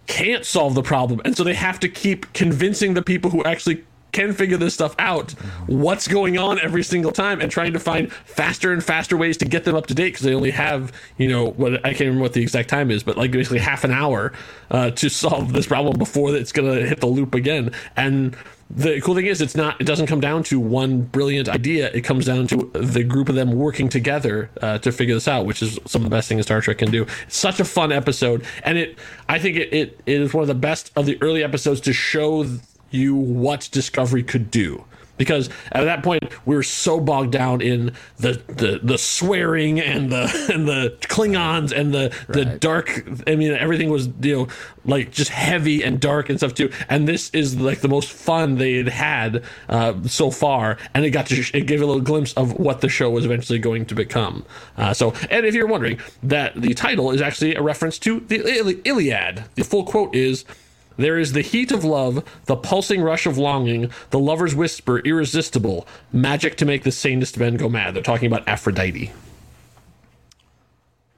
can't 0.07 0.45
solve 0.45 0.75
the 0.75 0.83
problem. 0.83 1.21
And 1.23 1.35
so 1.37 1.45
they 1.45 1.53
have 1.53 1.79
to 1.79 1.87
keep 1.89 2.31
convincing 2.33 2.93
the 2.93 3.01
people 3.01 3.31
who 3.31 3.43
actually 3.45 3.85
can 4.13 4.33
figure 4.33 4.57
this 4.57 4.73
stuff 4.73 4.95
out 4.99 5.31
what's 5.67 6.07
going 6.07 6.37
on 6.37 6.59
every 6.59 6.83
single 6.83 7.11
time 7.11 7.41
and 7.41 7.51
trying 7.51 7.73
to 7.73 7.79
find 7.79 8.11
faster 8.11 8.71
and 8.71 8.83
faster 8.83 9.17
ways 9.17 9.37
to 9.37 9.45
get 9.45 9.63
them 9.63 9.75
up 9.75 9.87
to 9.87 9.93
date 9.93 10.09
because 10.09 10.21
they 10.21 10.33
only 10.33 10.51
have 10.51 10.91
you 11.17 11.27
know 11.27 11.49
what 11.51 11.85
I 11.85 11.89
can't 11.89 12.01
remember 12.01 12.23
what 12.23 12.33
the 12.33 12.41
exact 12.41 12.69
time 12.69 12.91
is 12.91 13.03
but 13.03 13.17
like 13.17 13.31
basically 13.31 13.59
half 13.59 13.83
an 13.83 13.91
hour 13.91 14.33
uh, 14.71 14.91
to 14.91 15.09
solve 15.09 15.53
this 15.53 15.67
problem 15.67 15.97
before 15.97 16.35
it's 16.35 16.51
gonna 16.51 16.81
hit 16.81 16.99
the 16.99 17.07
loop 17.07 17.35
again. 17.35 17.71
And 17.95 18.35
the 18.69 18.99
cool 19.01 19.13
thing 19.13 19.27
is 19.27 19.39
it's 19.39 19.55
not 19.55 19.79
it 19.79 19.83
doesn't 19.83 20.07
come 20.07 20.19
down 20.19 20.43
to 20.43 20.59
one 20.59 21.03
brilliant 21.03 21.47
idea. 21.47 21.91
It 21.91 22.01
comes 22.01 22.25
down 22.25 22.47
to 22.47 22.71
the 22.73 23.03
group 23.03 23.29
of 23.29 23.35
them 23.35 23.51
working 23.51 23.87
together 23.87 24.49
uh, 24.61 24.79
to 24.79 24.91
figure 24.91 25.13
this 25.13 25.27
out 25.27 25.45
which 25.45 25.61
is 25.61 25.79
some 25.85 26.03
of 26.03 26.09
the 26.09 26.15
best 26.15 26.27
things 26.27 26.45
star 26.45 26.61
trek 26.61 26.79
can 26.79 26.91
do. 26.91 27.05
It's 27.27 27.37
such 27.37 27.59
a 27.59 27.65
fun 27.65 27.91
episode 27.91 28.45
and 28.63 28.77
it 28.77 28.97
i 29.29 29.37
think 29.39 29.57
it, 29.57 29.73
it, 29.73 30.01
it 30.05 30.21
is 30.21 30.33
one 30.33 30.41
of 30.41 30.47
the 30.47 30.55
best 30.55 30.91
of 30.95 31.05
the 31.05 31.17
early 31.21 31.43
episodes 31.43 31.81
to 31.81 31.93
show 31.93 32.45
you 32.93 33.15
what 33.15 33.69
discovery 33.71 34.23
could 34.23 34.51
do 34.51 34.85
because 35.17 35.49
at 35.71 35.83
that 35.83 36.03
point 36.03 36.23
we 36.45 36.55
were 36.55 36.63
so 36.63 36.99
bogged 36.99 37.31
down 37.31 37.61
in 37.61 37.93
the 38.17 38.41
the, 38.47 38.79
the 38.83 38.97
swearing 38.97 39.79
and 39.79 40.11
the 40.11 40.49
and 40.53 40.67
the 40.67 40.97
Klingons 41.01 41.71
and 41.71 41.93
the 41.93 42.15
the 42.27 42.45
dark. 42.45 43.05
I 43.27 43.35
mean, 43.35 43.53
everything 43.53 43.89
was 43.89 44.09
you 44.21 44.35
know 44.35 44.47
like 44.85 45.11
just 45.11 45.31
heavy 45.31 45.83
and 45.83 45.99
dark 45.99 46.29
and 46.29 46.39
stuff 46.39 46.53
too. 46.53 46.71
And 46.89 47.07
this 47.07 47.29
is 47.31 47.59
like 47.59 47.81
the 47.81 47.87
most 47.87 48.11
fun 48.11 48.55
they 48.55 48.75
had 48.75 48.89
had 48.89 49.43
uh, 49.69 49.93
so 50.07 50.31
far, 50.31 50.77
and 50.93 51.05
it 51.05 51.11
got 51.11 51.27
to 51.27 51.43
it 51.53 51.67
gave 51.67 51.81
a 51.81 51.85
little 51.85 52.01
glimpse 52.01 52.33
of 52.33 52.59
what 52.59 52.81
the 52.81 52.89
show 52.89 53.09
was 53.09 53.25
eventually 53.25 53.59
going 53.59 53.85
to 53.85 53.95
become. 53.95 54.45
Uh, 54.77 54.93
so, 54.93 55.13
and 55.29 55.45
if 55.45 55.53
you're 55.53 55.67
wondering, 55.67 55.99
that 56.21 56.59
the 56.59 56.73
title 56.73 57.11
is 57.11 57.21
actually 57.21 57.55
a 57.55 57.61
reference 57.61 57.99
to 57.99 58.19
the 58.21 58.37
Ili- 58.59 58.81
Iliad. 58.83 59.45
The 59.55 59.63
full 59.63 59.85
quote 59.85 60.15
is. 60.15 60.45
There 60.97 61.17
is 61.17 61.33
the 61.33 61.41
heat 61.41 61.71
of 61.71 61.83
love, 61.83 62.23
the 62.45 62.55
pulsing 62.55 63.01
rush 63.01 63.25
of 63.25 63.37
longing, 63.37 63.89
the 64.11 64.19
lover's 64.19 64.53
whisper, 64.53 64.99
irresistible, 64.99 65.87
magic 66.11 66.55
to 66.57 66.65
make 66.65 66.83
the 66.83 66.91
sanest 66.91 67.37
men 67.37 67.55
go 67.57 67.67
mad. 67.69 67.95
They're 67.95 68.03
talking 68.03 68.27
about 68.27 68.47
Aphrodite. 68.47 69.11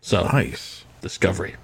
So, 0.01 0.23
Nice. 0.25 0.83
discovery. 1.01 1.55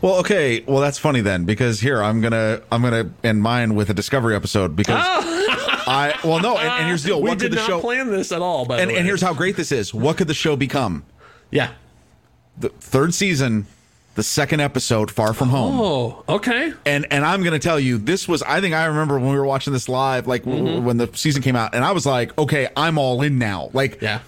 Well, 0.00 0.16
okay. 0.16 0.64
Well, 0.66 0.80
that's 0.80 0.98
funny 0.98 1.20
then, 1.20 1.44
because 1.44 1.80
here 1.80 2.02
I'm 2.02 2.20
gonna 2.20 2.60
I'm 2.72 2.82
gonna 2.82 3.10
end 3.22 3.40
mine 3.42 3.74
with 3.76 3.88
a 3.90 3.94
discovery 3.94 4.34
episode 4.34 4.74
because 4.74 4.96
I 5.04 6.18
well 6.24 6.40
no, 6.40 6.56
and, 6.58 6.68
and 6.68 6.86
here's 6.88 7.04
the 7.04 7.10
deal. 7.10 7.18
Ah! 7.18 7.20
we 7.22 7.28
What 7.30 7.38
did 7.38 7.44
could 7.50 7.52
the 7.52 7.56
not 7.56 7.66
show 7.68 7.80
plan 7.80 8.10
this 8.10 8.32
at 8.32 8.40
all, 8.42 8.64
by 8.64 8.80
and, 8.80 8.90
the 8.90 8.94
way. 8.94 8.98
and 8.98 9.06
here's 9.06 9.20
how 9.22 9.32
great 9.34 9.56
this 9.56 9.70
is. 9.70 9.94
What 9.94 10.16
could 10.16 10.26
the 10.26 10.34
show 10.34 10.56
become? 10.56 11.04
Yeah. 11.50 11.70
The 12.58 12.68
third 12.70 13.14
season, 13.14 13.66
the 14.14 14.22
second 14.22 14.60
episode, 14.60 15.10
Far 15.10 15.32
From 15.32 15.48
Home. 15.48 15.78
Oh, 15.80 16.24
okay. 16.28 16.72
and 16.84 17.06
and 17.10 17.24
I'm 17.24 17.42
gonna 17.42 17.58
tell 17.58 17.80
you, 17.80 17.98
this 17.98 18.28
was 18.28 18.42
I 18.42 18.60
think 18.60 18.74
I 18.74 18.84
remember 18.86 19.18
when 19.18 19.30
we 19.32 19.36
were 19.38 19.44
watching 19.46 19.72
this 19.72 19.88
live, 19.88 20.26
like 20.26 20.44
Mm-hmm. 20.44 20.84
when 20.84 20.96
the 20.98 21.08
season 21.14 21.42
came 21.42 21.56
out, 21.56 21.74
and 21.74 21.84
I 21.84 21.92
was 21.92 22.04
like, 22.06 22.36
okay, 22.38 22.68
I'm 22.76 22.98
all 22.98 23.22
in 23.22 23.38
now. 23.38 23.70
Like, 23.72 24.00
Yeah. 24.02 24.20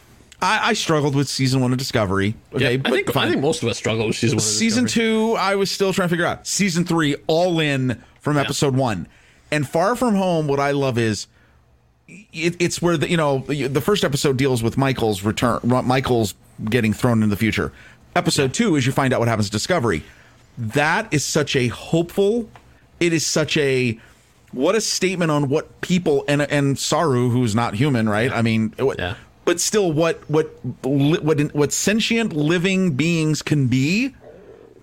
I, 0.42 0.70
I 0.70 0.72
struggled 0.74 1.14
with 1.14 1.28
season 1.28 1.60
one 1.62 1.72
of 1.72 1.78
Discovery. 1.78 2.34
Okay, 2.52 2.64
Yeah, 2.64 2.70
I 2.70 2.76
but 2.78 2.92
think 2.92 3.12
fine. 3.12 3.28
I 3.28 3.30
think 3.30 3.40
most 3.42 3.62
of 3.62 3.68
us 3.68 3.78
struggle 3.78 4.06
with 4.06 4.16
season 4.16 4.36
one. 4.36 4.42
of 4.42 4.48
season 4.48 4.86
two, 4.86 5.36
I 5.38 5.54
was 5.54 5.70
still 5.70 5.92
trying 5.92 6.08
to 6.08 6.10
figure 6.10 6.26
out. 6.26 6.46
Season 6.46 6.84
three, 6.84 7.16
all 7.26 7.60
in 7.60 8.02
from 8.20 8.36
episode 8.36 8.74
one, 8.76 9.06
and 9.50 9.66
Far 9.68 9.96
From 9.96 10.14
Home. 10.16 10.46
What 10.46 10.60
I 10.60 10.70
love 10.72 10.98
is. 10.98 11.26
It, 12.06 12.56
it's 12.60 12.82
where 12.82 12.98
the 12.98 13.08
you 13.08 13.16
know 13.16 13.38
the 13.38 13.80
first 13.80 14.04
episode 14.04 14.36
deals 14.36 14.62
with 14.62 14.76
Michael's 14.76 15.22
return, 15.22 15.60
Michael's 15.64 16.34
getting 16.68 16.92
thrown 16.92 17.22
into 17.22 17.28
the 17.34 17.36
future. 17.38 17.72
Episode 18.16 18.54
two 18.54 18.76
is 18.76 18.86
you 18.86 18.92
find 18.92 19.12
out 19.12 19.20
what 19.20 19.28
happens 19.28 19.46
to 19.48 19.52
Discovery. 19.52 20.02
That 20.56 21.12
is 21.12 21.24
such 21.24 21.56
a 21.56 21.68
hopeful. 21.68 22.48
It 23.00 23.12
is 23.12 23.26
such 23.26 23.56
a 23.56 23.98
what 24.52 24.76
a 24.76 24.80
statement 24.80 25.30
on 25.32 25.48
what 25.48 25.80
people 25.80 26.24
and 26.28 26.42
and 26.42 26.78
Saru, 26.78 27.30
who's 27.30 27.54
not 27.54 27.74
human, 27.74 28.08
right? 28.08 28.32
I 28.32 28.42
mean, 28.42 28.72
Yeah. 28.78 29.16
but 29.44 29.60
still, 29.60 29.92
what 29.92 30.22
what 30.30 30.46
what 30.84 31.40
what 31.54 31.72
sentient 31.72 32.32
living 32.32 32.92
beings 32.92 33.42
can 33.42 33.66
be. 33.66 34.14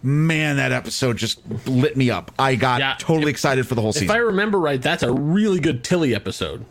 Man, 0.03 0.57
that 0.57 0.71
episode 0.71 1.17
just 1.17 1.39
lit 1.67 1.95
me 1.95 2.09
up. 2.09 2.31
I 2.39 2.55
got 2.55 2.79
Yeah, 2.79 2.95
totally 2.97 3.25
if- 3.29 3.35
excited 3.35 3.67
for 3.67 3.75
the 3.75 3.81
whole 3.81 3.93
season. 3.93 4.07
If. 4.09 4.11
I 4.15 4.17
remember 4.17 4.59
right, 4.59 4.81
that's 4.81 5.03
a 5.03 5.11
really 5.13 5.59
good 5.59 5.83
Tilly 5.83 6.15
episode. 6.15 6.65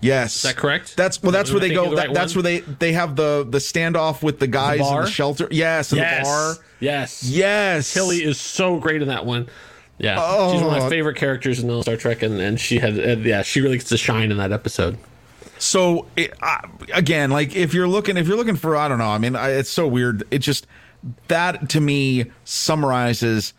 Yes, 0.00 0.36
is 0.36 0.42
that 0.42 0.56
correct? 0.56 0.96
That's 0.96 1.22
well. 1.22 1.32
That's 1.32 1.50
where 1.50 1.60
they 1.60 1.70
go. 1.70 1.90
the 1.90 1.96
That, 1.96 2.14
that's 2.14 2.34
where 2.34 2.42
they 2.42 2.60
they 2.60 2.92
have 2.92 3.16
the 3.16 3.46
the 3.48 3.58
standoff 3.58 4.22
with 4.22 4.38
the 4.38 4.46
guys 4.46 4.80
in 4.80 4.96
the 4.96 5.06
shelter. 5.06 5.48
Yes, 5.50 5.92
in 5.92 5.98
yes. 5.98 6.18
the 6.18 6.24
bar. 6.24 6.54
Yes. 6.80 7.22
Yes, 7.24 7.92
Tilly 7.92 8.22
is 8.22 8.40
so 8.40 8.78
great 8.78 9.02
in 9.02 9.08
that 9.08 9.26
one. 9.26 9.48
Yeah, 9.98 10.14
she's 10.52 10.62
one 10.62 10.76
of 10.76 10.80
Oh. 10.80 10.84
my 10.84 10.88
favorite 10.88 11.16
characters 11.16 11.58
in 11.58 11.68
all 11.70 11.82
Star 11.82 11.96
Trek, 11.96 12.22
and, 12.22 12.40
and 12.40 12.60
she 12.60 12.78
had 12.78 12.98
uh, 12.98 13.16
yeah, 13.20 13.42
she 13.42 13.60
really 13.60 13.78
gets 13.78 13.88
to 13.88 13.96
shine 13.96 14.30
in 14.30 14.36
that 14.36 14.52
episode. 14.52 14.96
So 15.58 16.06
it, 16.16 16.32
again, 16.94 17.30
like 17.32 17.56
if 17.56 17.74
you're 17.74 17.88
looking, 17.88 18.16
if 18.16 18.28
you're 18.28 18.36
looking 18.36 18.54
for, 18.54 18.76
I 18.76 18.86
don't 18.86 18.98
know. 18.98 19.08
I 19.08 19.18
mean, 19.18 19.34
I, 19.34 19.50
it's 19.50 19.70
so 19.70 19.88
weird. 19.88 20.22
It 20.30 20.38
just 20.38 20.68
that 21.26 21.68
to 21.70 21.80
me 21.80 22.26
summarizes 22.44 23.54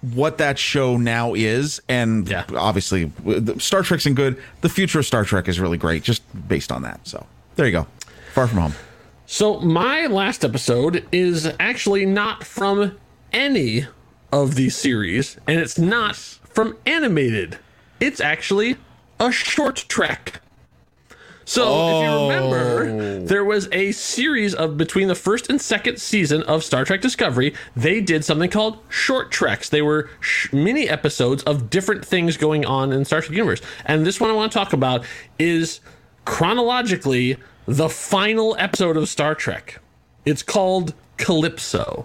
what 0.00 0.38
that 0.38 0.58
show 0.58 0.96
now 0.96 1.34
is, 1.34 1.80
and 1.88 2.28
Yeah. 2.28 2.44
obviously 2.56 3.10
Star 3.58 3.82
Trek's 3.82 4.06
in 4.06 4.14
good. 4.14 4.40
The 4.60 4.68
future 4.68 5.00
of 5.00 5.06
Star 5.06 5.24
Trek 5.24 5.48
is 5.48 5.58
really 5.58 5.78
great, 5.78 6.02
just 6.04 6.22
based 6.48 6.70
on 6.70 6.82
that. 6.82 7.00
So 7.04 7.26
there 7.56 7.66
you 7.66 7.72
go. 7.72 7.86
Far 8.34 8.46
from 8.46 8.58
home. 8.58 8.74
So 9.26 9.60
my 9.60 10.06
last 10.06 10.44
episode 10.44 11.04
is 11.12 11.50
actually 11.60 12.06
not 12.06 12.44
from 12.44 12.96
any 13.32 13.86
of 14.32 14.54
these 14.54 14.76
series, 14.76 15.36
and 15.46 15.58
it's 15.58 15.78
not 15.78 16.16
from 16.16 16.76
animated. 16.86 17.58
It's 18.00 18.20
actually 18.20 18.76
a 19.20 19.32
short 19.32 19.84
trek. 19.88 20.40
So 21.48 21.62
if 21.62 22.02
you 22.04 22.10
Oh. 22.10 22.28
remember, 22.28 23.20
there 23.24 23.42
was 23.42 23.70
a 23.72 23.92
series 23.92 24.54
of 24.54 24.76
between 24.76 25.08
the 25.08 25.14
first 25.14 25.48
and 25.48 25.58
second 25.58 25.98
season 25.98 26.42
of 26.42 26.62
Star 26.62 26.84
Trek 26.84 27.00
Discovery, 27.00 27.54
they 27.74 28.02
did 28.02 28.22
something 28.22 28.50
called 28.50 28.76
short 28.90 29.30
treks. 29.30 29.70
They 29.70 29.80
were 29.80 30.10
sh- 30.20 30.52
mini 30.52 30.90
episodes 30.90 31.42
of 31.44 31.70
different 31.70 32.04
things 32.04 32.36
going 32.36 32.66
on 32.66 32.92
in 32.92 33.06
Star 33.06 33.22
Trek 33.22 33.32
universe. 33.34 33.62
And 33.86 34.04
this 34.04 34.20
one 34.20 34.28
I 34.30 34.34
want 34.34 34.52
to 34.52 34.58
talk 34.58 34.74
about 34.74 35.06
is 35.38 35.80
chronologically 36.26 37.38
the 37.66 37.88
final 37.88 38.54
episode 38.58 38.98
of 38.98 39.08
Star 39.08 39.34
Trek. 39.34 39.80
It's 40.26 40.42
called 40.42 40.92
Calypso. 41.16 42.04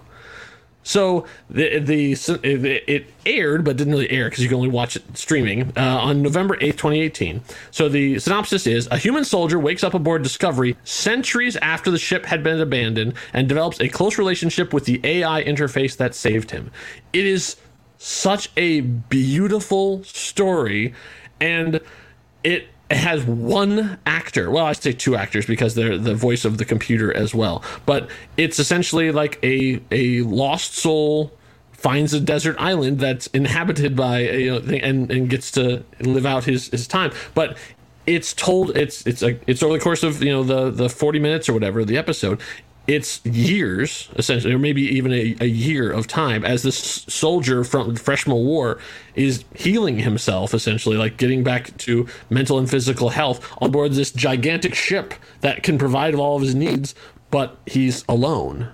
So 0.84 1.26
the 1.50 1.80
the 1.80 2.12
it 2.44 3.06
aired, 3.26 3.64
but 3.64 3.76
didn't 3.76 3.92
really 3.92 4.10
air 4.10 4.28
because 4.28 4.42
you 4.42 4.48
can 4.48 4.56
only 4.56 4.68
watch 4.68 4.96
it 4.96 5.02
streaming 5.16 5.72
uh, 5.76 5.80
on 5.80 6.22
November 6.22 6.56
eighth, 6.60 6.76
twenty 6.76 7.00
eighteen. 7.00 7.40
So 7.70 7.88
the 7.88 8.18
synopsis 8.20 8.66
is: 8.66 8.86
a 8.90 8.98
human 8.98 9.24
soldier 9.24 9.58
wakes 9.58 9.82
up 9.82 9.94
aboard 9.94 10.22
Discovery 10.22 10.76
centuries 10.84 11.56
after 11.56 11.90
the 11.90 11.98
ship 11.98 12.26
had 12.26 12.42
been 12.44 12.60
abandoned 12.60 13.14
and 13.32 13.48
develops 13.48 13.80
a 13.80 13.88
close 13.88 14.18
relationship 14.18 14.72
with 14.72 14.84
the 14.84 15.00
AI 15.02 15.42
interface 15.42 15.96
that 15.96 16.14
saved 16.14 16.50
him. 16.50 16.70
It 17.12 17.24
is 17.24 17.56
such 17.96 18.50
a 18.58 18.82
beautiful 18.82 20.04
story, 20.04 20.92
and 21.40 21.80
it 22.44 22.68
has 22.90 23.24
one 23.24 23.98
actor. 24.06 24.50
Well, 24.50 24.64
I 24.66 24.72
say 24.72 24.92
two 24.92 25.16
actors 25.16 25.46
because 25.46 25.74
they're 25.74 25.98
the 25.98 26.14
voice 26.14 26.44
of 26.44 26.58
the 26.58 26.64
computer 26.64 27.14
as 27.14 27.34
well. 27.34 27.62
But 27.86 28.08
it's 28.36 28.58
essentially 28.58 29.10
like 29.10 29.38
a 29.42 29.80
a 29.90 30.20
lost 30.22 30.74
soul 30.74 31.32
finds 31.72 32.14
a 32.14 32.20
desert 32.20 32.56
island 32.58 32.98
that's 32.98 33.26
inhabited 33.28 33.96
by 33.96 34.20
you 34.20 34.50
know, 34.50 34.76
and 34.76 35.10
and 35.10 35.28
gets 35.28 35.50
to 35.52 35.84
live 36.00 36.26
out 36.26 36.44
his 36.44 36.68
his 36.68 36.86
time. 36.86 37.12
But 37.34 37.56
it's 38.06 38.34
told 38.34 38.76
it's 38.76 39.06
it's 39.06 39.22
a 39.22 39.38
it's 39.46 39.62
over 39.62 39.74
the 39.74 39.82
course 39.82 40.02
of 40.02 40.22
you 40.22 40.30
know 40.30 40.42
the 40.42 40.70
the 40.70 40.88
40 40.88 41.18
minutes 41.18 41.48
or 41.48 41.54
whatever 41.54 41.84
the 41.84 41.96
episode 41.96 42.40
it's 42.86 43.24
years 43.24 44.10
essentially 44.16 44.52
or 44.52 44.58
maybe 44.58 44.82
even 44.82 45.10
a, 45.10 45.34
a 45.40 45.46
year 45.46 45.90
of 45.90 46.06
time 46.06 46.44
as 46.44 46.62
this 46.62 46.76
soldier 47.08 47.64
from 47.64 47.96
fresh 47.96 48.24
from 48.24 48.34
war 48.34 48.78
is 49.14 49.42
healing 49.54 49.98
himself 49.98 50.52
essentially 50.52 50.96
like 50.96 51.16
getting 51.16 51.42
back 51.42 51.74
to 51.78 52.06
mental 52.28 52.58
and 52.58 52.68
physical 52.68 53.08
health 53.08 53.50
on 53.62 53.70
board 53.70 53.92
this 53.92 54.10
gigantic 54.10 54.74
ship 54.74 55.14
that 55.40 55.62
can 55.62 55.78
provide 55.78 56.14
all 56.14 56.36
of 56.36 56.42
his 56.42 56.54
needs 56.54 56.94
but 57.34 57.58
he's 57.66 58.04
alone. 58.08 58.68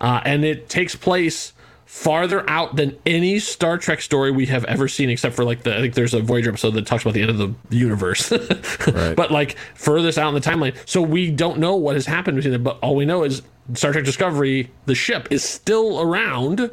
Uh, 0.00 0.20
and 0.24 0.44
it 0.44 0.68
takes 0.68 0.96
place 0.96 1.52
farther 1.86 2.48
out 2.50 2.76
than 2.76 2.98
any 3.06 3.38
Star 3.38 3.78
Trek 3.78 4.02
story 4.02 4.30
we 4.30 4.46
have 4.46 4.64
ever 4.64 4.88
seen, 4.88 5.08
except 5.08 5.34
for 5.34 5.44
like 5.44 5.62
the 5.62 5.74
I 5.74 5.80
think 5.80 5.94
there's 5.94 6.12
a 6.12 6.20
Voyager 6.20 6.50
episode 6.50 6.72
that 6.72 6.84
talks 6.84 7.04
about 7.04 7.14
the 7.14 7.22
end 7.22 7.30
of 7.30 7.38
the 7.38 7.76
universe, 7.76 8.28
but 9.16 9.30
like 9.30 9.56
furthest 9.74 10.18
out 10.18 10.28
in 10.28 10.34
the 10.34 10.40
timeline. 10.40 10.76
So 10.84 11.00
we 11.00 11.30
don't 11.30 11.58
know 11.58 11.76
what 11.76 11.94
has 11.94 12.04
happened 12.04 12.36
between 12.36 12.52
them, 12.52 12.64
but 12.64 12.78
all 12.82 12.96
we 12.96 13.06
know 13.06 13.22
is 13.22 13.40
Star 13.74 13.92
Trek 13.92 14.04
Discovery, 14.04 14.70
the 14.84 14.94
ship 14.94 15.28
is 15.30 15.42
still 15.44 16.00
around 16.00 16.70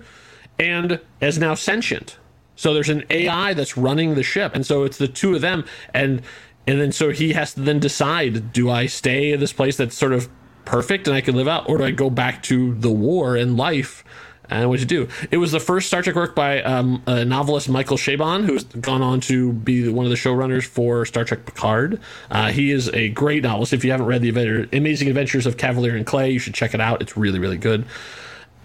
and 0.60 1.00
is 1.22 1.38
now 1.38 1.54
sentient. 1.54 2.18
So 2.56 2.74
there's 2.74 2.90
an 2.90 3.04
AI 3.10 3.54
that's 3.54 3.78
running 3.78 4.16
the 4.16 4.24
ship, 4.24 4.54
and 4.56 4.66
so 4.66 4.84
it's 4.84 4.98
the 4.98 5.08
two 5.08 5.36
of 5.36 5.42
them, 5.42 5.66
and 5.94 6.22
and 6.66 6.82
then 6.82 6.92
so 6.92 7.12
he 7.12 7.34
has 7.34 7.54
to 7.54 7.62
then 7.62 7.80
decide: 7.80 8.52
do 8.52 8.70
I 8.70 8.88
stay 8.88 9.32
in 9.32 9.40
this 9.40 9.54
place 9.54 9.78
that's 9.78 9.96
sort 9.96 10.14
of 10.14 10.28
perfect 10.66 11.08
and 11.08 11.16
I 11.16 11.22
can 11.22 11.36
live 11.36 11.48
out, 11.48 11.70
or 11.70 11.78
do 11.78 11.84
I 11.84 11.92
go 11.92 12.10
back 12.10 12.42
to 12.44 12.74
the 12.74 12.92
war 12.92 13.36
and 13.36 13.56
life? 13.56 14.04
And 14.50 14.70
what 14.70 14.80
to 14.80 14.86
do? 14.86 15.08
It 15.32 15.38
was 15.38 15.52
the 15.52 15.60
first 15.60 15.88
Star 15.88 16.02
Trek 16.02 16.16
work 16.16 16.36
by 16.36 16.62
um, 16.62 17.02
a 17.08 17.24
novelist 17.24 17.70
Michael 17.70 17.98
Chabon, 17.98 18.46
who's 18.46 18.66
gone 18.66 19.02
on 19.02 19.22
to 19.22 19.54
be 19.54 19.88
one 19.88 20.06
of 20.06 20.10
the 20.10 20.18
showrunners 20.18 20.66
for 20.66 21.06
Star 21.06 21.24
Trek 21.24 21.46
Picard. 21.46 22.00
Uh, 22.30 22.52
he 22.52 22.72
is 22.72 22.90
a 22.90 23.10
great 23.10 23.44
novelist. 23.44 23.74
If 23.74 23.86
you 23.86 23.92
haven't 23.92 24.06
read 24.06 24.22
the 24.22 24.68
Amazing 24.74 25.08
Adventures 25.08 25.46
of 25.46 25.58
Kavalier 25.58 25.96
and 25.96 26.06
Clay, 26.06 26.32
you 26.32 26.40
should 26.40 26.54
check 26.54 26.74
it 26.74 26.82
out. 26.82 27.02
It's 27.02 27.16
really, 27.16 27.40
really 27.40 27.58
good. 27.58 27.86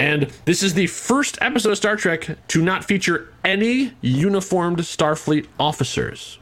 And 0.01 0.31
this 0.45 0.63
is 0.63 0.75
the 0.75 0.87
first 0.89 1.39
episode 1.41 1.71
of 1.71 1.77
Star 1.77 1.97
Trek 1.97 2.37
to 2.49 2.63
not 2.63 2.85
feature 2.85 3.33
any 3.45 3.93
uniformed 4.01 4.79
Starfleet 4.79 5.47
officers. 5.59 6.39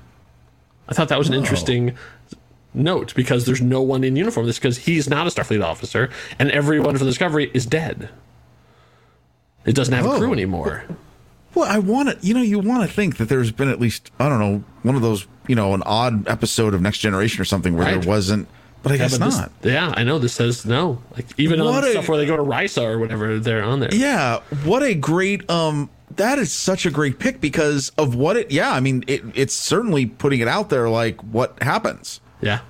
I 0.88 0.94
thought 0.94 1.08
that 1.08 1.18
was 1.18 1.28
an 1.28 1.34
interesting 1.34 1.96
note 2.74 3.14
because 3.14 3.46
there's 3.46 3.62
no 3.62 3.80
one 3.80 4.04
in 4.04 4.16
uniform. 4.16 4.46
This 4.46 4.58
because 4.58 4.78
he's 4.78 5.08
not 5.08 5.26
a 5.26 5.30
Starfleet 5.30 5.64
officer, 5.64 6.10
and 6.38 6.50
everyone 6.50 6.96
from 6.96 7.06
Discovery 7.06 7.50
is 7.54 7.66
dead. 7.66 8.10
It 9.66 9.74
doesn't 9.74 9.92
have 9.92 10.06
a 10.06 10.16
crew 10.18 10.30
Oh. 10.30 10.32
anymore. 10.32 10.84
Well, 11.54 11.68
I 11.68 11.78
want 11.78 12.08
to, 12.10 12.26
you 12.26 12.34
know, 12.34 12.42
you 12.42 12.58
want 12.58 12.86
to 12.88 12.94
think 12.94 13.16
that 13.16 13.28
there's 13.28 13.50
been 13.50 13.68
at 13.70 13.80
least, 13.80 14.10
I 14.18 14.28
don't 14.28 14.38
know, 14.38 14.62
one 14.82 14.94
of 14.94 15.02
those, 15.02 15.26
you 15.48 15.54
know, 15.54 15.72
an 15.74 15.82
odd 15.86 16.28
episode 16.28 16.74
of 16.74 16.82
Next 16.82 16.98
Generation 16.98 17.40
or 17.40 17.44
something 17.46 17.74
where 17.74 17.86
Right. 17.86 18.00
there 18.00 18.08
wasn't, 18.08 18.46
but 18.82 18.92
I 18.92 18.98
guess 18.98 19.16
but 19.16 19.24
this- 19.26 19.38
not. 19.38 19.50
yeah, 19.62 19.92
I 19.96 20.04
know 20.04 20.18
this 20.18 20.34
says 20.34 20.66
no. 20.66 20.98
Like 21.14 21.26
even 21.38 21.60
What 21.64 21.82
on 21.82 21.84
a- 21.84 21.90
stuff 21.92 22.08
where 22.08 22.18
they 22.18 22.26
go 22.26 22.36
to 22.36 22.42
Risa 22.42 22.82
or 22.84 22.98
whatever, 22.98 23.38
they're 23.38 23.64
on 23.64 23.80
there. 23.80 23.88
Yeah, 23.94 24.40
what 24.64 24.82
a 24.82 24.94
great 24.94 25.48
um 25.50 25.88
that 26.16 26.38
is 26.38 26.52
such 26.52 26.86
a 26.86 26.90
great 26.90 27.18
pick 27.18 27.40
because 27.40 27.90
of 27.98 28.14
what 28.14 28.36
it 28.36 28.50
yeah, 28.50 28.70
I 28.72 28.80
mean 28.80 29.02
it 29.06 29.22
it's 29.34 29.54
certainly 29.54 30.06
putting 30.06 30.40
it 30.40 30.48
out 30.48 30.68
there 30.70 30.88
like 30.90 31.20
what 31.22 31.56
happens. 31.62 32.20
Yeah. 32.42 32.60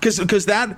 Cuz 0.00 0.18
cuz 0.26 0.46
that 0.46 0.76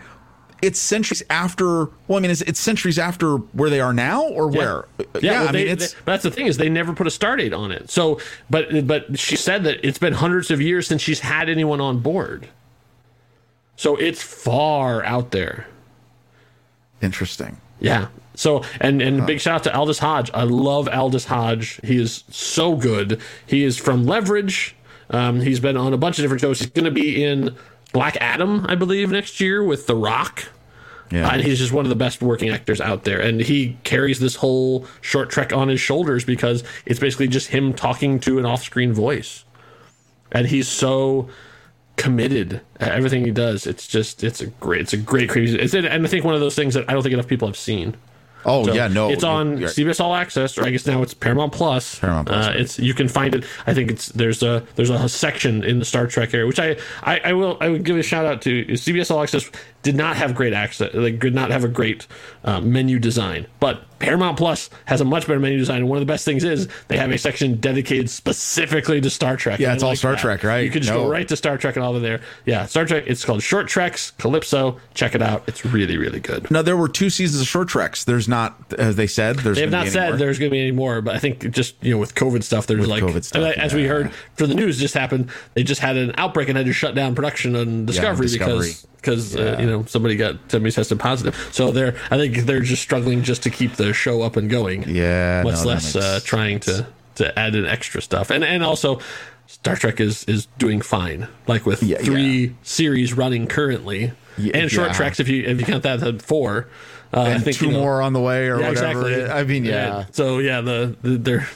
it's 0.65 0.81
centuries 0.81 1.23
after 1.31 1.87
well 2.09 2.19
I 2.19 2.21
mean 2.21 2.31
it's, 2.31 2.41
it's 2.43 2.59
centuries 2.61 2.99
after 2.99 3.37
where 3.37 3.71
they 3.71 3.81
are 3.81 3.93
now 3.93 4.25
or 4.25 4.49
where? 4.49 4.87
Yeah, 5.21 5.41
well, 5.41 5.49
I 5.49 5.53
they, 5.53 5.65
mean 5.65 5.73
it's 5.73 5.93
they- 5.93 5.99
but 6.05 6.13
that's 6.13 6.23
the 6.25 6.31
thing 6.31 6.47
is 6.47 6.57
they 6.57 6.69
never 6.69 6.93
put 6.93 7.07
a 7.07 7.11
start 7.11 7.39
date 7.39 7.53
on 7.53 7.71
it. 7.71 7.91
So, 7.91 8.21
but 8.51 8.87
but 8.87 9.19
she 9.19 9.37
said 9.37 9.65
that 9.65 9.87
it's 9.87 9.99
been 9.99 10.15
hundreds 10.15 10.51
of 10.51 10.61
years 10.61 10.87
since 10.87 11.03
she's 11.03 11.21
had 11.21 11.49
anyone 11.49 11.81
on 11.81 12.01
board. 12.01 12.49
So 13.77 13.97
it's 13.97 14.23
far 14.23 15.05
out 15.05 15.31
there. 15.33 15.67
interesting. 17.03 17.59
Yeah. 17.81 18.09
So 18.35 18.65
and 18.81 19.01
and 19.03 19.27
big 19.27 19.41
shout 19.41 19.55
out 19.57 19.65
to 19.65 19.77
Aldis 19.77 19.99
Hodge. 19.99 20.31
I 20.35 20.43
love 20.45 20.89
Aldis 20.89 21.27
Hodge. 21.27 21.81
He 21.85 21.99
is 22.01 22.25
so 22.31 22.77
good. 22.77 23.21
He 23.47 23.63
is 23.65 23.77
from 23.79 24.07
Leverage. 24.07 24.75
Um, 25.11 25.41
he's 25.41 25.61
been 25.61 25.77
on 25.77 25.93
a 25.93 25.97
bunch 25.97 26.19
of 26.19 26.23
different 26.23 26.41
shows. 26.41 26.59
He's 26.59 26.71
going 26.71 26.87
to 26.87 26.91
be 26.91 27.23
in 27.23 27.55
Black 27.95 28.19
Adam, 28.21 28.67
I 28.69 28.75
believe, 28.75 29.11
next 29.11 29.41
year 29.41 29.63
with 29.63 29.87
The 29.87 29.95
Rock. 29.95 30.49
Yeah. 31.11 31.33
And 31.33 31.43
he's 31.43 31.61
just 31.61 31.73
one 31.73 31.85
of 31.85 31.91
the 31.91 31.97
best 31.97 32.21
working 32.21 32.51
actors 32.51 32.81
out 32.81 33.05
there. 33.05 33.21
And 33.21 33.41
he 33.41 33.79
carries 33.85 34.19
this 34.19 34.35
whole 34.35 34.87
short 35.01 35.31
trek 35.31 35.53
on 35.53 35.69
his 35.69 35.81
shoulders 35.81 36.25
because 36.25 36.65
it's 36.87 36.99
basically 36.99 37.29
just 37.29 37.49
him 37.49 37.73
talking 37.73 38.19
to 38.21 38.39
an 38.41 38.45
off 38.45 38.65
screen 38.65 38.93
voice. 38.93 39.45
And 40.33 40.49
he's 40.49 40.67
so 40.67 41.29
committed 41.97 42.63
at 42.81 42.91
everything 42.91 43.25
he 43.25 43.31
does. 43.31 43.65
It's 43.65 43.87
just, 43.87 44.25
it's 44.25 44.41
a 44.41 44.47
great, 44.47 44.81
it's 44.81 44.93
a 44.93 44.97
great, 44.97 45.31
crazy, 45.31 45.57
it's, 45.57 45.73
and 45.73 45.87
I 45.87 46.09
think 46.09 46.25
one 46.25 46.35
of 46.35 46.41
those 46.41 46.57
things 46.57 46.75
that 46.75 46.91
I 46.91 46.95
don't 46.95 47.03
think 47.05 47.13
enough 47.13 47.29
people 47.29 47.47
have 47.47 47.57
seen. 47.57 47.95
Oh 48.47 48.65
So 48.67 48.73
yeah, 48.75 48.89
no. 48.89 49.11
it's 49.11 49.25
on 49.25 49.59
you're- 49.59 49.71
CBS 49.73 50.01
All 50.01 50.15
Access, 50.15 50.57
or 50.59 50.65
I 50.65 50.71
guess 50.71 50.87
now 50.87 51.03
it's 51.03 51.15
Paramount 51.15 51.53
Plus. 51.53 51.99
Paramount 51.99 52.29
Plus, 52.29 52.47
Uh, 52.47 52.49
right. 52.51 52.61
It's 52.61 52.79
you 52.79 52.95
can 52.95 53.09
find 53.09 53.35
it. 53.35 53.45
I 53.67 53.75
think 53.75 53.91
it's 53.91 54.09
there's 54.09 54.43
a 54.43 54.63
there's 54.77 54.91
a 54.91 55.09
section 55.09 55.65
in 55.65 55.79
the 55.79 55.85
Star 55.85 56.07
Trek 56.07 56.35
area, 56.35 56.47
which 56.47 56.59
I 56.61 56.77
I, 57.03 57.21
I 57.25 57.33
will 57.33 57.57
I 57.61 57.69
would 57.69 57.85
give 57.85 57.97
a 57.97 58.03
shout 58.03 58.27
out 58.27 58.43
to 58.43 58.65
CBS 58.67 59.11
All 59.11 59.23
Access. 59.23 59.51
Did 59.83 59.97
not 59.97 60.17
have 60.17 60.35
great 60.35 60.55
access, 60.55 60.95
like 60.95 61.19
did 61.19 61.35
not 61.35 61.51
have 61.51 61.63
a 61.63 61.69
great 61.69 62.07
uh, 62.45 62.61
menu 62.61 62.99
design, 62.99 63.47
but 63.61 63.83
Paramount 64.05 64.37
Plus 64.37 64.71
has 64.85 65.01
a 65.01 65.05
much 65.05 65.27
better 65.27 65.41
menu 65.41 65.59
design. 65.59 65.79
And 65.79 65.89
one 65.89 65.97
of 65.97 66.03
the 66.03 66.13
best 66.13 66.25
things 66.25 66.45
is 66.45 66.69
they 66.89 66.97
have 66.99 67.11
a 67.11 67.19
section 67.19 67.57
dedicated 67.57 68.11
specifically 68.11 69.01
to 69.01 69.11
Star 69.11 69.37
Trek. 69.37 69.59
Yeah, 69.61 69.73
it's 69.73 69.83
all 69.83 69.91
like 69.91 69.99
Star 69.99 70.13
that. 70.13 70.21
Trek, 70.21 70.43
right? 70.45 70.65
You 70.65 70.71
can 70.71 70.83
just 70.83 70.93
No. 70.93 71.05
go 71.05 71.11
right 71.11 71.27
to 71.29 71.37
Star 71.37 71.57
Trek 71.57 71.77
and 71.77 71.85
all 71.85 71.97
of 71.97 72.03
there. 72.03 72.21
Yeah, 72.45 72.67
Star 72.67 72.85
Trek. 72.85 73.05
It's 73.07 73.25
called 73.25 73.43
Short 73.43 73.67
Treks 73.69 74.13
Calypso. 74.19 74.79
Check 74.95 75.15
it 75.15 75.23
out. 75.23 75.45
It's 75.47 75.65
really 75.65 75.97
really 75.97 76.21
good. 76.21 76.51
Now 76.51 76.63
there 76.63 76.77
were 76.77 76.89
two 76.89 77.11
seasons 77.11 77.41
of 77.41 77.47
short 77.49 77.69
treks. 77.69 78.05
There's 78.05 78.29
not 78.29 78.57
as 78.79 78.97
they 78.97 79.07
said 79.07 79.37
there's 79.39 79.57
They 79.57 79.63
have 79.63 79.71
not 79.71 79.85
be 79.85 79.91
said 79.91 80.19
there's 80.19 80.39
going 80.39 80.51
to 80.51 80.55
be 80.55 80.61
any 80.61 80.73
more, 80.73 81.01
but 81.01 81.15
I 81.15 81.19
think 81.19 81.51
just 81.51 81.75
you 81.83 81.93
know 81.93 81.99
with 81.99 82.15
COVID 82.15 82.43
stuff, 82.43 82.67
there's 82.67 82.87
like 82.87 83.03
COVID 83.03 83.25
stuff, 83.25 83.43
and 83.43 83.61
as 83.61 83.75
we 83.75 83.85
heard 83.87 84.13
for 84.35 84.47
the 84.47 84.55
news 84.55 84.79
just 84.79 84.95
happened, 84.95 85.31
they 85.55 85.63
just 85.63 85.81
had 85.81 85.97
an 85.97 86.13
outbreak 86.19 86.49
and 86.49 86.57
had 86.57 86.67
to 86.67 86.73
shut 86.73 86.95
down 86.95 87.15
production 87.15 87.57
on 87.57 87.87
Discovery, 87.87 88.27
Discovery. 88.27 88.57
because 88.59 88.87
because 89.05 89.37
uh, 89.37 89.41
Yeah. 89.43 89.61
you 89.61 89.67
know 89.67 89.85
somebody 89.87 90.17
got 90.17 90.37
somebody 90.49 90.73
tested 90.73 90.99
positive. 90.99 91.35
So 91.53 91.71
they're 91.71 91.95
I 92.11 92.17
think 92.17 92.39
they're 92.47 92.61
just 92.61 92.83
struggling 92.83 93.23
just 93.23 93.43
to 93.45 93.51
keep 93.51 93.75
the 93.75 93.93
show 93.93 94.23
up 94.23 94.37
and 94.37 94.49
going. 94.51 94.85
Yeah, 94.89 95.43
much 95.45 95.57
no, 95.61 95.65
less 95.65 95.95
uh, 95.97 96.21
trying 96.25 96.61
to 96.61 96.87
to 97.17 97.39
add 97.39 97.55
in 97.55 97.67
extra 97.67 98.01
stuff, 98.03 98.31
and 98.31 98.43
and 98.45 98.63
also. 98.65 99.01
Star 99.47 99.77
Trek 99.77 100.01
is 100.01 100.25
is 100.25 100.47
doing 100.59 100.81
fine, 100.81 101.29
like 101.47 101.67
with 101.67 101.83
Yeah, 101.83 101.99
three 101.99 102.47
yeah. 102.47 102.51
series 102.63 103.13
running 103.13 103.47
currently, 103.47 104.13
Yeah, 104.39 104.57
and 104.57 104.71
short 104.71 104.95
treks 104.95 105.21
if 105.21 105.29
you 105.29 105.45
if 105.45 105.61
you 105.61 105.67
count 105.67 105.83
that 105.83 106.03
at 106.03 106.23
four. 106.23 106.67
Uh, 107.13 107.21
I 107.21 107.29
and 107.29 107.45
think 107.45 107.59
two 107.59 107.67
you 107.67 107.73
know, 107.73 107.81
more 107.81 108.01
on 108.01 108.15
the 108.15 108.21
way 108.21 108.49
or 108.49 108.55
whatever. 108.57 108.73
exactly. 108.73 109.25
I 109.27 109.45
mean, 109.45 109.67
yeah. 109.67 110.07
So 110.13 110.39
yeah, 110.39 110.63
the, 110.63 110.97
the 111.03 111.11
they're 111.19 111.47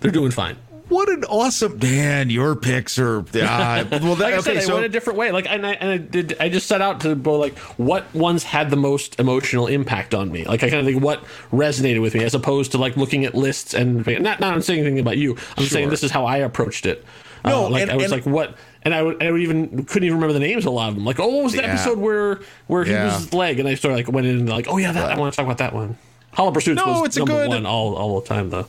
they're 0.00 0.10
doing 0.10 0.32
fine. 0.32 0.56
What 0.88 1.08
an 1.08 1.24
awesome 1.24 1.78
Dan, 1.78 2.30
your 2.30 2.54
picks 2.54 2.96
are 2.98 3.18
ah, 3.42 3.84
well 3.90 4.14
that, 4.14 4.20
Like 4.20 4.34
I 4.34 4.36
okay, 4.36 4.40
said, 4.42 4.56
I 4.58 4.60
so 4.60 4.74
went 4.74 4.86
a 4.86 4.88
different 4.88 5.18
way. 5.18 5.32
Like, 5.32 5.46
and 5.50 5.66
I, 5.66 5.72
and 5.72 5.90
I 5.90 5.96
did. 5.98 6.36
I 6.38 6.48
just 6.48 6.68
set 6.68 6.80
out 6.80 7.00
to 7.00 7.16
go 7.16 7.36
like, 7.36 7.58
what 7.76 8.12
ones 8.14 8.44
had 8.44 8.70
the 8.70 8.76
most 8.76 9.18
emotional 9.18 9.66
impact 9.66 10.14
on 10.14 10.30
me? 10.30 10.44
Like, 10.44 10.62
I 10.62 10.70
kind 10.70 10.80
of 10.80 10.86
think 10.86 11.02
what 11.02 11.24
resonated 11.52 12.00
with 12.00 12.14
me, 12.14 12.22
as 12.22 12.34
opposed 12.34 12.70
to 12.72 12.78
like 12.78 12.96
looking 12.96 13.24
at 13.24 13.34
lists 13.34 13.74
and 13.74 14.06
not. 14.06 14.38
Not 14.38 14.42
I'm 14.54 14.62
saying 14.62 14.78
anything 14.80 15.00
about 15.00 15.18
you. 15.18 15.36
I'm 15.56 15.64
saying 15.64 15.88
this 15.90 16.04
is 16.04 16.12
how 16.12 16.24
I 16.24 16.36
approached 16.38 16.86
it. 16.86 17.04
No, 17.44 17.66
uh, 17.66 17.70
like 17.70 17.82
and- 17.82 17.90
I 17.90 17.96
was 17.96 18.04
and- 18.04 18.12
like, 18.12 18.26
what? 18.26 18.56
And 18.82 18.94
I 18.94 19.02
would, 19.02 19.20
I 19.20 19.32
would 19.32 19.40
even 19.40 19.84
couldn't 19.86 20.04
even 20.04 20.18
remember 20.18 20.34
the 20.34 20.38
names 20.38 20.64
of 20.64 20.68
a 20.72 20.74
lot 20.76 20.90
of 20.90 20.94
them. 20.94 21.04
Like, 21.04 21.18
oh, 21.18 21.26
what 21.26 21.42
was 21.44 21.52
the 21.54 21.62
Yeah. 21.62 21.72
episode 21.72 21.98
where 21.98 22.38
where 22.68 22.84
he 22.84 22.92
Yeah. 22.92 23.06
was 23.06 23.24
his 23.24 23.34
leg? 23.34 23.58
And 23.58 23.68
I 23.68 23.74
sort 23.74 23.90
of 23.92 23.98
like 23.98 24.08
went 24.12 24.28
in 24.28 24.36
and 24.38 24.48
like, 24.48 24.66
oh 24.68 24.76
yeah, 24.78 24.92
that 24.92 25.10
I 25.10 25.18
want 25.18 25.32
to 25.32 25.36
talk 25.36 25.44
about 25.46 25.58
that 25.58 25.72
one. 25.74 25.98
Hollow 26.32 26.52
Pursuits 26.52 26.76
No, 26.76 27.00
was 27.00 27.06
it's 27.08 27.16
number 27.16 27.32
good- 27.32 27.48
one 27.48 27.66
all 27.66 27.96
all 27.96 28.20
the 28.20 28.26
time 28.28 28.50
though. 28.50 28.66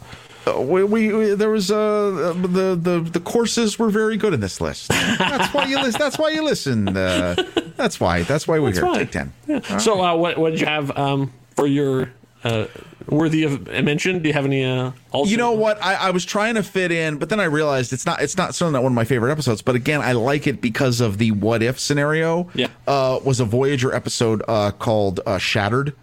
We, 0.55 0.83
we, 0.83 1.13
we 1.13 1.33
there 1.35 1.49
was 1.49 1.71
uh 1.71 2.33
the 2.41 2.75
the 2.81 2.99
the 2.99 3.19
courses 3.19 3.77
were 3.79 3.89
very 3.89 4.17
good 4.17 4.33
in 4.33 4.39
this 4.39 4.61
list. 4.61 4.89
That's 4.89 5.53
why 5.53 5.65
you 5.65 5.77
listen. 5.81 5.99
That's 5.99 6.17
why 6.17 6.29
you 6.29 6.43
listen. 6.43 6.95
Uh, 6.95 7.35
that's 7.75 7.99
why. 7.99 8.23
That's 8.23 8.47
why 8.47 8.59
we're 8.59 8.71
here. 8.71 8.85
why. 8.85 8.97
Take 8.99 9.11
ten. 9.11 9.33
Yeah. 9.47 9.77
So, 9.77 10.01
uh, 10.03 10.15
what 10.15 10.37
what 10.37 10.51
did 10.51 10.59
you 10.59 10.65
have 10.67 10.95
um, 10.97 11.33
for 11.55 11.65
your 11.67 12.11
uh, 12.43 12.67
worthy 13.07 13.43
of 13.43 13.67
mention? 13.83 14.21
Do 14.21 14.29
you 14.29 14.33
have 14.33 14.45
any? 14.45 14.63
Uh, 14.63 14.91
also? 15.11 15.29
You 15.31 15.37
know 15.37 15.51
what? 15.53 15.81
I, 15.83 15.95
I 15.95 16.11
was 16.11 16.23
trying 16.25 16.55
to 16.55 16.63
fit 16.63 16.91
in, 16.91 17.17
but 17.17 17.29
then 17.29 17.39
I 17.39 17.45
realized 17.45 17.91
it's 17.93 18.05
not. 18.05 18.21
It's 18.21 18.37
not 18.37 18.53
certainly 18.55 18.77
not 18.77 18.83
one 18.83 18.91
of 18.91 18.95
my 18.95 19.05
favorite 19.05 19.31
episodes. 19.31 19.61
But 19.61 19.75
again, 19.75 20.01
I 20.01 20.11
like 20.13 20.47
it 20.47 20.61
because 20.61 21.01
of 21.01 21.17
the 21.17 21.31
what 21.31 21.61
if 21.63 21.79
scenario. 21.79 22.49
Yeah. 22.53 22.67
Uh, 22.87 23.19
was 23.23 23.39
a 23.39 23.45
Voyager 23.45 23.93
episode 23.93 24.43
uh, 24.47 24.71
called 24.71 25.19
uh, 25.25 25.37
Shattered. 25.37 25.93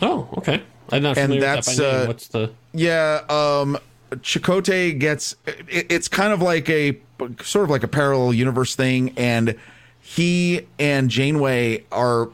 Oh, 0.00 0.28
okay. 0.38 0.62
I'm 0.90 1.02
not 1.02 1.16
And 1.18 1.40
that's, 1.42 1.68
with 1.68 1.76
that 1.76 1.84
by 1.84 1.92
name. 1.92 2.04
uh, 2.04 2.06
What's 2.06 2.28
the? 2.28 2.52
Yeah, 2.74 3.20
um 3.28 3.78
Chakotay 4.10 4.98
gets 4.98 5.34
it, 5.46 5.86
it's 5.90 6.08
kind 6.08 6.32
of 6.32 6.42
like 6.42 6.68
a 6.68 6.98
sort 7.42 7.64
of 7.64 7.70
like 7.70 7.82
a 7.82 7.88
parallel 7.88 8.32
universe 8.34 8.74
thing 8.74 9.14
and 9.16 9.56
he 10.00 10.66
and 10.78 11.08
Janeway 11.10 11.84
are 11.92 12.28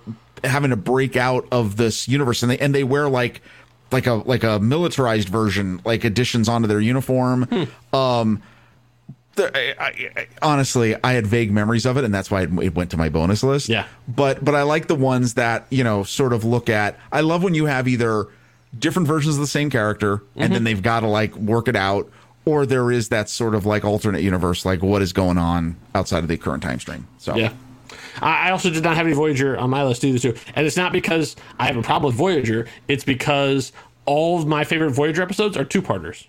having 0.44 0.70
to 0.70 0.76
break 0.76 1.16
out 1.16 1.46
of 1.52 1.76
this 1.76 2.08
universe 2.08 2.42
and 2.42 2.50
they 2.50 2.58
and 2.58 2.74
they 2.74 2.84
wear 2.84 3.08
like 3.08 3.42
like 3.92 4.06
a 4.06 4.14
like 4.14 4.44
a 4.44 4.58
militarized 4.58 5.28
version 5.28 5.80
like 5.84 6.04
additions 6.04 6.48
onto 6.48 6.66
their 6.68 6.80
uniform. 6.80 7.46
Um 7.92 8.42
I, 9.40 9.74
I, 9.78 9.84
I- 10.16 10.26
honestly, 10.42 10.96
I 11.04 11.12
had 11.12 11.24
vague 11.24 11.52
memories 11.52 11.86
of 11.86 11.96
it, 11.96 12.02
and 12.02 12.12
that's 12.12 12.28
why 12.28 12.42
it, 12.42 12.50
it 12.60 12.74
went 12.74 12.90
to 12.90 12.96
my 12.96 13.08
bonus 13.08 13.44
list. 13.44 13.68
Yeah. 13.68 13.86
but 14.08 14.44
but 14.44 14.56
I 14.56 14.62
like 14.62 14.88
the 14.88 14.96
ones 14.96 15.34
that 15.34 15.66
you 15.70 15.84
know 15.84 16.02
sort 16.02 16.32
of 16.32 16.44
look 16.44 16.68
at. 16.68 16.98
I 17.12 17.20
love 17.20 17.44
when 17.44 17.54
you 17.54 17.66
have 17.66 17.86
either 17.86 18.26
different 18.76 19.06
versions 19.08 19.36
of 19.36 19.40
the 19.40 19.46
same 19.46 19.70
character, 19.70 20.22
and 20.34 20.52
then 20.52 20.58
mm-hmm. 20.58 20.64
they've 20.64 20.82
got 20.82 21.00
to 21.00 21.08
like 21.08 21.34
work 21.36 21.68
it 21.68 21.76
out, 21.76 22.10
or 22.44 22.66
there 22.66 22.90
is 22.90 23.08
that 23.10 23.28
sort 23.28 23.54
of 23.54 23.66
like 23.66 23.84
alternate 23.84 24.22
universe, 24.22 24.64
like 24.64 24.82
what 24.82 25.02
is 25.02 25.12
going 25.12 25.38
on 25.38 25.76
outside 25.94 26.22
of 26.22 26.28
the 26.28 26.36
current 26.36 26.62
time 26.62 26.80
stream. 26.80 27.06
So 27.18 27.36
Yeah. 27.36 27.52
I 28.20 28.50
also 28.50 28.70
did 28.70 28.82
not 28.82 28.96
have 28.96 29.06
any 29.06 29.14
Voyager 29.14 29.56
on 29.56 29.70
my 29.70 29.84
list 29.84 30.04
either, 30.04 30.18
too. 30.18 30.34
And 30.54 30.66
it's 30.66 30.76
not 30.76 30.92
because 30.92 31.36
I 31.58 31.66
have 31.66 31.76
a 31.76 31.82
problem 31.82 32.10
with 32.10 32.16
Voyager. 32.16 32.66
It's 32.88 33.04
because 33.04 33.70
all 34.06 34.38
of 34.38 34.46
my 34.46 34.64
favorite 34.64 34.90
Voyager 34.90 35.22
episodes 35.22 35.56
are 35.56 35.64
two 35.64 35.82
parters. 35.82 36.26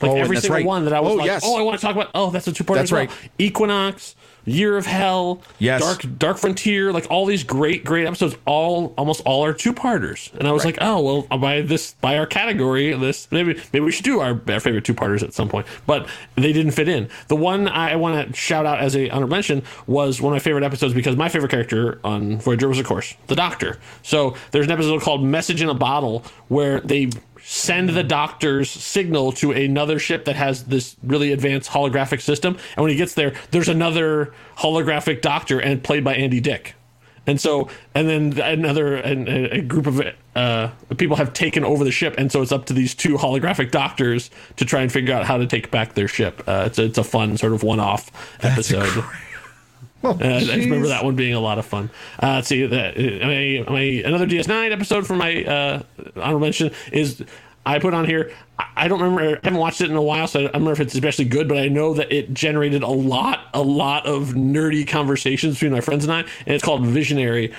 Like 0.00 0.10
Oh, 0.10 0.16
every 0.16 0.36
single 0.36 0.56
right. 0.58 0.66
one 0.66 0.84
that 0.84 0.92
I 0.92 1.00
was 1.00 1.12
Oh, 1.12 1.16
like, 1.16 1.26
yes. 1.26 1.42
oh, 1.44 1.58
I 1.58 1.62
want 1.62 1.78
to 1.78 1.84
talk 1.84 1.96
about. 1.96 2.10
Oh, 2.14 2.30
that's 2.30 2.46
a 2.46 2.52
two 2.52 2.64
parter. 2.64 2.76
That's 2.76 2.92
right. 2.92 3.10
Equinox, 3.38 4.14
Year 4.46 4.76
of 4.76 4.86
Hell, 4.86 5.42
Yes. 5.58 5.80
Dark 5.82 6.18
Dark 6.18 6.38
Frontier, 6.38 6.92
like 6.92 7.06
all 7.10 7.26
these 7.26 7.44
great 7.44 7.84
great 7.84 8.06
episodes. 8.06 8.36
All 8.46 8.94
almost 8.96 9.20
all 9.26 9.44
are 9.44 9.52
two 9.52 9.72
parters. 9.72 10.30
And 10.38 10.46
I 10.48 10.52
was 10.52 10.64
like, 10.64 10.78
oh 10.80 11.02
well, 11.02 11.38
by 11.38 11.62
this 11.62 11.94
by 12.00 12.16
our 12.16 12.26
category, 12.26 12.94
this 12.94 13.28
maybe 13.32 13.60
maybe 13.72 13.84
we 13.84 13.90
should 13.92 14.04
do 14.04 14.20
our, 14.20 14.40
our 14.48 14.60
favorite 14.60 14.84
two 14.84 14.94
parters 14.94 15.22
at 15.22 15.34
some 15.34 15.48
point. 15.48 15.66
But 15.86 16.08
they 16.36 16.52
didn't 16.52 16.72
fit 16.72 16.88
in. 16.88 17.08
The 17.28 17.36
one 17.36 17.66
I 17.68 17.96
want 17.96 18.28
to 18.28 18.36
shout 18.36 18.66
out 18.66 18.78
as 18.78 18.94
a 18.96 19.10
honorable 19.10 19.34
mention 19.34 19.62
was 19.86 20.20
one 20.20 20.32
of 20.32 20.36
my 20.36 20.40
favorite 20.40 20.64
episodes 20.64 20.94
because 20.94 21.16
my 21.16 21.28
favorite 21.28 21.50
character 21.50 22.00
on 22.04 22.38
Voyager 22.38 22.68
was 22.68 22.78
of 22.78 22.86
course 22.86 23.14
the 23.26 23.34
Doctor. 23.34 23.78
So 24.02 24.36
there's 24.52 24.66
an 24.66 24.72
episode 24.72 25.02
called 25.02 25.24
Message 25.24 25.60
in 25.60 25.68
a 25.68 25.74
Bottle 25.74 26.24
where 26.48 26.80
they 26.80 27.10
send 27.48 27.90
the 27.90 28.02
doctor's 28.02 28.68
signal 28.68 29.30
to 29.30 29.52
another 29.52 30.00
ship 30.00 30.24
that 30.24 30.34
has 30.34 30.64
this 30.64 30.96
really 31.04 31.30
advanced 31.32 31.70
holographic 31.70 32.20
system. 32.20 32.58
And 32.74 32.82
when 32.82 32.90
he 32.90 32.96
gets 32.96 33.14
there, 33.14 33.34
there's 33.52 33.68
another 33.68 34.34
holographic 34.58 35.20
doctor 35.22 35.60
and 35.60 35.80
played 35.80 36.02
by 36.02 36.16
Andy 36.16 36.40
Dick. 36.40 36.74
And 37.24 37.40
so, 37.40 37.68
and 37.94 38.08
then 38.08 38.40
another 38.40 38.96
and 38.96 39.28
a, 39.28 39.60
group 39.60 39.86
of 39.86 40.02
uh, 40.34 40.70
people 40.96 41.16
have 41.16 41.32
taken 41.32 41.64
over 41.64 41.84
the 41.84 41.90
ship, 41.92 42.14
and 42.18 42.30
so 42.30 42.42
it's 42.42 42.52
up 42.52 42.66
to 42.66 42.72
these 42.72 42.94
two 42.94 43.16
holographic 43.16 43.70
doctors 43.70 44.30
to 44.56 44.64
try 44.64 44.82
and 44.82 44.90
figure 44.90 45.14
out 45.14 45.24
how 45.24 45.36
to 45.36 45.46
take 45.46 45.70
back 45.70 45.94
their 45.94 46.08
ship. 46.08 46.42
Uh, 46.46 46.64
it's 46.66 46.78
a, 46.78 46.84
it's 46.84 46.98
a 46.98 47.04
fun 47.04 47.36
sort 47.36 47.52
of 47.52 47.62
one-off 47.62 48.10
episode. 48.44 49.04
Oh, 50.04 50.10
Uh, 50.10 50.14
I 50.36 50.40
just 50.40 50.52
remember 50.54 50.88
that 50.88 51.04
one 51.04 51.16
being 51.16 51.34
a 51.34 51.40
lot 51.40 51.58
of 51.58 51.66
fun. 51.66 51.90
Uh, 52.22 52.34
let's 52.34 52.48
see, 52.48 52.64
that 52.66 52.96
my, 52.98 53.64
my, 53.72 53.80
another 54.04 54.26
DS9 54.26 54.70
episode 54.70 55.06
for 55.06 55.16
my 55.16 55.42
uh, 55.44 55.82
honorable 56.16 56.40
mention 56.40 56.70
is 56.92 57.24
I 57.64 57.78
put 57.78 57.94
on 57.94 58.04
here. 58.04 58.30
I- 58.58 58.64
I 58.78 58.88
don't 58.88 59.00
remember. 59.00 59.22
I 59.22 59.40
haven't 59.42 59.56
watched 59.58 59.80
it 59.80 59.90
in 59.90 59.96
a 59.96 60.02
while, 60.02 60.26
so 60.26 60.38
I 60.38 60.42
don't 60.44 60.52
remember 60.52 60.72
if 60.72 60.80
it's 60.80 60.94
especially 60.94 61.24
good. 61.24 61.48
But 61.48 61.56
I 61.58 61.68
know 61.68 61.94
that 61.94 62.12
it 62.12 62.32
generated 62.34 62.82
a 62.82 62.88
lot, 62.90 63.46
a 63.54 63.62
lot 63.62 64.06
of 64.06 64.34
nerdy 64.34 64.86
conversations 64.86 65.54
between 65.54 65.72
my 65.72 65.80
friends 65.80 66.04
and 66.04 66.12
I, 66.12 66.20
and 66.20 66.54
it's 66.54 66.62
called 66.62 66.84
Visionary. 66.86 67.54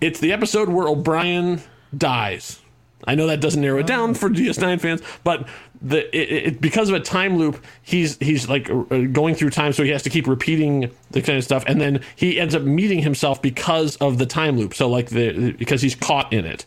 It's 0.00 0.20
the 0.20 0.32
episode 0.32 0.68
where 0.68 0.86
O'Brien 0.88 1.60
dies. 1.96 2.60
I 3.08 3.14
know 3.16 3.26
that 3.26 3.40
doesn't 3.40 3.60
narrow 3.60 3.78
it 3.80 3.86
down 3.86 4.14
for 4.14 4.30
DS9 4.30 4.80
fans, 4.80 5.02
but 5.24 5.48
the 5.82 6.16
it, 6.16 6.46
it, 6.46 6.60
because 6.60 6.88
of 6.88 6.94
a 6.94 7.00
time 7.00 7.36
loop, 7.36 7.62
he's 7.82 8.16
he's 8.18 8.48
like 8.48 8.70
uh, 8.70 8.82
going 9.12 9.34
through 9.34 9.50
time, 9.50 9.72
so 9.72 9.82
he 9.82 9.90
has 9.90 10.02
to 10.02 10.10
keep 10.10 10.26
repeating 10.26 10.90
the 11.10 11.22
kind 11.22 11.38
of 11.38 11.44
stuff, 11.44 11.64
and 11.66 11.80
then 11.80 12.00
he 12.16 12.40
ends 12.40 12.54
up 12.54 12.62
meeting 12.62 13.00
himself 13.00 13.40
because 13.42 13.96
of 13.96 14.18
the 14.18 14.26
time 14.26 14.56
loop. 14.56 14.74
So 14.74 14.88
like 14.88 15.10
the 15.10 15.52
because 15.52 15.82
he's 15.82 15.94
caught 15.94 16.32
in 16.32 16.44
it. 16.44 16.66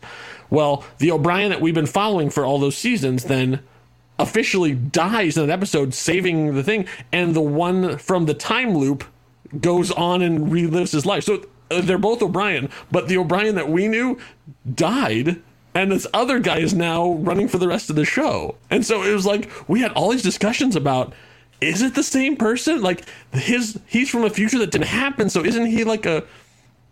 Well, 0.50 0.84
the 0.98 1.12
O'Brien 1.12 1.50
that 1.50 1.62
we've 1.62 1.76
been 1.76 1.86
following 1.86 2.30
for 2.30 2.46
all 2.46 2.60
those 2.60 2.78
seasons 2.78 3.26
then 3.26 3.62
officially 4.18 4.74
dies 4.74 5.38
in 5.38 5.44
an 5.44 5.50
episode, 5.50 5.94
saving 5.94 6.56
the 6.56 6.64
thing, 6.64 6.88
and 7.12 7.36
the 7.36 7.42
one 7.42 7.98
from 7.98 8.26
the 8.26 8.34
time 8.34 8.76
loop 8.76 9.04
goes 9.60 9.92
on 9.92 10.22
and 10.22 10.52
relives 10.52 10.92
his 10.92 11.06
life. 11.06 11.24
So 11.24 11.46
uh, 11.72 11.82
they're 11.82 11.98
both 11.98 12.22
O'Brien, 12.22 12.70
but 12.92 13.08
the 13.08 13.18
O'Brien 13.18 13.56
that 13.56 13.70
we 13.70 13.88
knew 13.88 14.20
died. 14.76 15.42
And 15.76 15.92
this 15.92 16.08
other 16.14 16.40
guy 16.40 16.60
is 16.60 16.74
now 16.74 17.14
running 17.14 17.48
for 17.48 17.58
the 17.58 17.68
rest 17.68 17.90
of 17.90 17.96
the 17.96 18.06
show. 18.06 18.56
And 18.70 18.86
so 18.86 19.04
it 19.04 19.14
was 19.14 19.26
like 19.26 19.50
we 19.68 19.82
had 19.82 19.92
all 19.94 20.10
these 20.10 20.24
discussions 20.24 20.76
about 20.76 21.14
is 21.62 21.82
it 21.82 21.94
the 21.94 22.04
same 22.04 22.38
person? 22.38 22.82
Like 22.82 23.04
his 23.32 23.80
he's 23.86 24.10
from 24.10 24.24
a 24.24 24.30
future 24.30 24.60
that 24.60 24.72
didn't 24.72 24.88
happen, 24.88 25.30
so 25.30 25.44
isn't 25.44 25.66
he 25.68 25.84
like 25.84 26.06
a 26.06 26.24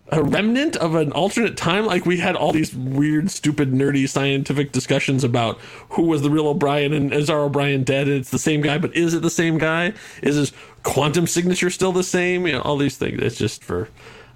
a 0.09 0.23
remnant 0.23 0.75
of 0.77 0.95
an 0.95 1.11
alternate 1.11 1.57
time. 1.57 1.85
Like 1.85 2.05
we 2.05 2.17
had 2.17 2.35
all 2.35 2.53
these 2.53 2.73
weird, 2.73 3.29
stupid, 3.29 3.73
nerdy 3.73 4.07
scientific 4.07 4.71
discussions 4.71 5.23
about 5.23 5.59
who 5.89 6.03
was 6.03 6.21
the 6.21 6.29
real 6.29 6.47
O'Brien 6.47 6.93
and 6.93 7.13
is 7.13 7.29
our 7.29 7.41
O'Brien 7.41 7.83
dead? 7.83 8.07
And 8.07 8.17
it's 8.17 8.31
the 8.31 8.39
same 8.39 8.61
guy, 8.61 8.77
but 8.77 8.95
is 8.95 9.13
it 9.13 9.21
the 9.21 9.29
same 9.29 9.57
guy? 9.57 9.93
Is 10.21 10.35
his 10.35 10.53
quantum 10.83 11.27
signature 11.27 11.69
still 11.69 11.91
the 11.91 12.03
same? 12.03 12.47
You 12.47 12.53
know, 12.53 12.61
all 12.61 12.77
these 12.77 12.97
things. 12.97 13.21
It's 13.21 13.37
just 13.37 13.63
for 13.63 13.89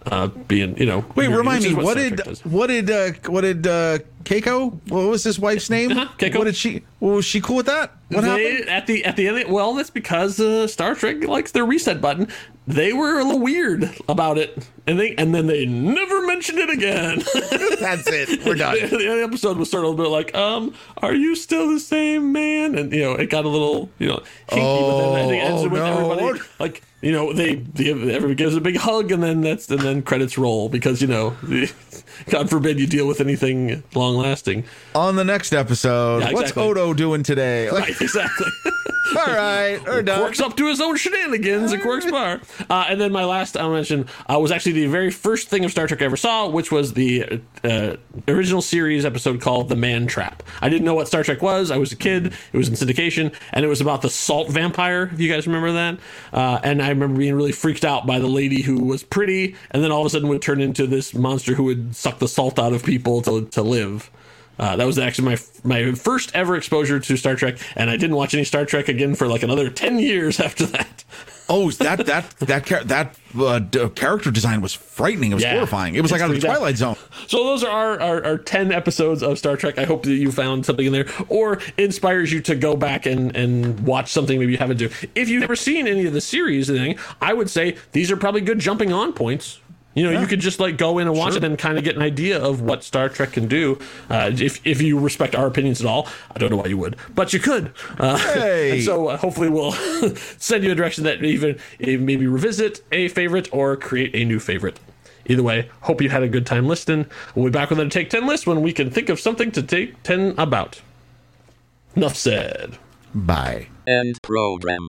uh, 0.06 0.28
being, 0.28 0.78
you 0.78 0.86
know. 0.86 1.06
Wait, 1.16 1.28
remind 1.28 1.64
me 1.64 1.70
is 1.70 1.76
what 1.76 1.98
did 1.98 2.20
what 2.44 2.68
did 2.68 2.90
uh, 2.90 3.12
what 3.28 3.42
did 3.42 3.68
uh, 3.68 4.00
Keiko? 4.24 4.80
What 4.90 5.10
was 5.10 5.24
his 5.24 5.40
wife's 5.40 5.70
name? 5.70 5.92
Uh-huh, 5.92 6.08
Keiko. 6.18 6.38
What 6.40 6.46
did 6.46 6.56
she? 6.56 6.84
Was 7.00 7.26
she 7.26 7.42
cool 7.42 7.58
with 7.58 7.68
that? 7.68 7.92
What 8.10 8.22
they, 8.22 8.54
happened? 8.54 8.70
at 8.70 8.88
the 8.88 9.06
at 9.06 9.16
the 9.16 9.28
end? 9.28 9.52
Well, 9.52 9.74
that's 9.76 9.90
because 9.90 10.40
uh, 10.40 10.68
Star 10.68 10.96
Trek 10.96 11.24
likes 11.24 11.52
their 11.52 11.66
reset 11.66 12.02
button. 12.02 12.28
They 12.68 12.94
were 12.94 13.20
a 13.20 13.24
little 13.24 13.40
weird 13.40 13.90
about 14.08 14.38
it, 14.38 14.68
and 14.86 15.00
they 15.00 15.16
and 15.16 15.34
then 15.34 15.48
they 15.48 15.66
never 15.66 16.26
mentioned 16.28 16.60
it 16.60 16.70
again. 16.70 17.18
That's 17.80 18.08
it. 18.08 18.46
We're 18.46 18.54
done. 18.56 18.76
the, 18.80 18.88
the 18.98 19.24
episode 19.24 19.58
was 19.58 19.70
sort 19.72 19.84
of 19.84 19.94
a 19.94 20.04
bit 20.04 20.10
like, 20.10 20.34
um, 20.36 20.74
are 20.98 21.14
you 21.14 21.36
still 21.36 21.70
the 21.70 21.80
same 21.80 22.32
man? 22.32 22.76
And 22.78 22.94
you 22.94 23.02
know, 23.02 23.14
it 23.14 23.32
got 23.32 23.46
a 23.46 23.50
little, 23.50 23.90
you 23.98 24.08
know, 24.10 24.22
hinky, 24.50 24.82
but 24.82 25.14
then 25.16 25.30
it 25.34 25.42
Oh, 25.52 25.64
with 25.64 25.74
no. 25.74 26.12
everybody 26.22 26.42
like, 26.60 26.84
you 27.02 27.12
know, 27.12 27.34
they, 27.34 27.56
they 27.56 27.90
everybody 27.90 28.36
gives 28.36 28.56
a 28.56 28.62
big 28.62 28.78
hug, 28.78 29.12
and 29.12 29.24
then 29.24 29.42
that's 29.42 29.68
and 29.70 29.82
then 29.82 30.04
credits 30.04 30.38
roll 30.38 30.70
because 30.70 31.02
you 31.02 31.08
know, 31.08 31.36
God 32.30 32.48
forbid 32.50 32.80
you 32.80 32.86
deal 32.86 33.08
with 33.08 33.22
anything 33.22 33.84
long 33.96 34.16
lasting. 34.18 34.66
On 34.94 35.16
the 35.16 35.24
next 35.26 35.52
episode, 35.52 36.20
Yeah, 36.20 36.26
what's 36.32 36.52
exactly. 36.52 36.64
Odo 36.64 36.94
doing 36.94 37.24
today? 37.24 37.72
Like, 37.72 37.82
Right, 37.90 38.02
exactly. 38.02 38.48
All 39.16 39.26
right, 39.28 39.80
we're 39.86 40.04
done. 40.04 40.20
Quark's 40.20 40.40
up 40.40 40.56
to 40.58 40.68
his 40.68 40.80
own 40.80 40.96
shenanigans 40.98 41.74
at 41.74 41.82
Quark's 41.82 42.10
Bar. 42.10 42.42
Uh, 42.70 42.86
and 42.90 43.00
then 43.00 43.12
my 43.12 43.26
last 43.26 43.58
I'll 43.58 43.72
mention 43.72 44.08
uh, 44.28 44.40
was 44.40 44.52
actually 44.52 44.74
the 44.74 44.88
very 44.88 45.12
first 45.12 45.50
thing 45.50 45.66
of 45.66 45.72
Star 45.72 45.88
Trek 45.88 46.02
I 46.02 46.06
ever 46.06 46.18
saw, 46.18 46.48
which 46.48 46.72
was 46.72 46.94
the 46.94 47.42
uh, 47.64 47.96
original 48.28 48.62
series 48.62 49.06
episode 49.06 49.42
called 49.42 49.70
The 49.70 49.76
Man 49.76 50.08
Trap. 50.08 50.44
I 50.62 50.70
didn't 50.70 50.86
know 50.86 50.94
what 50.94 51.08
Star 51.08 51.24
Trek 51.24 51.42
was. 51.42 51.72
I 51.72 51.78
was 51.78 51.92
a 51.92 51.96
kid. 51.96 52.34
It 52.54 52.58
was 52.58 52.68
in 52.68 52.76
syndication, 52.76 53.34
and 53.52 53.66
it 53.66 53.68
was 53.68 53.82
about 53.82 54.02
the 54.02 54.10
salt 54.10 54.50
vampire, 54.50 55.10
if 55.14 55.20
you 55.20 55.32
guys 55.32 55.48
remember 55.48 55.72
that. 55.74 56.00
Uh, 56.34 56.60
and 56.64 56.82
I 56.82 56.90
remember 56.90 57.18
being 57.18 57.36
really 57.36 57.52
freaked 57.52 57.86
out 57.86 58.06
by 58.06 58.20
the 58.20 58.28
lady 58.28 58.62
who 58.62 58.84
was 58.84 59.04
pretty, 59.04 59.56
and 59.72 59.84
then 59.84 59.92
all 59.92 60.02
of 60.02 60.08
a 60.08 60.10
sudden 60.10 60.30
would 60.30 60.42
turn 60.42 60.62
into 60.62 60.88
this 60.88 61.14
monster 61.14 61.56
who 61.56 61.64
would 61.64 61.96
suck 61.96 62.20
the 62.20 62.28
salt 62.28 62.60
out 62.60 62.74
of 62.74 62.84
people 62.84 63.22
to, 63.24 63.46
to 63.48 63.62
live. 63.62 64.10
Uh, 64.60 64.76
that 64.76 64.86
was 64.86 65.00
actually 65.00 65.26
my 65.26 65.38
my 65.64 65.92
first 65.94 66.32
ever 66.36 66.56
exposure 66.56 67.00
to 67.00 67.18
Star 67.18 67.36
Trek, 67.36 67.58
and 67.76 67.90
I 67.90 67.98
didn't 67.98 68.16
watch 68.16 68.34
any 68.34 68.44
Star 68.44 68.66
Trek 68.66 68.88
again 68.90 69.16
for 69.16 69.28
like 69.28 69.44
another 69.44 69.70
ten 69.70 69.98
years 70.00 70.40
after 70.48 70.66
that. 70.68 71.04
Oh, 71.50 71.70
that 71.72 72.06
that 72.06 72.30
that 72.40 72.66
char- 72.66 72.84
that 72.86 73.18
uh, 73.38 73.60
d- 73.60 73.90
character 73.90 74.32
design 74.32 74.62
was 74.62 74.74
frightening. 74.74 75.32
It 75.32 75.36
was 75.36 75.44
Yeah. 75.44 75.56
horrifying. 75.56 75.96
It 75.96 76.02
was 76.02 76.12
like 76.12 76.20
It's 76.22 76.30
out 76.30 76.36
of 76.36 76.42
the. 76.42 76.48
Twilight 76.48 76.78
Zone. 76.78 76.96
So 77.28 77.44
those 77.44 77.64
are 77.64 77.70
our, 77.72 78.00
our, 78.00 78.26
our 78.26 78.38
10 78.38 78.72
episodes 78.72 79.22
of 79.22 79.38
Star 79.38 79.58
Trek. 79.58 79.78
I 79.78 79.84
hope 79.84 80.04
that 80.04 80.14
you 80.14 80.32
found 80.32 80.66
something 80.66 80.86
in 80.86 80.94
there 80.94 81.08
or 81.28 81.60
inspires 81.78 82.32
you 82.32 82.40
to 82.44 82.56
go 82.56 82.76
back 82.78 83.06
and, 83.06 83.36
and 83.36 83.82
watch 83.82 84.12
something 84.12 84.40
maybe 84.40 84.54
you 84.54 84.58
haven't 84.60 84.78
do. 84.78 84.90
If 85.14 85.28
you've 85.28 85.42
never 85.42 85.56
seen 85.58 85.88
any 85.88 86.06
of 86.06 86.14
the 86.14 86.22
series 86.22 86.70
anything, 86.70 86.98
I 87.20 87.34
would 87.34 87.50
say 87.50 87.76
these 87.92 88.12
are 88.12 88.18
probably 88.18 88.42
good 88.42 88.60
jumping 88.60 88.94
on 88.94 89.12
points. 89.12 89.60
You 89.94 90.10
know, 90.10 90.20
you 90.22 90.26
could 90.26 90.40
just 90.40 90.60
like 90.62 90.78
go 90.78 91.00
in 91.00 91.08
and 91.08 91.18
watch 91.18 91.36
it 91.36 91.44
and 91.44 91.58
kind 91.58 91.78
of 91.78 91.84
get 91.84 91.98
an 91.98 92.02
idea 92.02 92.42
of 92.42 92.62
what 92.62 92.82
Star 92.84 93.10
Trek 93.10 93.34
can 93.34 93.48
do. 93.50 93.78
Uh, 94.10 94.32
if, 94.34 94.66
if 94.66 94.82
you 94.82 94.98
respect 94.98 95.36
our 95.36 95.48
opinions 95.48 95.82
at 95.82 95.88
all, 95.88 96.08
I 96.34 96.40
don't 96.40 96.50
know 96.50 96.56
why 96.58 96.68
you 96.68 96.78
would, 96.78 96.96
but 97.14 97.34
you 97.34 97.40
could. 97.40 97.74
Uh, 98.00 98.18
Hey. 98.18 98.72
and 98.72 98.84
so 98.86 99.08
uh, 99.10 99.18
hopefully 99.18 99.50
we'll 99.50 99.72
send 100.38 100.64
you 100.64 100.72
a 100.72 100.76
direction 100.76 101.04
that 101.04 101.22
even 101.24 101.60
maybe 101.80 102.26
revisit 102.26 102.82
a 102.94 103.10
favorite 103.10 103.50
or 103.52 103.76
create 103.76 104.16
a 104.16 104.24
new 104.24 104.40
favorite. 104.40 104.80
Either 105.26 105.44
way, 105.44 105.70
hope 105.82 106.02
you 106.02 106.10
had 106.10 106.24
a 106.24 106.30
good 106.30 106.46
time 106.46 106.68
listening. 106.68 107.06
We'll 107.36 107.46
be 107.46 107.52
back 107.52 107.70
with 107.70 107.80
another 107.80 107.92
Take 107.92 108.10
10 108.10 108.26
list 108.26 108.48
when 108.48 108.62
we 108.62 108.72
can 108.74 108.90
think 108.90 109.10
of 109.10 109.20
something 109.20 109.52
to 109.52 109.62
take 109.62 110.02
10 110.04 110.36
about. 110.38 110.82
Enough 111.96 112.16
said. 112.16 112.78
Bye. 113.14 113.68
End 113.86 114.18
program. 114.24 114.88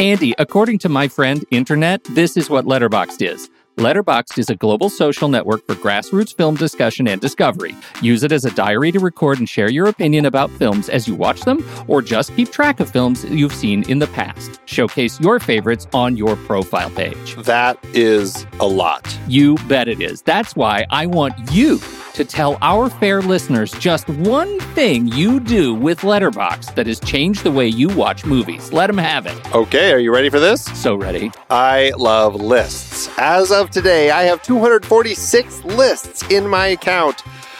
Andy, 0.00 0.32
according 0.38 0.78
to 0.78 0.88
my 0.88 1.08
friend 1.08 1.44
Internet, 1.50 2.04
this 2.04 2.36
is 2.36 2.48
what 2.48 2.66
Letterboxd 2.66 3.20
is. 3.20 3.50
Letterboxd 3.78 4.38
is 4.38 4.48
a 4.48 4.54
global 4.54 4.90
social 4.90 5.28
network 5.28 5.66
for 5.66 5.74
grassroots 5.74 6.32
film 6.36 6.54
discussion 6.54 7.08
and 7.08 7.20
discovery. 7.20 7.74
Use 8.00 8.22
it 8.22 8.30
as 8.30 8.44
a 8.44 8.52
diary 8.52 8.92
to 8.92 9.00
record 9.00 9.40
and 9.40 9.48
share 9.48 9.68
your 9.68 9.88
opinion 9.88 10.24
about 10.24 10.52
films 10.52 10.88
as 10.88 11.08
you 11.08 11.16
watch 11.16 11.40
them, 11.40 11.68
or 11.88 12.00
just 12.00 12.34
keep 12.36 12.52
track 12.52 12.78
of 12.78 12.88
films 12.88 13.24
you've 13.24 13.52
seen 13.52 13.88
in 13.90 13.98
the 13.98 14.06
past. 14.08 14.60
Showcase 14.66 15.20
your 15.20 15.40
favorites 15.40 15.88
on 15.92 16.16
your 16.16 16.36
profile 16.36 16.90
page. 16.90 17.34
That 17.36 17.76
is 17.92 18.46
a 18.60 18.68
lot. 18.68 19.18
You 19.26 19.56
bet 19.66 19.88
it 19.88 20.00
is. 20.00 20.22
That's 20.22 20.54
why 20.54 20.86
I 20.90 21.06
want 21.06 21.34
you 21.50 21.78
to 22.18 22.24
tell 22.24 22.58
our 22.62 22.90
fair 22.90 23.22
listeners 23.22 23.70
just 23.72 24.08
one 24.08 24.58
thing 24.74 25.06
you 25.06 25.38
do 25.38 25.72
with 25.72 26.00
Letterboxd 26.00 26.74
that 26.74 26.88
has 26.88 26.98
changed 26.98 27.44
the 27.44 27.52
way 27.52 27.68
you 27.68 27.88
watch 27.88 28.26
movies. 28.26 28.72
Let 28.72 28.88
them 28.88 28.98
have 28.98 29.24
it. 29.26 29.54
Okay, 29.54 29.92
are 29.92 30.00
you 30.00 30.12
ready 30.12 30.28
for 30.28 30.40
this? 30.40 30.64
So 30.64 30.96
ready. 30.96 31.30
I 31.48 31.92
love 31.96 32.34
lists. 32.34 33.08
As 33.18 33.52
of 33.52 33.70
today, 33.70 34.10
I 34.10 34.24
have 34.24 34.42
246 34.42 35.64
lists 35.64 36.28
in 36.28 36.48
my 36.48 36.66
account. 36.66 37.22